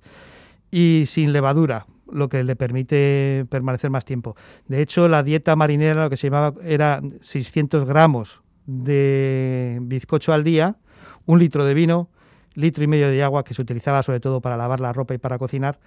y 0.70 1.04
sin 1.06 1.32
levadura, 1.32 1.86
lo 2.10 2.28
que 2.28 2.44
le 2.44 2.54
permite 2.54 3.44
permanecer 3.50 3.90
más 3.90 4.04
tiempo. 4.04 4.36
De 4.68 4.80
hecho, 4.80 5.08
la 5.08 5.22
dieta 5.22 5.56
marinera 5.56 6.04
lo 6.04 6.10
que 6.10 6.16
se 6.16 6.28
llamaba 6.28 6.54
era 6.64 7.02
600 7.20 7.84
gramos 7.84 8.40
de 8.66 9.78
bizcocho 9.82 10.32
al 10.32 10.44
día, 10.44 10.76
un 11.24 11.40
litro 11.40 11.64
de 11.64 11.74
vino, 11.74 12.08
litro 12.54 12.84
y 12.84 12.86
medio 12.86 13.08
de 13.08 13.22
agua 13.22 13.44
que 13.44 13.52
se 13.52 13.62
utilizaba 13.62 14.02
sobre 14.02 14.20
todo 14.20 14.40
para 14.40 14.56
lavar 14.56 14.80
la 14.80 14.92
ropa 14.92 15.14
y 15.14 15.18
para 15.18 15.38
cocinar 15.38 15.78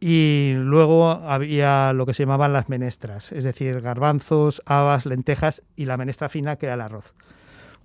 y 0.00 0.52
luego 0.56 1.10
había 1.10 1.92
lo 1.92 2.06
que 2.06 2.14
se 2.14 2.24
llamaban 2.24 2.52
las 2.52 2.68
menestras, 2.68 3.32
es 3.32 3.44
decir, 3.44 3.80
garbanzos, 3.80 4.62
habas, 4.66 5.06
lentejas 5.06 5.62
y 5.76 5.86
la 5.86 5.96
menestra 5.96 6.28
fina 6.28 6.56
que 6.56 6.66
era 6.66 6.74
el 6.74 6.80
arroz, 6.80 7.14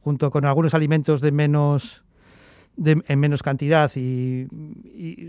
junto 0.03 0.32
con 0.32 0.45
algunos 0.45 0.74
alimentos 0.74 1.22
de 1.22 1.32
menos 1.32 2.03
en 2.86 3.20
menos 3.20 3.43
cantidad 3.43 3.91
y, 3.95 4.47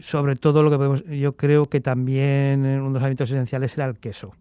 sobre 0.03 0.37
todo 0.37 0.62
lo 0.62 0.70
que 0.70 0.76
podemos, 0.76 1.05
yo 1.05 1.37
creo 1.37 1.64
que 1.64 1.81
también 1.81 2.64
uno 2.64 2.89
de 2.89 2.95
los 2.95 3.03
alimentos 3.03 3.31
esenciales 3.31 3.76
era 3.76 3.87
el 3.87 3.97
queso. 3.99 4.33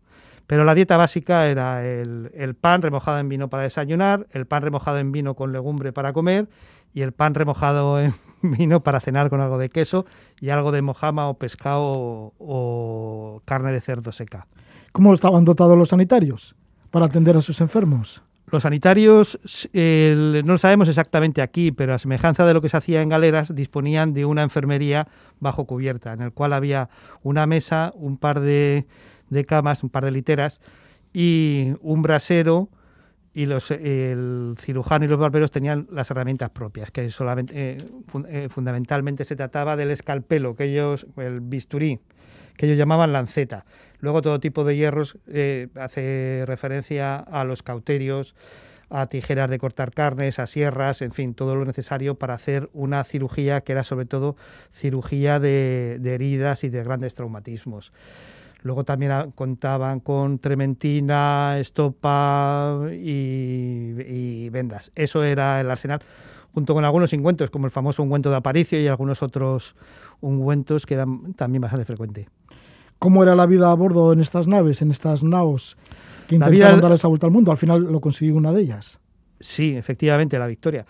Pero 0.49 0.63
la 0.63 0.73
dieta 0.73 0.97
básica 0.97 1.45
era 1.45 1.85
el, 1.85 2.31
el, 2.33 2.55
pan 2.55 2.81
remojado 2.81 3.19
en 3.19 3.29
vino 3.29 3.51
para 3.51 3.61
desayunar, 3.61 4.25
el 4.31 4.47
pan 4.47 4.63
remojado 4.63 4.97
en 4.97 5.11
vino 5.11 5.35
con 5.35 5.51
legumbre 5.51 5.93
para 5.93 6.11
comer 6.11 6.47
y 6.91 7.01
el 7.01 7.11
pan 7.11 7.35
remojado 7.35 7.99
en 8.01 8.13
vino 8.41 8.81
para 8.81 8.99
cenar 8.99 9.29
con 9.29 9.41
algo 9.41 9.59
de 9.59 9.69
queso 9.69 10.07
y 10.41 10.49
algo 10.49 10.71
de 10.71 10.81
mojama 10.81 11.29
o 11.29 11.35
pescado 11.35 12.33
o, 12.39 13.43
carne 13.45 13.71
de 13.71 13.79
cerdo 13.79 14.11
seca. 14.11 14.47
¿Cómo 14.91 15.13
estaban 15.13 15.45
dotados 15.45 15.77
los 15.77 15.89
sanitarios 15.89 16.55
para 16.89 17.05
atender 17.05 17.37
a 17.37 17.43
sus 17.43 17.61
enfermos? 17.61 18.23
Los 18.51 18.63
sanitarios, 18.63 19.39
no 19.71 20.41
lo 20.41 20.57
sabemos 20.57 20.89
exactamente 20.89 21.43
aquí, 21.43 21.71
pero 21.71 21.93
a 21.93 21.99
semejanza 21.99 22.43
de 22.47 22.55
lo 22.55 22.61
que 22.61 22.69
se 22.69 22.77
hacía 22.77 23.03
en 23.03 23.09
galeras, 23.09 23.53
disponían 23.53 24.15
de 24.15 24.25
una 24.25 24.41
enfermería 24.41 25.07
bajo 25.39 25.65
cubierta, 25.65 26.13
en 26.13 26.23
el 26.23 26.31
cual 26.31 26.53
había 26.53 26.89
una 27.21 27.45
mesa, 27.45 27.91
un 27.93 28.17
par 28.17 28.39
de, 28.39 28.87
de 29.29 29.45
camas, 29.45 29.83
un 29.83 29.89
par 29.89 30.05
de 30.05 30.11
literas 30.11 30.61
y 31.13 31.73
un 31.81 32.01
brasero 32.01 32.69
y 33.33 33.45
los, 33.45 33.69
el 33.71 34.55
cirujano 34.59 35.05
y 35.05 35.07
los 35.07 35.19
barberos 35.19 35.51
tenían 35.51 35.87
las 35.91 36.09
herramientas 36.11 36.49
propias, 36.49 36.91
que 36.91 37.09
solamente, 37.11 37.53
eh, 37.55 37.77
eh, 38.27 38.47
fundamentalmente 38.49 39.23
se 39.23 39.35
trataba 39.35 39.75
del 39.75 39.91
escalpelo, 39.91 40.55
que 40.55 40.65
ellos, 40.65 41.05
el 41.17 41.39
bisturí, 41.41 41.99
que 42.57 42.65
ellos 42.65 42.77
llamaban 42.77 43.13
lanceta. 43.13 43.65
Luego 43.99 44.21
todo 44.21 44.39
tipo 44.39 44.63
de 44.63 44.75
hierros 44.75 45.17
eh, 45.27 45.67
hace 45.75 46.43
referencia 46.47 47.17
a 47.17 47.43
los 47.43 47.61
cauterios, 47.61 48.35
a 48.89 49.05
tijeras 49.05 49.51
de 49.51 49.59
cortar 49.59 49.93
carnes, 49.93 50.39
a 50.39 50.47
sierras, 50.47 51.03
en 51.03 51.11
fin, 51.11 51.35
todo 51.35 51.55
lo 51.55 51.63
necesario 51.63 52.15
para 52.15 52.33
hacer 52.33 52.69
una 52.73 53.03
cirugía 53.03 53.61
que 53.61 53.73
era 53.73 53.83
sobre 53.83 54.05
todo 54.07 54.35
cirugía 54.73 55.39
de 55.39 55.99
heridas 56.03 56.63
y 56.63 56.69
de 56.69 56.83
grandes 56.83 57.13
traumatismos. 57.13 57.93
Luego 58.61 58.83
también 58.83 59.31
contaban 59.35 60.01
con 60.01 60.39
trementina, 60.39 61.57
estopa 61.59 62.79
y, 62.91 64.49
vendas. 64.49 64.91
Eso 64.95 65.23
era 65.23 65.61
el 65.61 65.71
arsenal, 65.71 65.99
junto 66.53 66.73
con 66.73 66.83
algunos 66.83 67.13
ungüentos, 67.13 67.49
como 67.49 67.65
el 67.65 67.71
famoso 67.71 68.03
ungüento 68.03 68.29
de 68.29 68.35
Aparicio 68.35 68.79
y 68.81 68.87
algunos 68.87 69.23
otros 69.23 69.75
ungüentos 70.19 70.85
que 70.85 70.95
eran 70.95 71.33
también 71.33 71.61
bastante 71.61 71.85
frecuentes. 71.85 72.27
¿Cómo 72.97 73.23
era 73.23 73.33
la 73.33 73.45
vida 73.45 73.71
a 73.71 73.73
bordo 73.75 74.11
en 74.11 74.19
estas 74.19 74.47
naves, 74.47 74.81
en 74.81 74.91
estas 74.91 75.23
naos 75.23 75.77
que 76.27 76.35
intentaron 76.35 76.81
dar 76.81 76.91
esa 76.91 77.07
vuelta 77.07 77.27
al 77.27 77.31
mundo? 77.31 77.51
Al 77.51 77.57
final 77.57 77.81
lo 77.81 78.01
consiguió 78.01 78.35
una 78.35 78.51
de 78.51 78.61
ellas. 78.61 78.99
Sí, 79.39 79.73
efectivamente, 79.77 80.37
la 80.37 80.47
victoria 80.47 80.85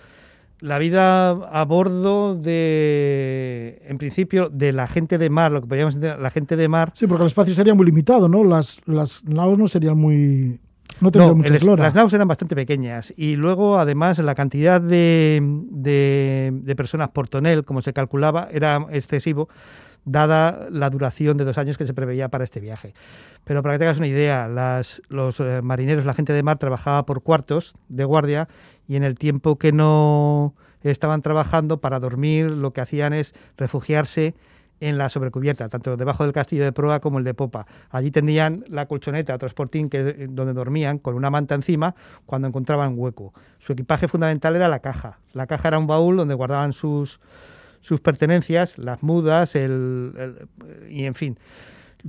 la 0.61 0.77
vida 0.77 1.29
a 1.29 1.65
bordo 1.65 2.35
de, 2.35 3.81
en 3.85 3.97
principio, 3.97 4.49
de 4.49 4.73
la 4.73 4.87
gente 4.87 5.17
de 5.17 5.29
mar, 5.29 5.51
lo 5.51 5.61
que 5.61 5.67
podríamos 5.67 5.95
entender, 5.95 6.19
la 6.19 6.29
gente 6.29 6.55
de 6.55 6.67
mar. 6.67 6.91
Sí, 6.95 7.07
porque 7.07 7.23
el 7.23 7.27
espacio 7.27 7.53
sería 7.53 7.73
muy 7.73 7.85
limitado, 7.85 8.27
¿no? 8.27 8.43
Las, 8.43 8.81
las 8.85 9.23
naos 9.25 9.57
no 9.57 9.67
serían 9.67 9.97
muy. 9.97 10.59
No 11.01 11.11
tendrían 11.11 11.37
mucha 11.37 11.75
Las 11.77 11.95
naos 11.95 12.11
eran 12.11 12.27
bastante 12.27 12.55
pequeñas 12.55 13.13
y 13.15 13.35
luego, 13.35 13.79
además, 13.79 14.17
la 14.19 14.35
cantidad 14.35 14.81
de, 14.81 15.39
de, 15.71 16.51
de 16.51 16.75
personas 16.75 17.09
por 17.09 17.29
tonel, 17.29 17.63
como 17.63 17.81
se 17.81 17.93
calculaba, 17.93 18.49
era 18.51 18.85
excesivo 18.91 19.47
dada 20.05 20.67
la 20.71 20.89
duración 20.89 21.37
de 21.37 21.45
dos 21.45 21.57
años 21.57 21.77
que 21.77 21.85
se 21.85 21.93
preveía 21.93 22.29
para 22.29 22.43
este 22.43 22.59
viaje. 22.59 22.93
Pero 23.43 23.61
para 23.61 23.75
que 23.75 23.79
tengas 23.79 23.97
una 23.97 24.07
idea, 24.07 24.47
los 24.47 25.39
eh, 25.39 25.61
marineros, 25.61 26.05
la 26.05 26.13
gente 26.13 26.33
de 26.33 26.43
mar, 26.43 26.57
trabajaba 26.57 27.05
por 27.05 27.21
cuartos 27.21 27.73
de 27.87 28.03
guardia 28.03 28.47
y 28.87 28.95
en 28.95 29.03
el 29.03 29.17
tiempo 29.17 29.57
que 29.57 29.71
no 29.71 30.55
estaban 30.81 31.21
trabajando 31.21 31.79
para 31.79 31.99
dormir, 31.99 32.49
lo 32.49 32.71
que 32.71 32.81
hacían 32.81 33.13
es 33.13 33.33
refugiarse 33.57 34.35
en 34.79 34.97
la 34.97 35.09
sobrecubierta, 35.09 35.67
tanto 35.67 35.97
debajo 35.97 36.23
del 36.23 36.33
castillo 36.33 36.63
de 36.63 36.71
proa 36.71 36.99
como 36.99 37.17
el 37.19 37.23
de 37.23 37.33
popa. 37.33 37.67
Allí 37.89 38.11
tendrían 38.11 38.63
la 38.67 38.85
colchoneta, 38.85 39.37
transportín, 39.37 39.89
que, 39.89 40.27
donde 40.29 40.53
dormían, 40.53 40.99
con 40.99 41.15
una 41.15 41.29
manta 41.29 41.55
encima, 41.55 41.95
cuando 42.25 42.47
encontraban 42.47 42.93
hueco. 42.95 43.33
Su 43.59 43.73
equipaje 43.73 44.07
fundamental 44.07 44.55
era 44.55 44.67
la 44.67 44.79
caja. 44.79 45.19
La 45.33 45.47
caja 45.47 45.67
era 45.67 45.79
un 45.79 45.87
baúl 45.87 46.17
donde 46.17 46.33
guardaban 46.33 46.73
sus, 46.73 47.19
sus 47.81 48.01
pertenencias, 48.01 48.77
las 48.77 49.03
mudas, 49.03 49.55
el, 49.55 50.47
y 50.89 51.05
en 51.05 51.15
fin, 51.15 51.37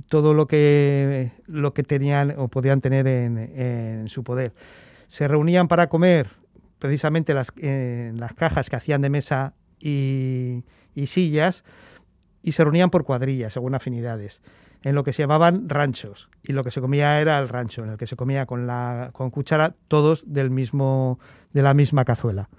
todo 0.07 0.33
lo 0.33 0.47
que, 0.47 1.31
lo 1.47 1.73
que 1.73 1.83
tenían 1.83 2.33
o 2.37 2.47
podían 2.47 2.81
tener 2.81 3.07
en, 3.07 3.37
en 3.37 4.09
su 4.09 4.23
poder. 4.23 4.53
Se 5.07 5.27
reunían 5.27 5.67
para 5.67 5.87
comer 5.87 6.29
precisamente 6.79 7.33
las, 7.33 7.51
en 7.57 8.19
las 8.19 8.33
cajas 8.33 8.69
que 8.69 8.75
hacían 8.75 9.01
de 9.01 9.09
mesa 9.09 9.53
y, 9.79 10.63
y 10.95 11.07
sillas 11.07 11.63
y 12.43 12.53
se 12.53 12.63
reunían 12.63 12.89
por 12.89 13.03
cuadrillas, 13.03 13.53
según 13.53 13.75
afinidades, 13.75 14.41
en 14.81 14.95
lo 14.95 15.03
que 15.03 15.13
se 15.13 15.21
llamaban 15.21 15.69
ranchos. 15.69 16.29
Y 16.43 16.53
lo 16.53 16.63
que 16.63 16.71
se 16.71 16.81
comía 16.81 17.21
era 17.21 17.37
el 17.37 17.49
rancho, 17.49 17.83
en 17.83 17.91
el 17.91 17.97
que 17.97 18.07
se 18.07 18.15
comía 18.15 18.47
con, 18.47 18.65
la, 18.65 19.11
con 19.13 19.29
cuchara 19.29 19.75
todos 19.87 20.23
del 20.25 20.49
mismo, 20.49 21.19
de 21.53 21.61
la 21.61 21.73
misma 21.75 22.03
cazuela. 22.03 22.49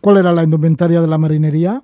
¿Cuál 0.00 0.16
era 0.16 0.32
la 0.32 0.42
indumentaria 0.42 1.02
de 1.02 1.06
la 1.06 1.18
marinería? 1.18 1.82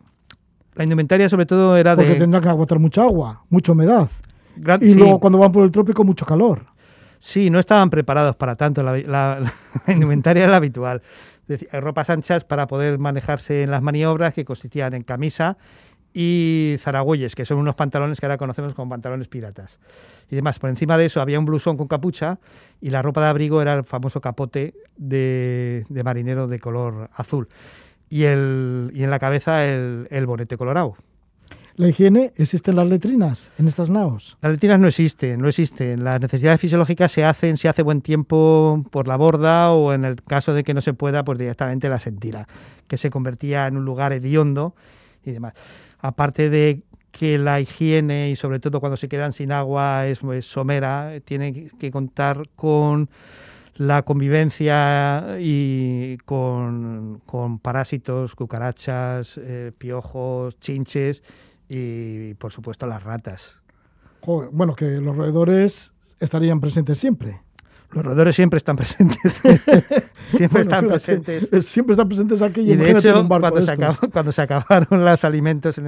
La 0.77 0.85
indumentaria 0.85 1.29
sobre 1.29 1.47
todo 1.47 1.77
era 1.77 1.97
de... 1.97 2.05
Porque 2.05 2.19
tendrán 2.19 2.43
que 2.43 2.49
aguantar 2.49 2.79
mucha 2.79 3.03
agua, 3.03 3.43
mucha 3.49 3.73
humedad. 3.73 4.09
y 4.81 4.95
luego 4.95 5.19
cuando 5.19 5.39
van 5.39 5.51
por 5.53 5.65
el 5.65 5.71
trópico 5.71 6.05
mucho 6.05 6.25
calor. 6.25 6.67
Sí, 7.19 7.51
no 7.51 7.59
estaban 7.59 7.91
preparados 7.91 8.37
para 8.37 8.55
tanto. 8.55 8.83
La, 8.83 8.97
la 8.97 9.53
indumentaria 9.89 10.45
era 10.45 10.53
la 10.53 10.59
habitual. 10.59 11.03
Ropas 11.73 12.11
anchas 12.11 12.45
para 12.45 12.67
poder 12.67 12.99
manejarse 12.99 13.63
en 13.63 13.71
las 13.71 13.83
maniobras 13.83 14.35
que 14.35 14.45
consistían 14.45 14.95
en 14.95 15.03
camisa 15.03 15.57
y 16.19 16.77
zaragüeyes, 16.79 17.35
que 17.35 17.45
son 17.45 17.59
unos 17.59 17.77
pantalones 17.77 18.19
que 18.19 18.25
ahora 18.25 18.39
conocemos 18.39 18.73
como 18.73 18.89
pantalones 18.89 19.29
piratas. 19.29 19.79
Y 20.31 20.37
demás, 20.37 20.59
por 20.59 20.71
encima 20.71 20.97
de 20.97 21.05
eso 21.05 21.21
había 21.21 21.39
un 21.39 21.45
blusón 21.45 21.77
con 21.77 21.89
capucha 21.89 22.39
y 22.81 22.89
la 22.89 23.03
ropa 23.03 23.21
de 23.21 23.27
abrigo 23.29 23.61
era 23.61 23.75
el 23.75 23.85
famoso 23.85 24.19
capote 24.23 24.73
de, 24.97 25.85
marinero 26.03 26.47
de 26.49 26.59
color 26.59 27.11
azul. 27.15 27.49
Y, 28.09 28.25
el, 28.25 28.91
y 28.95 29.03
en 29.03 29.11
la 29.11 29.19
cabeza 29.19 29.65
el, 29.65 30.07
el 30.11 30.27
bonete 30.27 30.57
colorado. 30.57 30.95
¿La 31.75 31.89
higiene? 31.89 32.33
¿Existen 32.37 32.77
las 32.77 32.89
letrinas 32.89 33.51
en 33.59 33.69
estas 33.69 33.91
naos? 33.91 34.39
Las 34.41 34.53
letrinas 34.53 34.81
no 34.81 34.89
existen, 34.89 35.41
no 35.41 35.49
existen. 35.49 36.05
Las 36.05 36.21
necesidades 36.21 36.61
fisiológicas 36.61 37.13
se 37.13 37.23
hacen 37.25 37.59
si 37.59 37.69
hace 37.69 37.83
buen 37.83 38.01
tiempo 38.01 38.83
por 38.91 39.09
la 39.09 39.17
borda 39.17 39.73
o 39.73 39.93
en 39.93 40.07
el 40.07 40.23
caso 40.23 40.55
de 40.55 40.65
que 40.65 40.73
no 40.73 40.81
se 40.81 40.95
pueda, 40.95 41.23
pues 41.23 41.39
directamente 41.39 41.91
la 41.91 41.99
sentira, 41.99 42.49
que 42.89 42.97
se 42.97 43.11
convertía 43.11 43.67
en 43.67 43.77
un 43.77 43.85
lugar 43.85 44.15
hediondo 44.15 44.75
y 45.23 45.33
demás 45.33 45.53
aparte 46.07 46.51
de 46.51 46.83
que 47.11 47.39
la 47.39 47.61
higiene 47.61 48.31
y 48.31 48.37
sobre 48.37 48.61
todo 48.61 48.81
cuando 48.81 48.97
se 48.97 49.09
quedan 49.09 49.33
sin 49.33 49.53
agua 49.53 50.07
es, 50.07 50.21
somera, 50.43 51.13
tiene 51.25 51.69
que 51.79 51.91
contar 51.91 52.49
con 52.55 53.09
la 53.79 54.03
convivencia 54.03 55.37
y 55.39 56.17
con, 56.25 57.21
parásitos, 57.63 58.35
cucarachas, 58.35 59.39
eh, 59.39 59.73
piojos, 59.77 60.59
chinches 60.61 61.23
y 61.69 62.35
por 62.35 62.53
supuesto 62.53 62.87
las 62.87 63.03
ratas. 63.03 63.61
bueno, 64.53 64.75
que 64.75 65.01
los 65.01 65.17
roedores 65.17 65.93
estarían 66.21 66.61
presentes 66.61 66.99
siempre. 66.99 67.41
Los 67.93 68.05
roedores 68.05 68.35
siempre 68.35 68.59
están 68.59 68.77
presentes. 68.77 69.41
siempre 70.31 70.63
están 70.63 70.89
presentes. 70.89 71.49
Siempre 71.67 71.93
están 71.93 72.09
presentes 72.09 72.43
aquí. 72.43 72.61
Y, 72.61 72.77
de 72.77 72.91
hecho, 72.91 73.27
cuando, 73.29 73.63
se 73.63 73.77
cuando 74.13 74.33
se 74.33 74.43
acabaron 74.43 75.05
los 75.05 75.25
alimentos, 75.25 75.81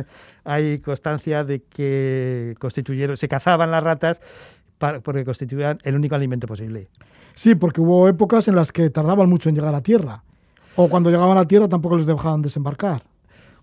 hay 0.45 0.78
constancia 0.78 1.43
de 1.43 1.64
que 1.64 2.55
constituyeron, 2.61 3.16
se 3.16 3.28
cazaban 3.28 3.70
las 3.70 3.82
ratas 3.82 4.20
porque 5.03 5.24
constituían 5.24 5.78
el 5.82 5.97
único 5.97 6.14
alimento 6.14 6.47
posible. 6.47 6.89
Sí, 7.39 7.55
porque 7.55 7.80
hubo 7.80 8.09
épocas 8.09 8.49
en 8.49 8.57
las 8.57 8.72
que 8.72 8.91
tardaban 8.91 9.30
mucho 9.30 9.49
en 9.49 9.55
llegar 9.55 9.72
a 9.72 9.80
tierra. 9.80 10.24
O 10.74 10.89
cuando 10.89 11.09
llegaban 11.09 11.39
a 11.39 11.47
tierra 11.47 11.68
tampoco 11.68 11.97
les 11.97 12.05
dejaban 12.05 12.43
desembarcar. 12.43 13.05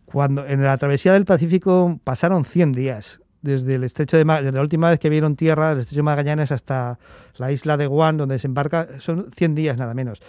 Cuando 0.05 0.45
en 0.45 0.63
la 0.63 0.77
travesía 0.77 1.11
del 1.11 1.25
Pacífico 1.25 1.99
pasaron 2.05 2.45
100 2.45 2.71
días 2.71 3.19
desde 3.41 3.75
el 3.75 3.83
estrecho 3.83 4.15
de 4.15 4.23
desde 4.23 4.53
la 4.53 4.61
última 4.61 4.89
vez 4.89 5.01
que 5.01 5.09
vieron 5.09 5.35
tierra, 5.35 5.73
el 5.73 5.79
estrecho 5.79 5.97
de 5.97 6.03
Magallanes 6.03 6.53
hasta 6.53 6.99
la 7.35 7.51
isla 7.51 7.75
de 7.75 7.87
Guam, 7.87 8.15
donde 8.15 8.35
desembarca, 8.35 8.87
son 8.99 9.29
100 9.35 9.55
días 9.55 9.77
nada 9.77 9.93
menos. 9.93 10.21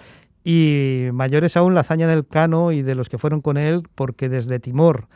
Y 0.43 1.05
mayores 1.13 1.57
aún 1.57 1.73
la 1.75 1.83
hazaña 1.83 2.09
del 2.09 2.27
Cano 2.27 2.73
y 2.73 2.83
de 2.83 2.97
los 2.97 3.09
que 3.09 3.17
fueron 3.17 3.43
con 3.43 3.59
él, 3.59 3.85
porque 3.95 4.29
desde 4.29 4.59
Timor, 4.59 5.07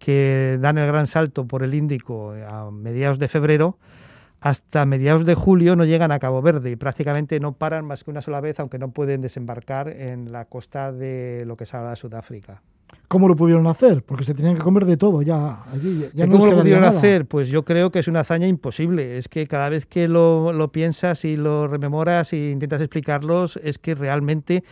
que 0.00 0.58
dan 0.60 0.76
el 0.76 0.88
gran 0.88 1.06
salto 1.06 1.46
por 1.46 1.62
el 1.62 1.72
Índico 1.72 2.32
a 2.32 2.72
mediados 2.72 3.20
de 3.20 3.28
febrero, 3.28 3.78
hasta 4.44 4.84
mediados 4.84 5.24
de 5.24 5.34
julio 5.34 5.74
no 5.74 5.86
llegan 5.86 6.12
a 6.12 6.18
Cabo 6.18 6.42
Verde 6.42 6.70
y 6.70 6.76
prácticamente 6.76 7.40
no 7.40 7.52
paran 7.52 7.86
más 7.86 8.04
que 8.04 8.10
una 8.10 8.20
sola 8.20 8.42
vez, 8.42 8.60
aunque 8.60 8.78
no 8.78 8.90
pueden 8.90 9.22
desembarcar 9.22 9.88
en 9.88 10.32
la 10.32 10.44
costa 10.44 10.92
de 10.92 11.44
lo 11.46 11.56
que 11.56 11.64
es 11.64 11.72
ahora 11.72 11.96
Sudáfrica. 11.96 12.60
¿Cómo 13.08 13.26
lo 13.26 13.36
pudieron 13.36 13.66
hacer? 13.66 14.02
Porque 14.02 14.22
se 14.22 14.34
tenían 14.34 14.54
que 14.54 14.60
comer 14.60 14.84
de 14.84 14.98
todo 14.98 15.22
ya. 15.22 15.62
Allí, 15.72 16.10
ya 16.12 16.28
¿Cómo 16.28 16.44
lo 16.44 16.58
pudieron 16.58 16.84
hacer? 16.84 17.24
Pues 17.24 17.48
yo 17.48 17.64
creo 17.64 17.90
que 17.90 18.00
es 18.00 18.06
una 18.06 18.20
hazaña 18.20 18.46
imposible. 18.46 19.16
Es 19.16 19.28
que 19.28 19.46
cada 19.46 19.70
vez 19.70 19.86
que 19.86 20.08
lo, 20.08 20.52
lo 20.52 20.70
piensas 20.70 21.24
y 21.24 21.36
lo 21.36 21.66
rememoras 21.66 22.34
y 22.34 22.50
intentas 22.50 22.82
explicarlos, 22.82 23.58
es 23.62 23.78
que 23.78 23.94
realmente 23.94 24.62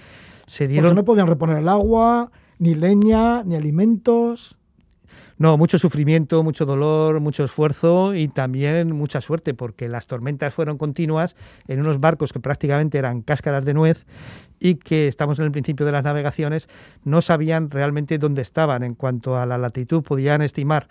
se 0.47 0.69
dieron... 0.69 0.91
Porque 0.91 1.01
no 1.01 1.05
podían 1.07 1.27
reponer 1.29 1.57
el 1.57 1.69
agua, 1.71 2.31
ni 2.59 2.75
leña, 2.75 3.43
ni 3.43 3.57
alimentos. 3.57 4.59
No, 5.43 5.59
mucho 5.59 5.77
sufrimiento, 5.77 6.45
mucho 6.45 6.65
dolor, 6.65 7.19
mucho 7.19 7.43
esfuerzo 7.43 8.15
y 8.15 8.29
también 8.29 8.95
mucha 8.95 9.21
suerte, 9.21 9.55
porque 9.55 9.89
las 9.89 10.07
tormentas 10.07 10.55
fueron 10.55 10.79
continuas 10.79 11.35
en 11.67 11.81
unos 11.81 11.99
barcos 11.99 12.33
que 12.33 12.39
prácticamente 12.39 12.97
eran 12.97 13.23
cáscaras 13.23 13.65
de 13.65 13.75
nuez 13.75 14.07
y 14.61 14.77
que 14.77 15.09
estamos 15.09 15.41
en 15.41 15.47
el 15.47 15.51
principio 15.51 15.85
de 15.85 15.91
las 15.91 16.05
navegaciones, 16.05 16.69
no 17.03 17.23
sabían 17.23 17.73
realmente 17.73 18.19
dónde 18.19 18.41
estaban 18.41 18.85
en 18.85 18.95
cuanto 18.95 19.37
a 19.37 19.45
la 19.45 19.59
latitud, 19.59 20.05
podían 20.05 20.43
estimar 20.43 20.87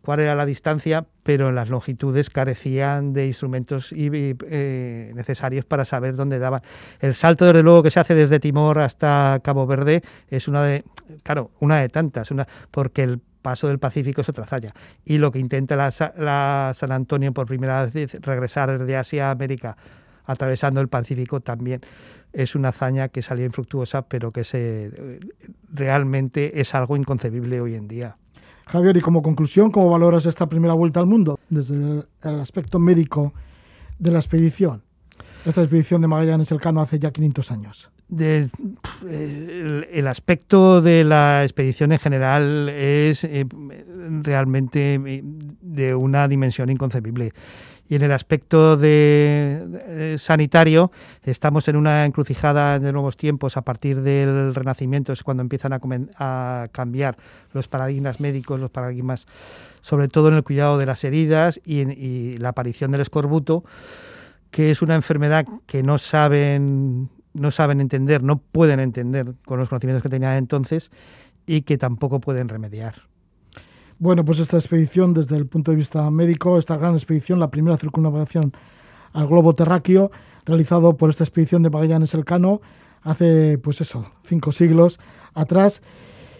cuál 0.00 0.20
era 0.20 0.36
la 0.36 0.46
distancia, 0.46 1.04
pero 1.24 1.48
en 1.48 1.56
las 1.56 1.68
longitudes 1.68 2.30
carecían 2.30 3.12
de 3.12 3.26
instrumentos 3.26 3.92
eh, 3.92 5.12
necesarios 5.16 5.64
para 5.64 5.84
saber 5.84 6.14
dónde 6.14 6.38
daban. 6.38 6.62
El 7.00 7.16
salto, 7.16 7.46
desde 7.46 7.64
luego, 7.64 7.82
que 7.82 7.90
se 7.90 7.98
hace 7.98 8.14
desde 8.14 8.38
Timor 8.38 8.78
hasta 8.78 9.40
Cabo 9.42 9.66
Verde 9.66 10.02
es 10.28 10.46
una 10.46 10.62
de, 10.62 10.84
claro, 11.24 11.50
una 11.58 11.80
de 11.80 11.88
tantas, 11.88 12.30
una, 12.30 12.46
porque 12.70 13.02
el 13.02 13.20
paso 13.40 13.68
del 13.68 13.78
Pacífico 13.78 14.20
es 14.20 14.28
otra 14.28 14.44
hazaña. 14.44 14.72
Y 15.04 15.18
lo 15.18 15.30
que 15.30 15.38
intenta 15.38 15.76
la, 15.76 16.72
San 16.74 16.92
Antonio 16.92 17.32
por 17.32 17.46
primera 17.46 17.86
vez 17.86 18.20
regresar 18.20 18.78
desde 18.78 18.96
Asia 18.96 19.28
a 19.28 19.30
América 19.32 19.76
atravesando 20.26 20.80
el 20.80 20.88
Pacífico 20.88 21.40
también 21.40 21.80
es 22.32 22.54
una 22.54 22.68
hazaña 22.68 23.08
que 23.08 23.22
salió 23.22 23.46
infructuosa, 23.46 24.02
pero 24.02 24.30
que 24.30 25.18
realmente 25.72 26.60
es 26.60 26.74
algo 26.74 26.96
inconcebible 26.96 27.60
hoy 27.60 27.74
en 27.74 27.88
día. 27.88 28.16
Javier, 28.66 28.98
y 28.98 29.00
como 29.00 29.22
conclusión, 29.22 29.70
¿cómo 29.70 29.88
valoras 29.88 30.26
esta 30.26 30.46
primera 30.46 30.74
vuelta 30.74 31.00
al 31.00 31.06
mundo 31.06 31.38
desde 31.48 31.74
el, 31.74 32.04
aspecto 32.40 32.78
médico 32.78 33.32
de 33.98 34.10
la 34.10 34.18
expedición? 34.18 34.82
Esta 35.46 35.62
expedición 35.62 36.02
de 36.02 36.08
Magallanes 36.08 36.52
Elcano 36.52 36.82
hace 36.82 36.98
ya 36.98 37.10
500 37.10 37.50
años 37.50 37.90
de, 38.08 38.48
el, 39.06 40.06
aspecto 40.06 40.80
de 40.80 41.04
la 41.04 41.44
expedición 41.44 41.92
en 41.92 41.98
general 41.98 42.68
es 42.70 43.24
eh, 43.24 43.44
realmente 44.22 44.94
eh, 44.94 45.22
de 45.24 45.94
una 45.94 46.26
dimensión 46.26 46.70
inconcebible. 46.70 47.32
Y 47.90 47.94
en 47.94 48.02
el 48.02 48.12
aspecto 48.12 48.76
de, 48.76 50.16
sanitario, 50.18 50.92
estamos 51.22 51.68
en 51.68 51.76
una 51.76 52.04
encrucijada 52.04 52.78
de 52.78 52.92
nuevos 52.92 53.16
tiempos 53.16 53.56
a 53.56 53.62
partir 53.62 54.02
del 54.02 54.54
Renacimiento, 54.54 55.12
es 55.12 55.22
cuando 55.22 55.42
empiezan 55.42 55.72
a, 55.72 56.68
cambiar 56.70 57.16
los 57.54 57.66
paradigmas 57.66 58.20
médicos, 58.20 58.60
los 58.60 58.70
paradigmas, 58.70 59.26
sobre 59.80 60.08
todo 60.08 60.28
en 60.28 60.34
el 60.34 60.44
cuidado 60.44 60.76
de 60.76 60.84
las 60.84 61.02
heridas 61.02 61.60
y, 61.64 61.80
y 61.90 62.36
la 62.36 62.50
aparición 62.50 62.90
del 62.90 63.00
escorbuto, 63.00 63.64
que 64.50 64.70
es 64.70 64.82
una 64.82 64.94
enfermedad 64.94 65.46
que 65.66 65.82
no 65.82 65.96
saben 65.96 67.08
no 67.38 67.50
saben 67.50 67.80
entender, 67.80 68.22
no 68.22 68.38
pueden 68.38 68.80
entender 68.80 69.34
con 69.44 69.58
los 69.58 69.68
conocimientos 69.68 70.02
que 70.02 70.08
tenían 70.08 70.36
entonces 70.36 70.90
y 71.46 71.62
que 71.62 71.78
tampoco 71.78 72.20
pueden 72.20 72.48
remediar. 72.48 72.94
Bueno, 73.98 74.24
pues 74.24 74.38
esta 74.38 74.56
expedición, 74.58 75.12
desde 75.12 75.36
el 75.36 75.46
punto 75.46 75.72
de 75.72 75.76
vista 75.76 76.08
médico, 76.10 76.58
esta 76.58 76.76
gran 76.76 76.94
expedición, 76.94 77.40
la 77.40 77.50
primera 77.50 77.76
circunnavegación 77.76 78.52
al 79.12 79.26
globo 79.26 79.54
terráqueo, 79.54 80.10
realizado 80.44 80.96
por 80.96 81.10
esta 81.10 81.24
expedición 81.24 81.62
de 81.62 81.70
Magallanes 81.70 82.14
Elcano 82.14 82.60
hace, 83.02 83.58
pues 83.58 83.80
eso, 83.80 84.06
cinco 84.24 84.52
siglos 84.52 85.00
atrás. 85.34 85.82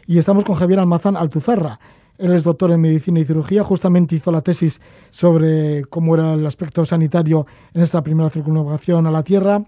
Y 0.07 0.19
estamos 0.19 0.45
con 0.45 0.55
Javier 0.55 0.79
Almazán 0.79 1.17
Altuzarra. 1.17 1.81
Él 2.19 2.33
es 2.33 2.45
doctor 2.45 2.71
en 2.73 2.81
medicina 2.81 3.21
y 3.21 3.25
cirugía, 3.25 3.65
justamente 3.65 4.17
hizo 4.17 4.33
la 4.33 4.43
tesis 4.43 4.81
sobre 5.11 5.85
cómo 5.85 6.15
era 6.15 6.35
el 6.35 6.47
aspecto 6.47 6.85
sanitario 6.85 7.47
en 7.75 7.83
esta 7.83 8.03
primera 8.03 8.31
circunnavegación 8.31 9.07
a 9.07 9.11
la 9.11 9.23
Tierra 9.23 9.65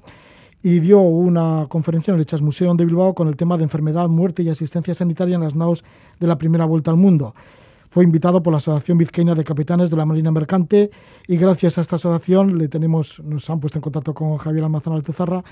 y 0.63 0.81
dio 0.81 1.01
una 1.01 1.67
conferencia 1.69 2.13
en 2.13 2.17
el 2.17 2.23
Echas 2.23 2.43
Museo 2.43 2.75
de 2.75 2.85
Bilbao 2.85 3.15
con 3.15 3.29
el 3.29 3.37
tema 3.37 3.57
de 3.57 3.65
enfermedad, 3.65 4.09
muerte 4.09 4.43
y 4.43 4.49
asistencia 4.49 4.95
sanitaria 4.95 5.37
en 5.37 5.43
las 5.43 5.55
naos 5.55 5.85
de 6.19 6.27
la 6.27 6.37
primera 6.37 6.65
vuelta 6.67 6.91
al 6.91 6.97
mundo. 6.97 7.35
Fue 7.89 8.05
invitado 8.05 8.43
por 8.43 8.53
la 8.53 8.59
Asociación 8.59 8.99
Vizcaína 8.99 9.35
de 9.35 9.43
Capitanes 9.43 9.91
de 9.91 9.97
la 9.97 10.07
Marina 10.07 10.31
Mercante 10.31 10.91
y 11.27 11.37
gracias 11.37 11.77
a 11.77 11.81
esta 11.81 11.97
asociación 11.97 12.57
le 12.57 12.69
tenemos, 12.69 13.21
nos 13.25 13.49
han 13.51 13.59
puesto 13.59 13.79
en 13.79 13.83
contacto 13.83 14.15
con 14.15 14.37
Javier 14.37 14.65
Almazán 14.65 14.93
Altuzarra, 14.93 15.43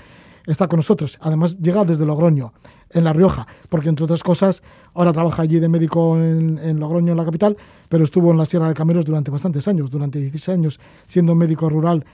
está 0.45 0.67
con 0.67 0.77
nosotros. 0.77 1.17
Además 1.21 1.57
llega 1.59 1.83
desde 1.83 2.05
Logroño, 2.05 2.53
en 2.91 3.03
La 3.03 3.13
Rioja, 3.13 3.45
porque 3.69 3.89
entre 3.89 4.05
otras 4.05 4.23
cosas 4.23 4.63
ahora 4.93 5.11
trabaja 5.11 5.41
allí 5.41 5.59
de 5.59 5.67
médico 5.67 6.17
en, 6.17 6.79
Logroño, 6.79 7.11
en 7.11 7.17
la 7.17 7.25
capital, 7.25 7.57
pero 7.89 8.03
estuvo 8.03 8.31
en 8.31 8.37
la 8.37 8.45
Sierra 8.45 8.67
de 8.67 8.73
Cameros 8.73 9.05
durante 9.05 9.31
bastantes 9.31 9.67
años, 9.67 9.91
durante 9.91 10.19
16 10.19 10.49
años, 10.49 10.79
siendo 11.07 11.35
médico 11.35 11.69
rural 11.69 12.05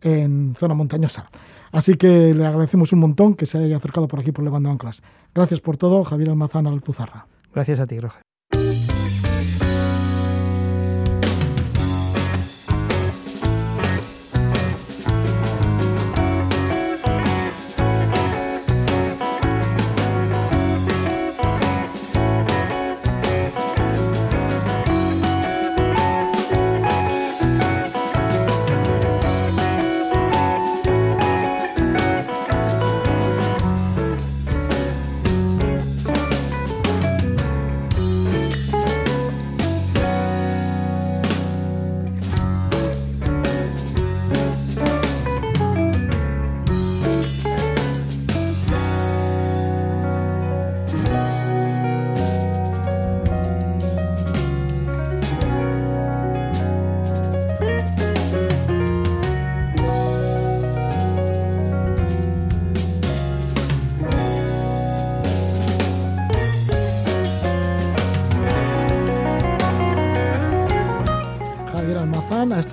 en 0.00 0.54
zona 0.58 0.74
montañosa. 0.74 1.30
Así 1.74 1.96
que 1.96 2.32
le 2.34 2.46
agradecemos 2.46 2.92
un 2.92 3.00
montón 3.00 3.34
que 3.34 3.46
se 3.46 3.58
haya 3.58 3.76
acercado 3.76 4.06
por 4.06 4.20
aquí 4.20 4.30
por 4.30 4.44
Levando 4.44 4.70
Anclas. 4.70 5.02
Gracias 5.34 5.60
por 5.60 5.76
todo, 5.76 6.04
Javier 6.04 6.30
Almazán 6.30 6.68
Altuzarra. 6.68 7.26
Gracias 7.52 7.80
a 7.80 7.86
ti, 7.88 7.98
Roger. 7.98 8.23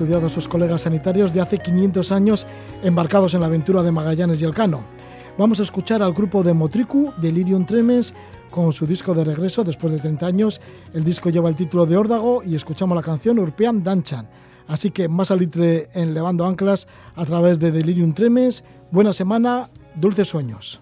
Estudiado 0.01 0.25
a 0.25 0.29
sus 0.29 0.47
colegas 0.47 0.81
sanitarios 0.81 1.31
de 1.31 1.41
hace 1.41 1.59
500 1.59 2.11
años 2.11 2.47
embarcados 2.81 3.35
en 3.35 3.41
la 3.41 3.45
aventura 3.45 3.83
de 3.83 3.91
Magallanes 3.91 4.41
y 4.41 4.45
Elcano. 4.45 4.81
Vamos 5.37 5.59
a 5.59 5.63
escuchar 5.63 6.01
al 6.01 6.11
grupo 6.11 6.41
de 6.41 6.55
Motricu, 6.55 7.13
Delirium 7.21 7.67
Tremens, 7.67 8.15
con 8.49 8.73
su 8.73 8.87
disco 8.87 9.13
de 9.13 9.23
regreso 9.23 9.63
después 9.63 9.93
de 9.93 9.99
30 9.99 10.25
años. 10.25 10.59
El 10.95 11.03
disco 11.03 11.29
lleva 11.29 11.49
el 11.49 11.55
título 11.55 11.85
de 11.85 11.97
Órdago 11.97 12.41
y 12.43 12.55
escuchamos 12.55 12.95
la 12.95 13.03
canción 13.03 13.37
Urpean 13.37 13.83
Danchan. 13.83 14.27
Así 14.67 14.89
que 14.89 15.07
más 15.07 15.29
alitre 15.29 15.89
en 15.93 16.15
Levando 16.15 16.47
Anclas 16.47 16.87
a 17.15 17.23
través 17.23 17.59
de 17.59 17.71
Delirium 17.71 18.13
Tremens. 18.13 18.63
Buena 18.89 19.13
semana, 19.13 19.69
dulces 19.93 20.27
sueños. 20.27 20.81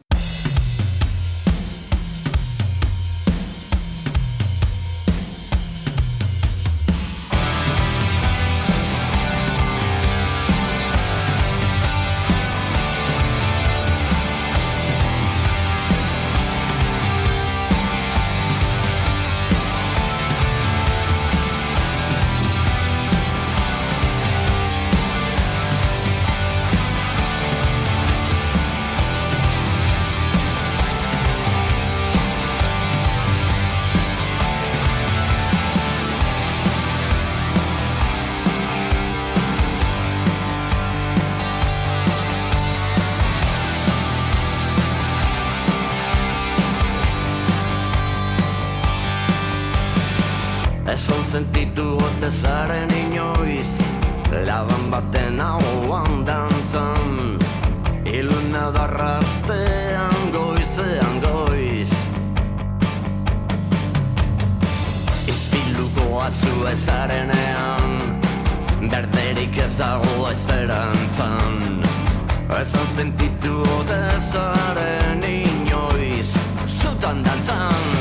goa 66.19 66.31
zu 66.31 66.67
ezarenean 66.67 68.19
Berderik 68.91 69.57
ez 69.57 69.77
dago 69.77 70.27
esperantzan. 70.31 71.79
Ezan 72.59 72.87
sentitu 72.95 73.63
dezaren 73.91 75.23
inoiz 75.23 76.35
Zutan 76.79 77.23
dantzan. 77.23 77.98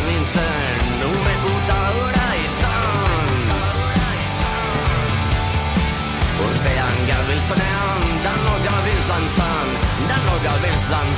nen 0.00 0.24
zen 0.34 0.84
numetuta 1.00 1.78
ora 2.02 2.28
izan. 2.46 3.32
Orain 6.46 6.98
gabiltzen 7.10 7.62
da 7.62 7.84
ndan 8.14 8.44
gabiltzan 8.66 9.24
zan 9.36 9.68
ndan 10.04 10.26
gabiltzan 10.46 11.08